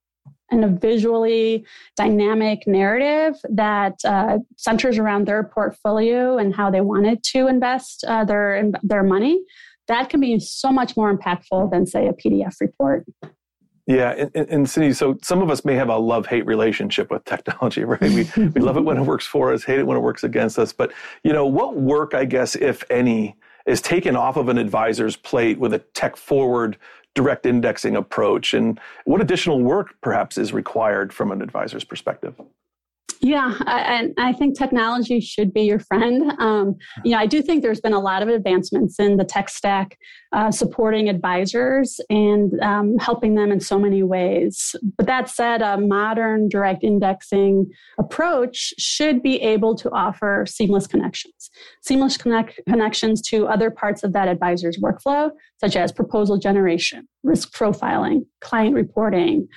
and 0.51 0.65
a 0.65 0.67
visually 0.67 1.65
dynamic 1.95 2.65
narrative 2.67 3.35
that 3.49 3.99
uh, 4.05 4.39
centers 4.57 4.97
around 4.97 5.27
their 5.27 5.43
portfolio 5.43 6.37
and 6.37 6.55
how 6.55 6.69
they 6.69 6.81
wanted 6.81 7.23
to 7.23 7.47
invest 7.47 8.03
uh, 8.07 8.23
their 8.23 8.71
their 8.83 9.03
money, 9.03 9.41
that 9.87 10.09
can 10.09 10.19
be 10.19 10.39
so 10.39 10.71
much 10.71 10.95
more 10.95 11.15
impactful 11.15 11.71
than 11.71 11.85
say 11.85 12.07
a 12.07 12.13
PDF 12.13 12.55
report. 12.61 13.05
Yeah, 13.89 14.27
and, 14.35 14.49
and, 14.49 14.69
Cindy, 14.69 14.93
so 14.93 15.17
some 15.23 15.41
of 15.41 15.49
us 15.49 15.65
may 15.65 15.73
have 15.73 15.89
a 15.89 15.97
love-hate 15.97 16.45
relationship 16.45 17.09
with 17.09 17.25
technology, 17.25 17.83
right? 17.85 17.99
We 17.99 18.29
we 18.37 18.61
love 18.61 18.77
it 18.77 18.81
when 18.81 18.97
it 18.97 19.01
works 19.01 19.25
for 19.25 19.51
us, 19.51 19.63
hate 19.63 19.79
it 19.79 19.87
when 19.87 19.97
it 19.97 20.01
works 20.01 20.23
against 20.23 20.59
us. 20.59 20.71
But 20.71 20.93
you 21.23 21.33
know, 21.33 21.47
what 21.47 21.75
work, 21.75 22.13
I 22.13 22.25
guess, 22.25 22.55
if 22.55 22.83
any, 22.91 23.35
is 23.65 23.81
taken 23.81 24.15
off 24.15 24.37
of 24.37 24.47
an 24.47 24.59
advisor's 24.59 25.15
plate 25.15 25.59
with 25.59 25.73
a 25.73 25.79
tech-forward 25.79 26.77
direct 27.15 27.45
indexing 27.45 27.95
approach, 27.95 28.53
and 28.53 28.79
what 29.05 29.21
additional 29.21 29.61
work 29.61 29.95
perhaps 30.01 30.37
is 30.37 30.53
required 30.53 31.11
from 31.11 31.31
an 31.31 31.41
advisor's 31.41 31.83
perspective? 31.83 32.39
Yeah, 33.21 33.53
and 33.67 34.13
I, 34.17 34.29
I, 34.29 34.33
think 34.33 34.57
technology 34.57 35.19
should 35.19 35.53
be 35.53 35.63
your 35.63 35.79
friend. 35.79 36.31
Um, 36.39 36.77
you 37.03 37.11
know, 37.11 37.17
I 37.17 37.25
do 37.25 37.41
think 37.41 37.61
there's 37.61 37.81
been 37.81 37.91
a 37.91 37.99
lot 37.99 38.21
of 38.21 38.29
advancements 38.29 38.97
in 38.97 39.17
the 39.17 39.25
tech 39.25 39.49
stack 39.49 39.97
uh, 40.31 40.51
supporting 40.51 41.09
advisors 41.09 41.99
and 42.09 42.57
um, 42.61 42.97
helping 42.97 43.35
them 43.35 43.51
in 43.51 43.59
so 43.59 43.77
many 43.77 44.03
ways. 44.03 44.73
But 44.95 45.05
that 45.07 45.27
said, 45.29 45.61
a 45.61 45.77
modern 45.77 46.47
direct 46.47 46.81
indexing 46.81 47.69
approach 47.99 48.73
should 48.77 49.21
be 49.21 49.41
able 49.41 49.75
to 49.75 49.91
offer 49.91 50.45
seamless 50.47 50.87
connections, 50.87 51.49
seamless 51.81 52.15
connect- 52.15 52.61
connections 52.69 53.21
to 53.23 53.47
other 53.47 53.69
parts 53.69 54.03
of 54.03 54.13
that 54.13 54.29
advisor's 54.29 54.77
workflow, 54.77 55.29
such 55.59 55.75
as 55.75 55.91
proposal 55.91 56.37
generation, 56.37 57.05
risk 57.23 57.53
profiling, 57.53 58.25
client 58.39 58.75
reporting. 58.75 59.49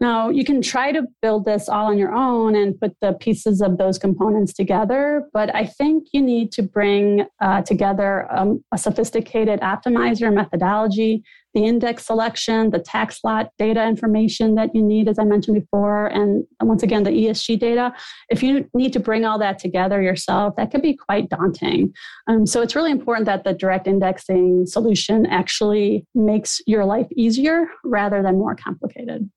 Now, 0.00 0.28
you 0.28 0.44
can 0.44 0.62
try 0.62 0.92
to 0.92 1.02
build 1.22 1.44
this 1.44 1.68
all 1.68 1.86
on 1.86 1.98
your 1.98 2.14
own 2.14 2.54
and 2.54 2.78
put 2.78 2.94
the 3.00 3.14
pieces 3.14 3.60
of 3.60 3.78
those 3.78 3.98
components 3.98 4.52
together, 4.52 5.24
but 5.32 5.52
I 5.54 5.66
think 5.66 6.08
you 6.12 6.22
need 6.22 6.52
to 6.52 6.62
bring 6.62 7.26
uh, 7.40 7.62
together 7.62 8.30
um, 8.32 8.62
a 8.72 8.78
sophisticated 8.78 9.58
optimizer 9.60 10.32
methodology, 10.32 11.24
the 11.52 11.64
index 11.64 12.06
selection, 12.06 12.70
the 12.70 12.78
tax 12.78 13.18
lot 13.24 13.50
data 13.58 13.84
information 13.88 14.54
that 14.54 14.72
you 14.72 14.84
need, 14.84 15.08
as 15.08 15.18
I 15.18 15.24
mentioned 15.24 15.60
before, 15.60 16.06
and 16.06 16.44
once 16.62 16.84
again, 16.84 17.02
the 17.02 17.10
ESG 17.10 17.58
data. 17.58 17.92
If 18.28 18.40
you 18.40 18.70
need 18.74 18.92
to 18.92 19.00
bring 19.00 19.24
all 19.24 19.40
that 19.40 19.58
together 19.58 20.00
yourself, 20.00 20.54
that 20.56 20.70
can 20.70 20.80
be 20.80 20.94
quite 20.94 21.28
daunting. 21.28 21.92
Um, 22.28 22.46
so 22.46 22.62
it's 22.62 22.76
really 22.76 22.92
important 22.92 23.26
that 23.26 23.42
the 23.42 23.52
direct 23.52 23.88
indexing 23.88 24.66
solution 24.66 25.26
actually 25.26 26.06
makes 26.14 26.60
your 26.68 26.84
life 26.84 27.08
easier 27.16 27.66
rather 27.82 28.22
than 28.22 28.38
more 28.38 28.54
complicated. 28.54 29.28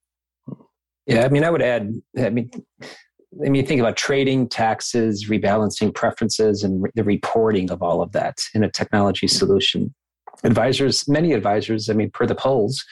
Yeah, 1.08 1.26
I 1.26 1.30
mean, 1.30 1.44
I 1.44 1.50
would 1.50 1.62
add, 1.62 1.94
I 2.18 2.30
mean, 2.30 2.52
I 3.46 3.50
mean, 3.50 3.66
think 3.66 3.80
about 3.80 3.98
trading, 3.98 4.50
taxes, 4.50 5.30
rebalancing 5.30 5.94
preferences, 5.94 6.64
and 6.64 6.84
re- 6.84 6.92
the 6.96 7.04
reporting 7.04 7.72
of 7.72 7.82
all 7.82 8.02
of 8.02 8.12
that 8.12 8.40
in 8.54 8.64
a 8.64 8.70
technology 8.70 9.28
solution. 9.28 9.94
Advisors, 10.44 11.08
many 11.08 11.34
advisors, 11.34 11.90
I 11.90 11.94
mean, 11.94 12.12
per 12.12 12.26
the 12.26 12.36
polls, 12.36 12.84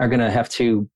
are 0.00 0.08
going 0.08 0.20
to 0.20 0.30
have 0.30 0.48
to 0.50 0.88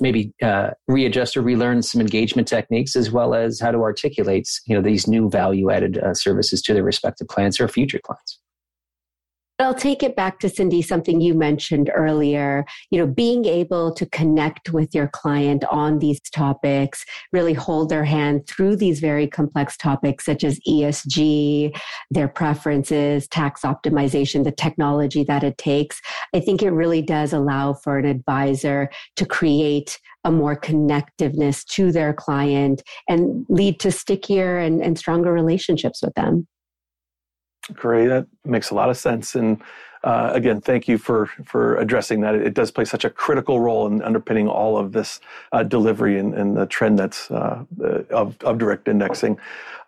maybe 0.00 0.32
uh, 0.42 0.70
readjust 0.88 1.36
or 1.36 1.42
relearn 1.42 1.82
some 1.82 2.00
engagement 2.00 2.48
techniques 2.48 2.96
as 2.96 3.10
well 3.10 3.34
as 3.34 3.60
how 3.60 3.70
to 3.70 3.82
articulate 3.82 4.48
you 4.66 4.74
know 4.74 4.80
these 4.80 5.06
new 5.06 5.28
value 5.28 5.70
added 5.70 5.98
uh, 5.98 6.14
services 6.14 6.62
to 6.62 6.72
their 6.72 6.82
respective 6.82 7.26
clients 7.28 7.60
or 7.60 7.68
future 7.68 8.00
clients 8.02 8.38
I'll 9.58 9.74
take 9.74 10.02
it 10.02 10.16
back 10.16 10.40
to 10.40 10.48
Cindy, 10.48 10.82
something 10.82 11.20
you 11.20 11.34
mentioned 11.34 11.90
earlier. 11.94 12.64
You 12.90 12.98
know, 12.98 13.06
being 13.06 13.44
able 13.44 13.94
to 13.94 14.06
connect 14.06 14.70
with 14.70 14.94
your 14.94 15.08
client 15.08 15.64
on 15.70 15.98
these 15.98 16.20
topics, 16.20 17.04
really 17.32 17.52
hold 17.52 17.88
their 17.88 18.04
hand 18.04 18.46
through 18.48 18.76
these 18.76 18.98
very 18.98 19.28
complex 19.28 19.76
topics 19.76 20.24
such 20.24 20.42
as 20.42 20.58
ESG, 20.66 21.76
their 22.10 22.28
preferences, 22.28 23.28
tax 23.28 23.60
optimization, 23.60 24.42
the 24.42 24.52
technology 24.52 25.22
that 25.24 25.44
it 25.44 25.58
takes. 25.58 26.00
I 26.34 26.40
think 26.40 26.62
it 26.62 26.70
really 26.70 27.02
does 27.02 27.32
allow 27.32 27.74
for 27.74 27.98
an 27.98 28.06
advisor 28.06 28.90
to 29.16 29.26
create 29.26 29.98
a 30.24 30.32
more 30.32 30.58
connectiveness 30.58 31.64
to 31.66 31.92
their 31.92 32.12
client 32.14 32.82
and 33.08 33.44
lead 33.48 33.80
to 33.80 33.92
stickier 33.92 34.58
and, 34.58 34.82
and 34.82 34.98
stronger 34.98 35.32
relationships 35.32 36.02
with 36.02 36.14
them. 36.14 36.46
Great, 37.74 38.08
that 38.08 38.26
makes 38.44 38.70
a 38.70 38.74
lot 38.74 38.90
of 38.90 38.96
sense. 38.96 39.34
And 39.34 39.62
uh, 40.04 40.30
again, 40.32 40.60
thank 40.60 40.88
you 40.88 40.98
for 40.98 41.26
for 41.44 41.76
addressing 41.76 42.20
that. 42.22 42.34
It, 42.34 42.54
does 42.54 42.70
play 42.70 42.84
such 42.84 43.04
a 43.04 43.10
critical 43.10 43.60
role 43.60 43.86
in 43.86 44.02
underpinning 44.02 44.48
all 44.48 44.76
of 44.76 44.92
this 44.92 45.20
uh, 45.52 45.62
delivery 45.62 46.18
and, 46.18 46.34
and, 46.34 46.56
the 46.56 46.66
trend 46.66 46.98
that's 46.98 47.30
uh, 47.30 47.64
of, 48.10 48.36
of 48.42 48.58
direct 48.58 48.88
indexing. 48.88 49.38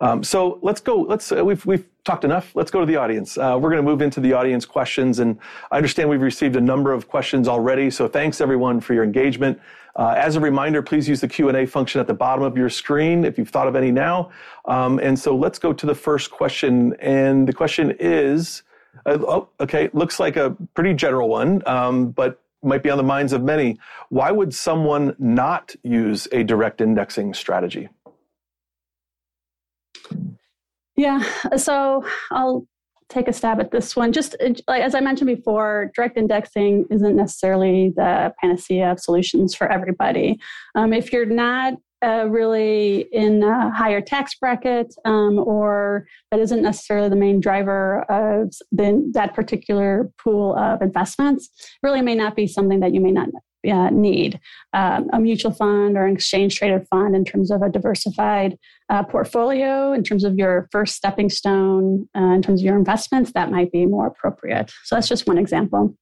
Um, 0.00 0.22
so 0.22 0.58
let's 0.62 0.80
go. 0.80 1.00
Let's 1.00 1.32
uh, 1.32 1.44
we've 1.44 1.64
we've 1.66 1.84
talked 2.04 2.24
enough. 2.24 2.54
Let's 2.54 2.70
go 2.70 2.80
to 2.80 2.86
the 2.86 2.96
audience. 2.96 3.36
Uh, 3.36 3.58
we're 3.60 3.70
going 3.70 3.82
to 3.82 3.90
move 3.90 4.02
into 4.02 4.20
the 4.20 4.32
audience 4.32 4.64
questions, 4.64 5.18
and 5.18 5.38
I 5.72 5.76
understand 5.76 6.08
we've 6.08 6.20
received 6.20 6.56
a 6.56 6.60
number 6.60 6.92
of 6.92 7.08
questions 7.08 7.48
already. 7.48 7.90
So 7.90 8.06
thanks 8.06 8.40
everyone 8.40 8.80
for 8.80 8.94
your 8.94 9.04
engagement. 9.04 9.58
Uh, 9.96 10.14
as 10.16 10.36
a 10.36 10.40
reminder, 10.40 10.82
please 10.82 11.08
use 11.08 11.20
the 11.20 11.28
Q&A 11.28 11.66
function 11.66 12.00
at 12.00 12.08
the 12.08 12.14
bottom 12.14 12.42
of 12.42 12.56
your 12.56 12.68
screen 12.68 13.24
if 13.24 13.38
you've 13.38 13.48
thought 13.48 13.68
of 13.68 13.76
any 13.76 13.92
now. 13.92 14.30
Um, 14.64 14.98
and 14.98 15.16
so 15.16 15.36
let's 15.36 15.58
go 15.58 15.72
to 15.72 15.86
the 15.86 15.94
first 15.94 16.32
question. 16.32 16.96
And 16.98 17.46
the 17.46 17.52
question 17.52 17.96
is, 18.00 18.64
uh, 19.06 19.18
oh, 19.20 19.48
okay, 19.60 19.90
looks 19.92 20.18
like 20.18 20.36
a 20.36 20.56
pretty 20.74 20.94
general 20.94 21.28
one, 21.28 21.62
um, 21.66 22.10
but 22.10 22.40
might 22.62 22.82
be 22.82 22.90
on 22.90 22.96
the 22.96 23.04
minds 23.04 23.32
of 23.32 23.42
many. 23.42 23.78
Why 24.08 24.30
would 24.30 24.54
someone 24.54 25.14
not 25.18 25.74
use 25.82 26.26
a 26.32 26.42
direct 26.42 26.80
indexing 26.80 27.34
strategy? 27.34 27.88
Yeah, 30.96 31.22
so 31.56 32.06
I'll 32.30 32.66
take 33.08 33.28
a 33.28 33.32
stab 33.32 33.60
at 33.60 33.70
this 33.70 33.94
one. 33.94 34.12
Just 34.12 34.36
like 34.66 34.82
as 34.82 34.94
I 34.94 35.00
mentioned 35.00 35.28
before, 35.28 35.90
direct 35.94 36.16
indexing 36.16 36.86
isn't 36.90 37.16
necessarily 37.16 37.92
the 37.94 38.32
panacea 38.40 38.92
of 38.92 39.00
solutions 39.00 39.54
for 39.54 39.70
everybody. 39.70 40.38
Um, 40.74 40.92
if 40.92 41.12
you're 41.12 41.26
not 41.26 41.74
uh, 42.04 42.26
really 42.28 43.06
in 43.12 43.42
a 43.42 43.70
higher 43.70 44.00
tax 44.00 44.34
bracket 44.34 44.94
um, 45.04 45.38
or 45.38 46.06
that 46.30 46.40
isn't 46.40 46.62
necessarily 46.62 47.08
the 47.08 47.16
main 47.16 47.40
driver 47.40 48.02
of 48.10 48.52
the, 48.70 49.10
that 49.14 49.34
particular 49.34 50.10
pool 50.18 50.56
of 50.56 50.82
investments, 50.82 51.48
really 51.82 52.02
may 52.02 52.14
not 52.14 52.36
be 52.36 52.46
something 52.46 52.80
that 52.80 52.92
you 52.92 53.00
may 53.00 53.10
not 53.10 53.28
uh, 53.70 53.88
need. 53.90 54.38
Um, 54.74 55.08
a 55.14 55.18
mutual 55.18 55.52
fund 55.52 55.96
or 55.96 56.04
an 56.04 56.14
exchange 56.14 56.58
traded 56.58 56.86
fund 56.88 57.16
in 57.16 57.24
terms 57.24 57.50
of 57.50 57.62
a 57.62 57.70
diversified 57.70 58.58
uh, 58.90 59.02
portfolio 59.04 59.94
in 59.94 60.04
terms 60.04 60.24
of 60.24 60.36
your 60.36 60.68
first 60.70 60.94
stepping 60.94 61.30
stone 61.30 62.06
uh, 62.14 62.34
in 62.34 62.42
terms 62.42 62.60
of 62.60 62.66
your 62.66 62.76
investments 62.76 63.32
that 63.32 63.50
might 63.50 63.72
be 63.72 63.86
more 63.86 64.06
appropriate. 64.06 64.70
So 64.84 64.94
that's 64.94 65.08
just 65.08 65.26
one 65.26 65.38
example. 65.38 65.96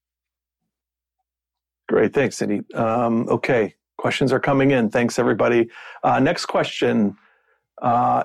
Great. 1.88 2.12
Thanks 2.12 2.38
cindy. 2.38 2.62
Um, 2.75 3.29
okay 3.29 3.75
questions 4.03 4.33
are 4.33 4.41
coming 4.41 4.73
in 4.73 4.91
thanks 4.91 5.17
everybody 5.17 5.69
uh, 6.03 6.19
next 6.19 6.47
question 6.47 7.16
uh, 7.81 8.24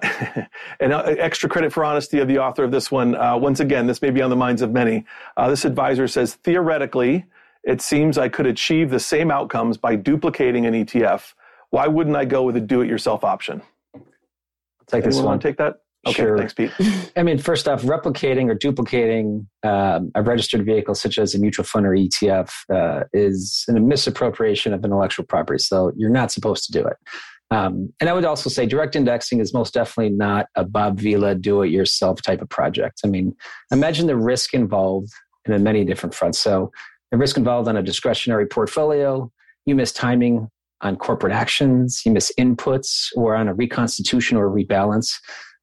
and 0.80 0.91
uh, 0.91 1.04
extra 1.20 1.47
credit 1.47 1.72
for 1.72 1.86
honesty 1.86 2.20
of 2.20 2.28
the 2.28 2.38
author 2.38 2.64
of 2.64 2.72
this 2.72 2.91
one. 2.91 3.16
Uh, 3.16 3.36
once 3.36 3.60
again, 3.60 3.88
this 3.88 4.01
may 4.04 4.12
be 4.12 4.22
on 4.22 4.30
the 4.30 4.36
minds 4.36 4.62
of 4.62 4.72
many. 4.72 5.04
Uh, 5.36 5.49
this 5.49 5.66
advisor 5.66 6.08
says 6.08 6.36
theoretically, 6.36 7.26
it 7.64 7.82
seems 7.82 8.18
I 8.20 8.30
could 8.30 8.45
achieve 8.45 8.91
the 8.91 8.99
same 8.99 9.32
outcomes 9.32 9.78
by 9.78 9.95
duplicating 9.95 10.68
an 10.68 10.74
ETF. 10.74 11.34
Why 11.72 11.88
wouldn't 11.88 12.16
I 12.16 12.24
go 12.26 12.43
with 12.43 12.56
a 12.56 12.62
do 12.62 12.82
it 12.82 12.88
yourself 12.88 13.24
option? 13.24 13.62
Take 14.86 15.04
this 15.04 15.20
one. 15.20 15.39
Take 15.39 15.58
that? 15.58 15.82
Okay, 16.08 16.24
sure. 16.24 16.38
thanks, 16.38 16.53
Pete. 16.53 16.72
I 17.16 17.24
mean, 17.24 17.38
first 17.38 17.68
off, 17.68 17.84
replicating 17.84 18.49
or 18.49 18.55
duplicating 18.55 19.47
um, 19.64 20.12
a 20.16 20.22
registered 20.22 20.66
vehicle, 20.66 20.95
such 20.95 21.18
as 21.18 21.36
a 21.36 21.39
mutual 21.39 21.66
fund 21.66 21.86
or 21.86 21.91
ETF, 21.91 22.51
uh, 22.74 23.03
is 23.14 23.66
a 23.70 23.74
misappropriation 23.74 24.74
of 24.74 24.84
intellectual 24.84 25.26
property. 25.26 25.60
So 25.60 25.91
you're 25.95 26.10
not 26.10 26.32
supposed 26.32 26.66
to 26.66 26.72
do 26.72 26.86
it. 26.86 26.97
Um, 27.49 27.93
and 28.01 28.10
I 28.10 28.14
would 28.14 28.26
also 28.26 28.49
say 28.49 28.66
direct 28.66 28.95
indexing 28.95 29.39
is 29.39 29.53
most 29.53 29.74
definitely 29.74 30.14
not 30.14 30.47
a 30.55 30.66
Bob 30.66 30.99
Vila 30.99 31.34
do 31.34 31.62
it 31.62 31.70
yourself 31.70 32.22
type 32.22 32.41
of 32.41 32.49
project. 32.49 33.01
I 33.05 33.08
mean, 33.08 33.36
imagine 33.72 34.08
the 34.08 34.18
risk 34.18 34.53
involved 34.53 35.10
in 35.45 35.64
many 35.64 35.86
different 35.86 36.14
fronts. 36.14 36.39
So 36.39 36.72
the 37.12 37.18
risk 37.18 37.38
involved 37.38 37.70
on 37.70 37.78
a 37.78 37.84
discretionary 37.84 38.47
portfolio, 38.47 39.32
you 39.66 39.76
miss 39.76 39.93
timing 39.93 40.49
on 40.82 40.95
corporate 40.97 41.34
actions, 41.34 42.01
you 42.05 42.12
miss 42.12 42.32
inputs, 42.38 43.08
or 43.16 43.36
on 43.36 43.47
a 43.47 43.53
reconstitution 43.53 44.38
or 44.38 44.49
rebalance. 44.49 45.14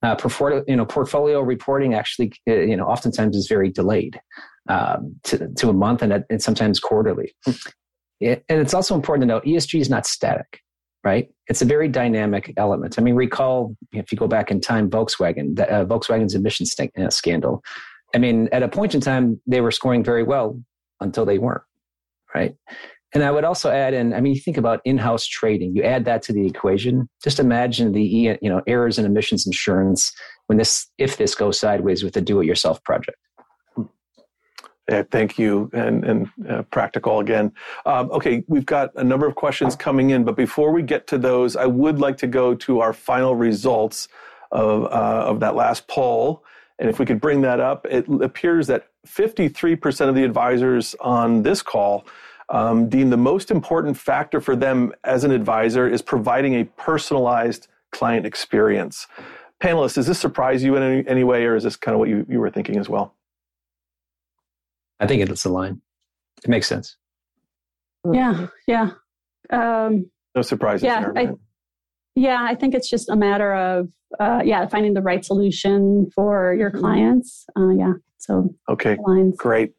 Uh, 0.05 0.15
portfolio, 0.15 0.63
you 0.69 0.77
know, 0.77 0.85
portfolio 0.85 1.41
reporting 1.41 1.95
actually, 1.95 2.33
uh, 2.49 2.53
you 2.53 2.77
know, 2.77 2.85
oftentimes 2.85 3.35
is 3.37 3.49
very 3.49 3.71
delayed 3.71 4.21
um, 4.69 5.17
to, 5.23 5.49
to 5.57 5.71
a 5.71 5.73
month 5.73 6.03
and, 6.03 6.25
and 6.29 6.43
sometimes 6.43 6.79
quarterly. 6.79 7.35
It, 8.21 8.45
and 8.49 8.61
it's 8.61 8.75
also 8.75 8.95
important 8.95 9.23
to 9.23 9.27
note 9.27 9.45
ESG 9.45 9.81
is 9.81 9.91
not 9.91 10.07
static 10.07 10.61
right? 11.05 11.29
It's 11.49 11.61
a 11.61 11.67
very 11.67 11.87
dynamic 11.87 12.53
element. 12.57 12.99
I 12.99 13.03
mean, 13.03 13.15
recall 13.15 13.77
if 13.93 14.11
you 14.11 14.17
go 14.17 14.27
back 14.27 14.51
in 14.51 14.61
time, 14.61 14.91
Volkswagen, 14.91 15.61
uh, 15.61 15.85
Volkswagen's 15.85 16.35
emission 16.35 16.65
st- 16.65 16.99
uh, 16.99 17.11
scandal. 17.11 17.63
I 18.15 18.19
mean, 18.19 18.49
at 18.53 18.63
a 18.63 18.69
point 18.69 18.95
in 18.95 19.01
time, 19.01 19.41
they 19.47 19.61
were 19.61 19.71
scoring 19.71 20.03
very 20.03 20.23
well 20.23 20.59
until 21.01 21.27
they 21.27 21.39
weren't, 21.39 21.63
right? 22.35 22.57
And 23.15 23.23
I 23.23 23.31
would 23.31 23.45
also 23.45 23.71
add 23.71 23.95
in, 23.95 24.13
I 24.13 24.21
mean, 24.21 24.35
you 24.35 24.41
think 24.41 24.57
about 24.57 24.81
in-house 24.85 25.25
trading. 25.25 25.75
You 25.77 25.85
add 25.85 26.05
that 26.05 26.21
to 26.23 26.33
the 26.33 26.45
equation. 26.47 27.09
Just 27.23 27.39
imagine 27.39 27.93
the 27.93 28.03
you 28.03 28.51
know 28.51 28.61
errors 28.67 28.99
and 28.99 29.07
omissions 29.07 29.47
insurance 29.47 30.13
when 30.49 30.59
this 30.59 30.89
if 30.99 31.17
this 31.17 31.37
goes 31.37 31.59
sideways 31.59 32.03
with 32.03 32.17
a 32.17 32.21
do-it-yourself 32.21 32.83
project. 32.83 33.17
Yeah, 34.91 35.05
thank 35.11 35.39
you, 35.39 35.71
and 35.73 36.05
and 36.05 36.29
uh, 36.51 36.63
practical 36.63 37.21
again. 37.21 37.53
Um, 37.87 38.11
okay, 38.11 38.43
we've 38.49 38.67
got 38.67 38.91
a 38.97 39.05
number 39.05 39.27
of 39.27 39.37
questions 39.37 39.77
coming 39.77 40.11
in, 40.11 40.25
but 40.25 40.37
before 40.37 40.73
we 40.73 40.83
get 40.83 41.07
to 41.07 41.17
those, 41.17 41.55
I 41.55 41.67
would 41.67 42.01
like 42.01 42.19
to 42.19 42.27
go 42.27 42.55
to 42.57 42.81
our 42.81 42.93
final 42.93 43.37
results 43.37 44.09
of 44.51 44.85
uh, 44.85 45.25
of 45.29 45.39
that 45.41 45.55
last 45.55 45.87
poll. 45.87 46.45
And 46.81 46.91
if 46.91 46.99
we 46.99 47.07
could 47.07 47.21
bring 47.21 47.43
that 47.43 47.61
up, 47.61 47.87
it 47.89 48.05
appears 48.21 48.67
that 48.67 48.89
53% 49.07 50.09
of 50.09 50.17
the 50.17 50.25
advisors 50.25 50.97
on 50.99 51.45
this 51.45 51.63
call 51.63 52.05
um, 52.49 52.89
deem 52.89 53.11
the 53.11 53.17
most 53.17 53.51
important 53.51 53.97
factor 53.97 54.41
for 54.41 54.57
them 54.57 54.93
as 55.05 55.25
an 55.25 55.31
advisor 55.31 55.89
is 55.89 56.03
providing 56.03 56.55
a 56.55 56.65
personalized 56.65 57.69
client 57.93 58.27
experience. 58.27 59.07
Panelists, 59.63 59.95
does 59.95 60.07
this 60.07 60.19
surprise 60.19 60.63
you 60.63 60.77
in 60.77 60.83
any, 60.83 61.09
any 61.09 61.25
way, 61.25 61.45
or 61.45 61.57
is 61.57 61.63
this 61.63 61.77
kind 61.77 61.95
of 61.95 61.99
what 62.01 62.09
you, 62.09 62.27
you 62.29 62.41
were 62.41 62.51
thinking 62.51 62.77
as 62.77 62.89
well? 62.89 63.15
I 65.01 65.07
think 65.07 65.23
it's 65.23 65.45
a 65.45 65.51
line. 65.51 65.81
It 66.43 66.51
makes 66.51 66.67
sense. 66.67 66.97
Yeah, 68.13 68.49
yeah. 68.67 68.91
Um, 69.51 70.11
no 70.35 70.43
surprises 70.43 70.85
yeah, 70.85 71.01
there, 71.01 71.13
right? 71.13 71.29
I, 71.31 71.35
yeah, 72.15 72.43
I 72.43 72.55
think 72.55 72.75
it's 72.75 72.89
just 72.89 73.09
a 73.09 73.17
matter 73.17 73.55
of 73.55 73.89
uh, 74.21 74.43
yeah 74.45 74.67
finding 74.69 74.95
the 74.95 75.03
right 75.03 75.25
solution 75.25 76.11
for 76.15 76.55
your 76.55 76.71
clients. 76.71 77.47
Uh, 77.59 77.71
yeah, 77.71 77.93
so 78.19 78.55
okay, 78.69 78.97
lines. 79.07 79.37
great. 79.37 79.73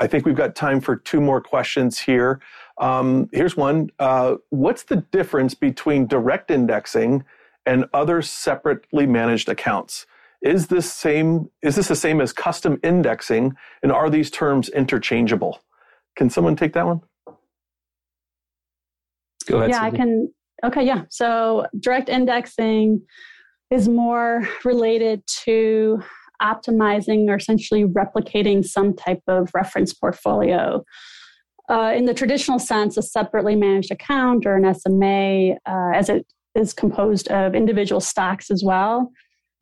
I 0.00 0.06
think 0.06 0.24
we've 0.24 0.34
got 0.36 0.56
time 0.56 0.80
for 0.80 0.96
two 0.96 1.20
more 1.20 1.40
questions 1.40 1.98
here. 1.98 2.40
Um, 2.78 3.28
here's 3.32 3.56
one: 3.56 3.90
uh, 3.98 4.36
What's 4.48 4.84
the 4.84 4.96
difference 4.96 5.54
between 5.54 6.06
direct 6.06 6.50
indexing 6.50 7.24
and 7.66 7.84
other 7.92 8.22
separately 8.22 9.06
managed 9.06 9.48
accounts? 9.48 10.06
Is 10.42 10.68
this 10.68 10.90
same 10.90 11.50
is 11.62 11.76
this 11.76 11.88
the 11.88 11.96
same 11.96 12.20
as 12.20 12.32
custom 12.32 12.80
indexing 12.82 13.54
and 13.82 13.92
are 13.92 14.08
these 14.08 14.30
terms 14.30 14.70
interchangeable? 14.70 15.60
Can 16.16 16.30
someone 16.30 16.56
take 16.56 16.72
that 16.72 16.86
one? 16.86 17.02
Go 19.46 19.58
ahead. 19.58 19.70
Yeah, 19.70 19.82
Cindy. 19.82 19.96
I 19.96 19.98
can 19.98 20.32
okay, 20.64 20.86
yeah. 20.86 21.02
So 21.10 21.66
direct 21.78 22.08
indexing 22.08 23.02
is 23.70 23.88
more 23.88 24.48
related 24.64 25.22
to 25.44 26.02
optimizing 26.40 27.28
or 27.28 27.36
essentially 27.36 27.84
replicating 27.84 28.64
some 28.64 28.94
type 28.94 29.22
of 29.28 29.50
reference 29.54 29.92
portfolio. 29.92 30.84
Uh, 31.68 31.92
in 31.94 32.06
the 32.06 32.14
traditional 32.14 32.58
sense, 32.58 32.96
a 32.96 33.02
separately 33.02 33.54
managed 33.54 33.92
account 33.92 34.44
or 34.44 34.56
an 34.56 34.74
SMA, 34.74 35.52
uh, 35.66 35.92
as 35.94 36.08
it 36.08 36.26
is 36.54 36.72
composed 36.72 37.28
of 37.28 37.54
individual 37.54 38.00
stocks 38.00 38.50
as 38.50 38.64
well, 38.64 39.12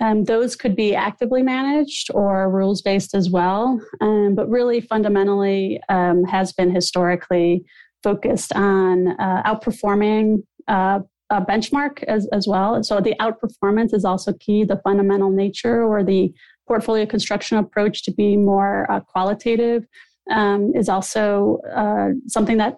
um, 0.00 0.24
those 0.24 0.54
could 0.54 0.76
be 0.76 0.94
actively 0.94 1.42
managed 1.42 2.10
or 2.14 2.50
rules 2.50 2.82
based 2.82 3.14
as 3.14 3.30
well, 3.30 3.80
um, 4.00 4.34
but 4.34 4.48
really 4.48 4.80
fundamentally 4.80 5.80
um, 5.88 6.24
has 6.24 6.52
been 6.52 6.70
historically 6.70 7.64
focused 8.02 8.52
on 8.54 9.08
uh, 9.20 9.42
outperforming 9.42 10.44
uh, 10.68 11.00
a 11.30 11.42
benchmark 11.42 12.02
as, 12.04 12.26
as 12.32 12.46
well. 12.46 12.74
And 12.74 12.86
so 12.86 13.00
the 13.00 13.14
outperformance 13.20 13.92
is 13.92 14.04
also 14.04 14.32
key, 14.34 14.64
the 14.64 14.80
fundamental 14.84 15.30
nature 15.30 15.82
or 15.82 16.02
the 16.04 16.32
portfolio 16.68 17.06
construction 17.06 17.58
approach 17.58 18.04
to 18.04 18.12
be 18.12 18.36
more 18.36 18.90
uh, 18.90 19.00
qualitative 19.00 19.84
um, 20.30 20.72
is 20.74 20.88
also 20.88 21.58
uh, 21.74 22.10
something 22.26 22.58
that 22.58 22.76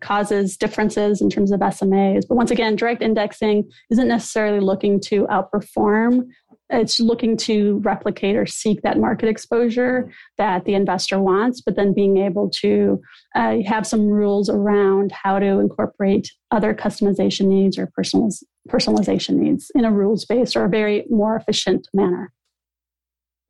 causes 0.00 0.56
differences 0.56 1.20
in 1.20 1.28
terms 1.28 1.52
of 1.52 1.60
SMAs. 1.60 2.24
But 2.28 2.36
once 2.36 2.50
again, 2.50 2.76
direct 2.76 3.02
indexing 3.02 3.68
isn't 3.90 4.08
necessarily 4.08 4.60
looking 4.60 5.00
to 5.02 5.26
outperform 5.26 6.28
it's 6.70 7.00
looking 7.00 7.36
to 7.38 7.78
replicate 7.78 8.36
or 8.36 8.46
seek 8.46 8.82
that 8.82 8.98
market 8.98 9.28
exposure 9.28 10.12
that 10.36 10.64
the 10.64 10.74
investor 10.74 11.18
wants, 11.18 11.60
but 11.62 11.76
then 11.76 11.94
being 11.94 12.18
able 12.18 12.50
to 12.50 13.00
uh, 13.34 13.56
have 13.66 13.86
some 13.86 14.06
rules 14.06 14.50
around 14.50 15.10
how 15.12 15.38
to 15.38 15.46
incorporate 15.46 16.30
other 16.50 16.74
customization 16.74 17.46
needs 17.46 17.78
or 17.78 17.90
personaliz- 17.98 18.44
personalization 18.68 19.36
needs 19.36 19.70
in 19.74 19.84
a 19.84 19.90
rules 19.90 20.26
based 20.26 20.56
or 20.56 20.64
a 20.64 20.68
very 20.68 21.06
more 21.08 21.36
efficient 21.36 21.88
manner. 21.94 22.32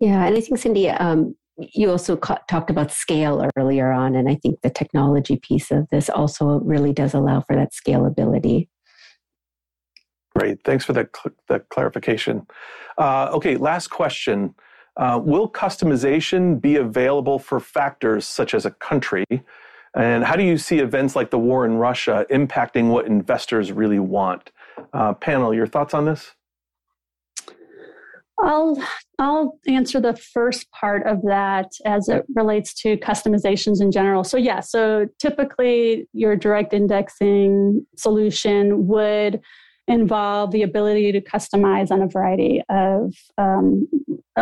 Yeah, 0.00 0.24
and 0.26 0.36
I 0.36 0.40
think 0.40 0.58
Cindy, 0.58 0.88
um, 0.88 1.34
you 1.58 1.90
also 1.90 2.16
ca- 2.16 2.40
talked 2.48 2.70
about 2.70 2.92
scale 2.92 3.44
earlier 3.56 3.90
on, 3.90 4.14
and 4.14 4.28
I 4.28 4.36
think 4.36 4.60
the 4.62 4.70
technology 4.70 5.36
piece 5.36 5.70
of 5.70 5.88
this 5.90 6.08
also 6.08 6.60
really 6.60 6.92
does 6.92 7.14
allow 7.14 7.40
for 7.40 7.56
that 7.56 7.72
scalability. 7.72 8.68
Great. 10.38 10.62
Thanks 10.64 10.84
for 10.84 10.92
that, 10.92 11.08
cl- 11.16 11.60
clarification. 11.68 12.46
Uh, 12.96 13.30
okay, 13.32 13.56
last 13.56 13.88
question. 13.88 14.54
Uh, 14.96 15.20
will 15.22 15.50
customization 15.50 16.60
be 16.60 16.76
available 16.76 17.38
for 17.38 17.58
factors 17.58 18.26
such 18.26 18.54
as 18.54 18.64
a 18.64 18.70
country? 18.70 19.24
And 19.94 20.24
how 20.24 20.36
do 20.36 20.44
you 20.44 20.58
see 20.58 20.78
events 20.78 21.16
like 21.16 21.30
the 21.30 21.38
war 21.38 21.64
in 21.64 21.74
Russia 21.76 22.26
impacting 22.30 22.88
what 22.88 23.06
investors 23.06 23.72
really 23.72 23.98
want? 23.98 24.52
Uh, 24.92 25.14
panel, 25.14 25.52
your 25.52 25.66
thoughts 25.66 25.94
on 25.94 26.04
this? 26.04 26.34
I'll 28.40 28.80
I'll 29.18 29.58
answer 29.66 30.00
the 30.00 30.14
first 30.14 30.70
part 30.70 31.06
of 31.06 31.22
that 31.22 31.72
as 31.84 32.08
it 32.08 32.24
relates 32.34 32.72
to 32.82 32.96
customizations 32.98 33.80
in 33.80 33.90
general. 33.90 34.22
So 34.22 34.36
yeah, 34.36 34.60
so 34.60 35.06
typically 35.18 36.08
your 36.12 36.36
direct 36.36 36.72
indexing 36.72 37.84
solution 37.96 38.86
would 38.86 39.40
involve 39.88 40.52
the 40.52 40.62
ability 40.62 41.10
to 41.12 41.20
customize 41.20 41.90
on 41.90 42.02
a 42.02 42.06
variety 42.06 42.62
of 42.68 43.14
um, 43.38 43.88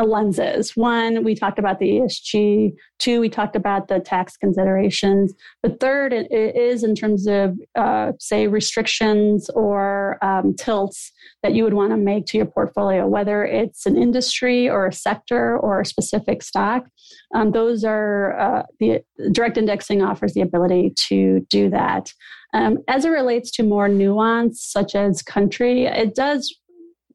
lenses. 0.04 0.76
One, 0.76 1.24
we 1.24 1.34
talked 1.34 1.58
about 1.58 1.78
the 1.78 1.88
ESG. 1.88 2.72
Two, 2.98 3.20
we 3.20 3.28
talked 3.28 3.56
about 3.56 3.88
the 3.88 4.00
tax 4.00 4.36
considerations. 4.36 5.32
The 5.62 5.70
third 5.70 6.12
it 6.12 6.30
is 6.30 6.82
in 6.84 6.94
terms 6.94 7.26
of, 7.26 7.56
uh, 7.76 8.12
say, 8.18 8.46
restrictions 8.46 9.48
or 9.50 10.18
um, 10.24 10.54
tilts 10.54 11.12
that 11.42 11.54
you 11.54 11.64
would 11.64 11.74
want 11.74 11.90
to 11.92 11.96
make 11.96 12.26
to 12.26 12.36
your 12.36 12.46
portfolio, 12.46 13.06
whether 13.06 13.44
it's 13.44 13.86
an 13.86 13.96
industry 13.96 14.68
or 14.68 14.86
a 14.86 14.92
sector 14.92 15.58
or 15.58 15.80
a 15.80 15.86
specific 15.86 16.42
stock. 16.42 16.86
Um, 17.34 17.52
those 17.52 17.84
are 17.84 18.38
uh, 18.38 18.62
the 18.80 19.02
direct 19.32 19.56
indexing 19.56 20.02
offers 20.02 20.34
the 20.34 20.40
ability 20.40 20.94
to 21.08 21.46
do 21.50 21.70
that. 21.70 22.12
Um, 22.52 22.78
as 22.88 23.04
it 23.04 23.10
relates 23.10 23.50
to 23.52 23.62
more 23.62 23.88
nuance, 23.88 24.62
such 24.62 24.94
as 24.94 25.22
country, 25.22 25.84
it 25.84 26.14
does 26.14 26.54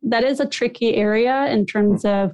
that 0.03 0.23
is 0.23 0.39
a 0.39 0.47
tricky 0.47 0.95
area 0.95 1.45
in 1.47 1.65
terms 1.65 2.03
of 2.05 2.32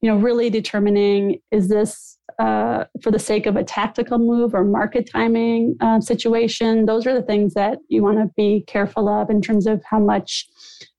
you 0.00 0.10
know 0.10 0.16
really 0.16 0.50
determining 0.50 1.40
is 1.50 1.68
this 1.68 2.18
uh, 2.38 2.84
for 3.02 3.10
the 3.10 3.18
sake 3.18 3.44
of 3.46 3.56
a 3.56 3.64
tactical 3.64 4.18
move 4.18 4.54
or 4.54 4.64
market 4.64 5.08
timing 5.10 5.76
uh, 5.80 6.00
situation 6.00 6.86
those 6.86 7.06
are 7.06 7.14
the 7.14 7.22
things 7.22 7.54
that 7.54 7.78
you 7.88 8.02
want 8.02 8.18
to 8.18 8.30
be 8.36 8.64
careful 8.66 9.08
of 9.08 9.30
in 9.30 9.40
terms 9.40 9.66
of 9.66 9.82
how 9.84 9.98
much 9.98 10.46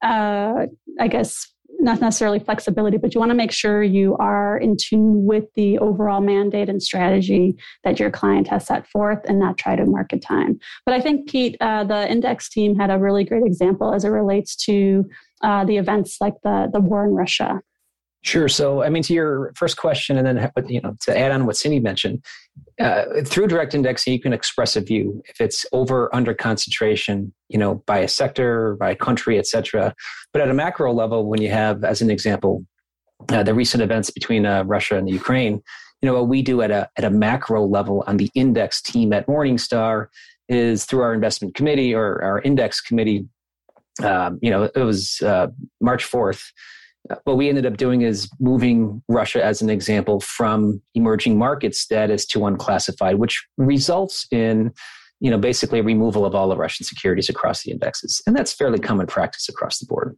uh, 0.02 0.66
i 1.00 1.08
guess 1.08 1.52
not 1.82 2.00
necessarily 2.00 2.38
flexibility, 2.38 2.96
but 2.96 3.12
you 3.12 3.18
want 3.18 3.30
to 3.30 3.36
make 3.36 3.50
sure 3.50 3.82
you 3.82 4.16
are 4.18 4.56
in 4.56 4.76
tune 4.76 5.26
with 5.26 5.44
the 5.54 5.78
overall 5.78 6.20
mandate 6.20 6.68
and 6.68 6.82
strategy 6.82 7.56
that 7.82 7.98
your 7.98 8.10
client 8.10 8.46
has 8.46 8.66
set 8.66 8.86
forth 8.86 9.18
and 9.26 9.38
not 9.38 9.58
try 9.58 9.74
to 9.74 9.84
market 9.84 10.22
time. 10.22 10.58
But 10.86 10.94
I 10.94 11.00
think, 11.00 11.28
Pete, 11.28 11.56
uh, 11.60 11.84
the 11.84 12.08
index 12.10 12.48
team 12.48 12.76
had 12.76 12.90
a 12.90 12.98
really 12.98 13.24
great 13.24 13.44
example 13.44 13.92
as 13.92 14.04
it 14.04 14.08
relates 14.08 14.54
to 14.64 15.04
uh, 15.42 15.64
the 15.64 15.76
events 15.76 16.18
like 16.20 16.34
the, 16.44 16.70
the 16.72 16.80
war 16.80 17.04
in 17.04 17.14
Russia. 17.14 17.60
Sure. 18.24 18.48
So, 18.48 18.84
I 18.84 18.88
mean, 18.88 19.02
to 19.04 19.12
your 19.12 19.52
first 19.56 19.76
question, 19.76 20.16
and 20.16 20.24
then 20.26 20.50
you 20.68 20.80
know, 20.80 20.96
to 21.00 21.18
add 21.18 21.32
on 21.32 21.44
what 21.44 21.56
Cindy 21.56 21.80
mentioned, 21.80 22.24
uh, 22.80 23.04
through 23.24 23.48
direct 23.48 23.74
indexing, 23.74 24.12
you 24.12 24.20
can 24.20 24.32
express 24.32 24.76
a 24.76 24.80
view 24.80 25.22
if 25.28 25.40
it's 25.40 25.66
over 25.72 26.14
under 26.14 26.32
concentration, 26.32 27.32
you 27.48 27.58
know, 27.58 27.82
by 27.86 27.98
a 27.98 28.06
sector, 28.06 28.76
by 28.76 28.90
a 28.90 28.96
country, 28.96 29.38
et 29.38 29.46
cetera. 29.48 29.92
But 30.32 30.40
at 30.40 30.48
a 30.48 30.54
macro 30.54 30.92
level, 30.92 31.26
when 31.26 31.42
you 31.42 31.50
have, 31.50 31.82
as 31.82 32.00
an 32.00 32.10
example, 32.10 32.64
uh, 33.28 33.42
the 33.42 33.54
recent 33.54 33.82
events 33.82 34.10
between 34.10 34.46
uh, 34.46 34.62
Russia 34.64 34.96
and 34.96 35.08
the 35.08 35.12
Ukraine, 35.12 35.60
you 36.00 36.06
know, 36.06 36.14
what 36.14 36.28
we 36.28 36.42
do 36.42 36.62
at 36.62 36.70
a 36.70 36.88
at 36.96 37.04
a 37.04 37.10
macro 37.10 37.66
level 37.66 38.04
on 38.06 38.18
the 38.18 38.30
index 38.36 38.80
team 38.80 39.12
at 39.12 39.26
Morningstar 39.26 40.06
is 40.48 40.84
through 40.84 41.02
our 41.02 41.14
investment 41.14 41.56
committee 41.56 41.92
or 41.92 42.22
our 42.22 42.40
index 42.42 42.80
committee. 42.80 43.26
Um, 44.02 44.38
you 44.40 44.50
know, 44.50 44.64
it 44.64 44.78
was 44.78 45.20
uh, 45.22 45.48
March 45.80 46.04
fourth 46.04 46.52
Uh, 47.10 47.16
what 47.24 47.36
we 47.36 47.48
ended 47.48 47.66
up 47.66 47.76
doing 47.76 48.02
is 48.02 48.30
moving 48.38 49.02
Russia, 49.08 49.44
as 49.44 49.62
an 49.62 49.70
example, 49.70 50.20
from 50.20 50.80
emerging 50.94 51.36
market 51.36 51.74
status 51.74 52.24
to 52.26 52.46
unclassified, 52.46 53.16
which 53.16 53.44
results 53.56 54.26
in, 54.30 54.72
you 55.20 55.30
know, 55.30 55.38
basically 55.38 55.80
removal 55.80 56.24
of 56.24 56.34
all 56.34 56.48
the 56.48 56.56
Russian 56.56 56.84
securities 56.84 57.28
across 57.28 57.62
the 57.62 57.72
indexes, 57.72 58.22
and 58.26 58.36
that's 58.36 58.52
fairly 58.52 58.78
common 58.78 59.06
practice 59.06 59.48
across 59.48 59.78
the 59.78 59.86
board. 59.86 60.16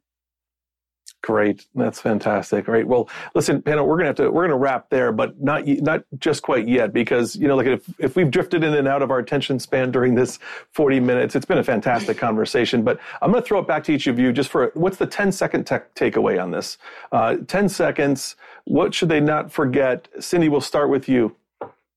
Great, 1.24 1.64
that's 1.74 2.02
fantastic. 2.02 2.68
All 2.68 2.74
right, 2.74 2.86
well, 2.86 3.08
listen, 3.34 3.62
panel, 3.62 3.86
we're 3.86 3.96
gonna 3.96 4.08
have 4.08 4.16
to 4.16 4.30
we're 4.30 4.42
gonna 4.42 4.58
wrap 4.58 4.90
there, 4.90 5.10
but 5.10 5.40
not 5.42 5.66
not 5.66 6.04
just 6.18 6.42
quite 6.42 6.68
yet 6.68 6.92
because 6.92 7.34
you 7.34 7.48
know, 7.48 7.56
like 7.56 7.66
if 7.66 7.82
if 7.98 8.14
we've 8.14 8.30
drifted 8.30 8.62
in 8.62 8.74
and 8.74 8.86
out 8.86 9.00
of 9.00 9.10
our 9.10 9.20
attention 9.20 9.58
span 9.58 9.90
during 9.90 10.14
this 10.14 10.38
forty 10.72 11.00
minutes, 11.00 11.34
it's 11.34 11.46
been 11.46 11.56
a 11.56 11.64
fantastic 11.64 12.18
conversation. 12.18 12.82
But 12.82 13.00
I'm 13.22 13.30
gonna 13.30 13.40
throw 13.40 13.58
it 13.60 13.66
back 13.66 13.84
to 13.84 13.92
each 13.94 14.06
of 14.06 14.18
you 14.18 14.34
just 14.34 14.50
for 14.50 14.70
what's 14.74 14.98
the 14.98 15.06
10 15.06 15.32
second 15.32 15.64
te- 15.64 15.76
takeaway 15.96 16.42
on 16.42 16.50
this? 16.50 16.76
Uh, 17.10 17.36
Ten 17.48 17.70
seconds. 17.70 18.36
What 18.64 18.94
should 18.94 19.08
they 19.08 19.20
not 19.20 19.50
forget? 19.50 20.08
Cindy, 20.20 20.50
we'll 20.50 20.60
start 20.60 20.90
with 20.90 21.08
you. 21.08 21.36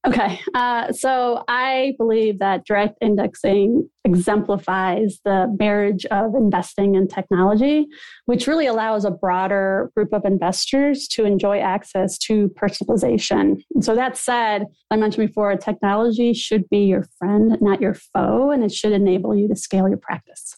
Okay, 0.05 0.39
uh, 0.53 0.91
so 0.93 1.43
I 1.49 1.93
believe 1.97 2.39
that 2.39 2.65
direct 2.65 2.97
indexing 3.01 3.89
exemplifies 4.05 5.19
the 5.25 5.53
marriage 5.59 6.05
of 6.05 6.33
investing 6.35 6.95
and 6.95 7.09
technology, 7.09 7.87
which 8.25 8.47
really 8.47 8.67
allows 8.67 9.03
a 9.03 9.11
broader 9.11 9.91
group 9.95 10.13
of 10.13 10.23
investors 10.23 11.07
to 11.09 11.25
enjoy 11.25 11.59
access 11.59 12.17
to 12.19 12.49
personalization. 12.49 13.61
And 13.73 13.83
so, 13.83 13.95
that 13.95 14.15
said, 14.15 14.65
I 14.91 14.95
mentioned 14.95 15.27
before, 15.27 15.55
technology 15.57 16.33
should 16.33 16.69
be 16.69 16.85
your 16.85 17.05
friend, 17.17 17.57
not 17.59 17.81
your 17.81 17.95
foe, 17.95 18.51
and 18.51 18.63
it 18.63 18.71
should 18.71 18.93
enable 18.93 19.35
you 19.35 19.49
to 19.49 19.55
scale 19.55 19.89
your 19.89 19.97
practice. 19.97 20.55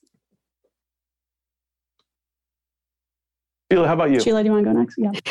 Sheila, 3.72 3.88
how 3.88 3.94
about 3.94 4.10
you? 4.10 4.20
Sheila, 4.20 4.42
do 4.42 4.48
you 4.48 4.54
want 4.54 4.66
to 4.66 4.74
go 4.74 4.80
next? 4.80 4.96
Yeah. 4.98 5.12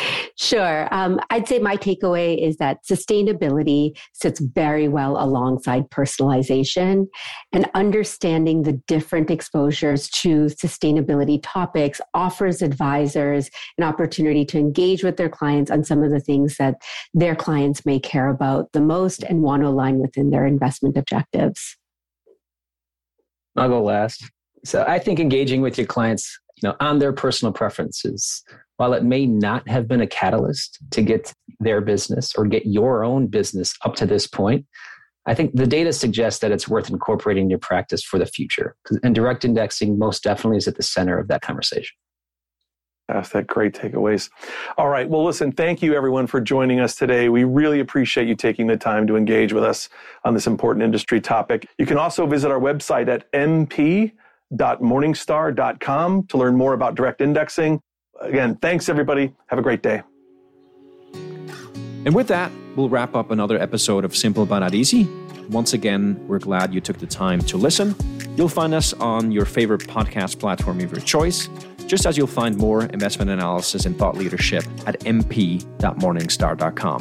Sure. 0.41 0.87
Um, 0.93 1.19
I'd 1.31 1.49
say 1.49 1.59
my 1.59 1.75
takeaway 1.75 2.41
is 2.41 2.55
that 2.57 2.85
sustainability 2.89 3.91
sits 4.13 4.39
very 4.39 4.87
well 4.87 5.21
alongside 5.21 5.89
personalization 5.89 7.07
and 7.51 7.69
understanding 7.73 8.63
the 8.63 8.81
different 8.87 9.29
exposures 9.29 10.09
to 10.11 10.45
sustainability 10.45 11.41
topics 11.43 11.99
offers 12.13 12.61
advisors 12.61 13.49
an 13.77 13.83
opportunity 13.83 14.45
to 14.45 14.57
engage 14.57 15.03
with 15.03 15.17
their 15.17 15.27
clients 15.27 15.69
on 15.69 15.83
some 15.83 16.01
of 16.03 16.09
the 16.09 16.21
things 16.21 16.55
that 16.55 16.75
their 17.13 17.35
clients 17.35 17.85
may 17.85 17.99
care 17.99 18.29
about 18.29 18.71
the 18.71 18.81
most 18.81 19.23
and 19.23 19.41
want 19.41 19.61
to 19.61 19.67
align 19.67 19.99
within 19.99 20.29
their 20.29 20.45
investment 20.45 20.97
objectives. 20.97 21.75
I'll 23.57 23.67
go 23.67 23.83
last. 23.83 24.23
So 24.63 24.85
I 24.87 24.99
think 24.99 25.19
engaging 25.19 25.59
with 25.59 25.77
your 25.77 25.87
clients 25.87 26.39
you 26.61 26.69
know, 26.69 26.75
on 26.79 26.99
their 26.99 27.13
personal 27.13 27.53
preferences. 27.53 28.43
While 28.77 28.93
it 28.93 29.03
may 29.03 29.25
not 29.25 29.67
have 29.67 29.87
been 29.87 30.01
a 30.01 30.07
catalyst 30.07 30.77
to 30.91 31.01
get 31.01 31.33
their 31.59 31.81
business 31.81 32.33
or 32.35 32.45
get 32.45 32.65
your 32.65 33.03
own 33.03 33.27
business 33.27 33.75
up 33.83 33.95
to 33.95 34.05
this 34.05 34.25
point, 34.25 34.65
I 35.25 35.33
think 35.35 35.53
the 35.53 35.67
data 35.67 35.91
suggests 35.93 36.39
that 36.39 36.51
it's 36.51 36.67
worth 36.67 36.89
incorporating 36.89 37.49
your 37.49 37.59
practice 37.59 38.03
for 38.03 38.17
the 38.17 38.25
future. 38.25 38.75
And 39.03 39.13
direct 39.13 39.43
indexing 39.43 39.99
most 39.99 40.23
definitely 40.23 40.57
is 40.57 40.67
at 40.67 40.75
the 40.75 40.83
center 40.83 41.19
of 41.19 41.27
that 41.27 41.41
conversation. 41.41 41.95
Fantastic. 43.09 43.47
Great 43.47 43.73
takeaways. 43.73 44.29
All 44.77 44.87
right. 44.87 45.09
Well, 45.09 45.25
listen, 45.25 45.51
thank 45.51 45.81
you 45.81 45.95
everyone 45.95 46.27
for 46.27 46.39
joining 46.39 46.79
us 46.79 46.95
today. 46.95 47.27
We 47.27 47.43
really 47.43 47.79
appreciate 47.79 48.27
you 48.27 48.35
taking 48.35 48.67
the 48.67 48.77
time 48.77 49.07
to 49.07 49.15
engage 49.15 49.51
with 49.51 49.63
us 49.63 49.89
on 50.23 50.35
this 50.35 50.45
important 50.45 50.83
industry 50.83 51.19
topic. 51.19 51.67
You 51.79 51.87
can 51.87 51.97
also 51.97 52.27
visit 52.27 52.51
our 52.51 52.59
website 52.59 53.07
at 53.07 53.31
mp 53.31 54.13
www.morningstar.com 54.53 56.27
to 56.27 56.37
learn 56.37 56.55
more 56.55 56.73
about 56.73 56.95
direct 56.95 57.21
indexing. 57.21 57.81
Again, 58.21 58.55
thanks 58.57 58.89
everybody. 58.89 59.33
Have 59.47 59.59
a 59.59 59.61
great 59.61 59.81
day. 59.81 60.01
And 62.05 62.15
with 62.15 62.27
that, 62.29 62.51
we'll 62.75 62.89
wrap 62.89 63.15
up 63.15 63.31
another 63.31 63.59
episode 63.61 64.05
of 64.05 64.15
Simple 64.15 64.45
but 64.45 64.59
Not 64.59 64.73
Easy. 64.73 65.07
Once 65.49 65.73
again, 65.73 66.19
we're 66.27 66.39
glad 66.39 66.73
you 66.73 66.81
took 66.81 66.97
the 66.97 67.07
time 67.07 67.39
to 67.41 67.57
listen. 67.57 67.95
You'll 68.35 68.49
find 68.49 68.73
us 68.73 68.93
on 68.93 69.31
your 69.31 69.45
favorite 69.45 69.81
podcast 69.81 70.39
platform 70.39 70.79
of 70.79 70.91
your 70.91 71.01
choice, 71.01 71.49
just 71.87 72.05
as 72.05 72.17
you'll 72.17 72.27
find 72.27 72.55
more 72.57 72.85
investment 72.85 73.31
analysis 73.31 73.85
and 73.85 73.97
thought 73.97 74.15
leadership 74.15 74.63
at 74.85 74.99
mp.morningstar.com. 75.01 76.99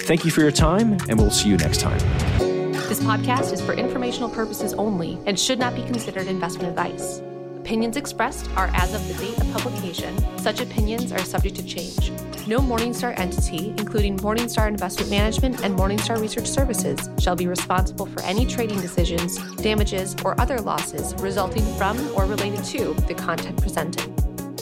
Thank 0.00 0.24
you 0.24 0.30
for 0.30 0.40
your 0.40 0.50
time, 0.50 0.96
and 1.08 1.18
we'll 1.18 1.30
see 1.30 1.50
you 1.50 1.58
next 1.58 1.80
time. 1.80 2.47
This 2.88 3.00
podcast 3.00 3.52
is 3.52 3.60
for 3.60 3.74
informational 3.74 4.30
purposes 4.30 4.72
only 4.72 5.18
and 5.26 5.38
should 5.38 5.58
not 5.58 5.74
be 5.74 5.82
considered 5.82 6.26
investment 6.26 6.70
advice. 6.70 7.20
Opinions 7.58 7.98
expressed 7.98 8.48
are 8.56 8.70
as 8.72 8.94
of 8.94 9.06
the 9.08 9.14
date 9.22 9.38
of 9.38 9.52
publication. 9.52 10.16
Such 10.38 10.62
opinions 10.62 11.12
are 11.12 11.18
subject 11.18 11.56
to 11.56 11.62
change. 11.62 12.10
No 12.46 12.60
Morningstar 12.60 13.12
entity, 13.18 13.74
including 13.76 14.16
Morningstar 14.16 14.68
Investment 14.68 15.10
Management 15.10 15.62
and 15.62 15.78
Morningstar 15.78 16.18
Research 16.18 16.46
Services, 16.46 17.10
shall 17.18 17.36
be 17.36 17.46
responsible 17.46 18.06
for 18.06 18.22
any 18.22 18.46
trading 18.46 18.80
decisions, 18.80 19.36
damages, 19.56 20.16
or 20.24 20.40
other 20.40 20.58
losses 20.58 21.14
resulting 21.18 21.66
from 21.76 21.98
or 22.16 22.24
related 22.24 22.64
to 22.64 22.94
the 23.06 23.14
content 23.14 23.60
presented. 23.60 24.06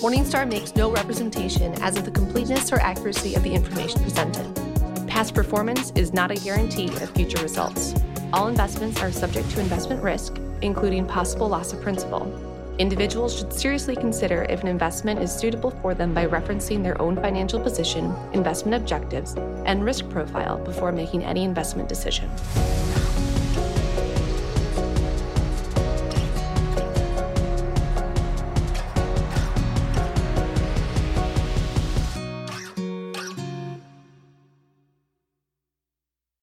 Morningstar 0.03 0.51
makes 0.51 0.75
no 0.75 0.91
representation 0.91 1.81
as 1.81 1.97
of 1.97 2.05
the 2.05 2.11
completeness 2.11 2.73
or 2.73 2.81
accuracy 2.81 3.37
of 3.37 3.45
the 3.45 3.55
information 3.55 4.03
presented. 4.03 4.53
Past 5.07 5.33
performance 5.33 5.93
is 5.95 6.13
not 6.13 6.33
a 6.33 6.35
guarantee 6.35 6.89
of 6.89 7.09
future 7.11 7.41
results. 7.41 7.95
All 8.37 8.49
investments 8.49 9.01
are 9.01 9.11
subject 9.11 9.49
to 9.53 9.61
investment 9.61 10.03
risk, 10.03 10.37
including 10.61 11.07
possible 11.07 11.49
loss 11.49 11.73
of 11.73 11.81
principal. 11.81 12.31
Individuals 12.79 13.35
should 13.35 13.51
seriously 13.51 13.97
consider 13.97 14.43
if 14.51 14.61
an 14.61 14.69
investment 14.69 15.23
is 15.23 15.35
suitable 15.35 15.71
for 15.71 15.95
them 15.95 16.13
by 16.13 16.27
referencing 16.27 16.83
their 16.83 17.01
own 17.01 17.17
financial 17.17 17.59
position, 17.59 18.15
investment 18.35 18.75
objectives, 18.75 19.37
and 19.65 19.83
risk 19.83 20.07
profile 20.11 20.59
before 20.59 20.93
making 20.93 21.25
any 21.25 21.45
investment 21.45 21.89
decision. 21.89 22.31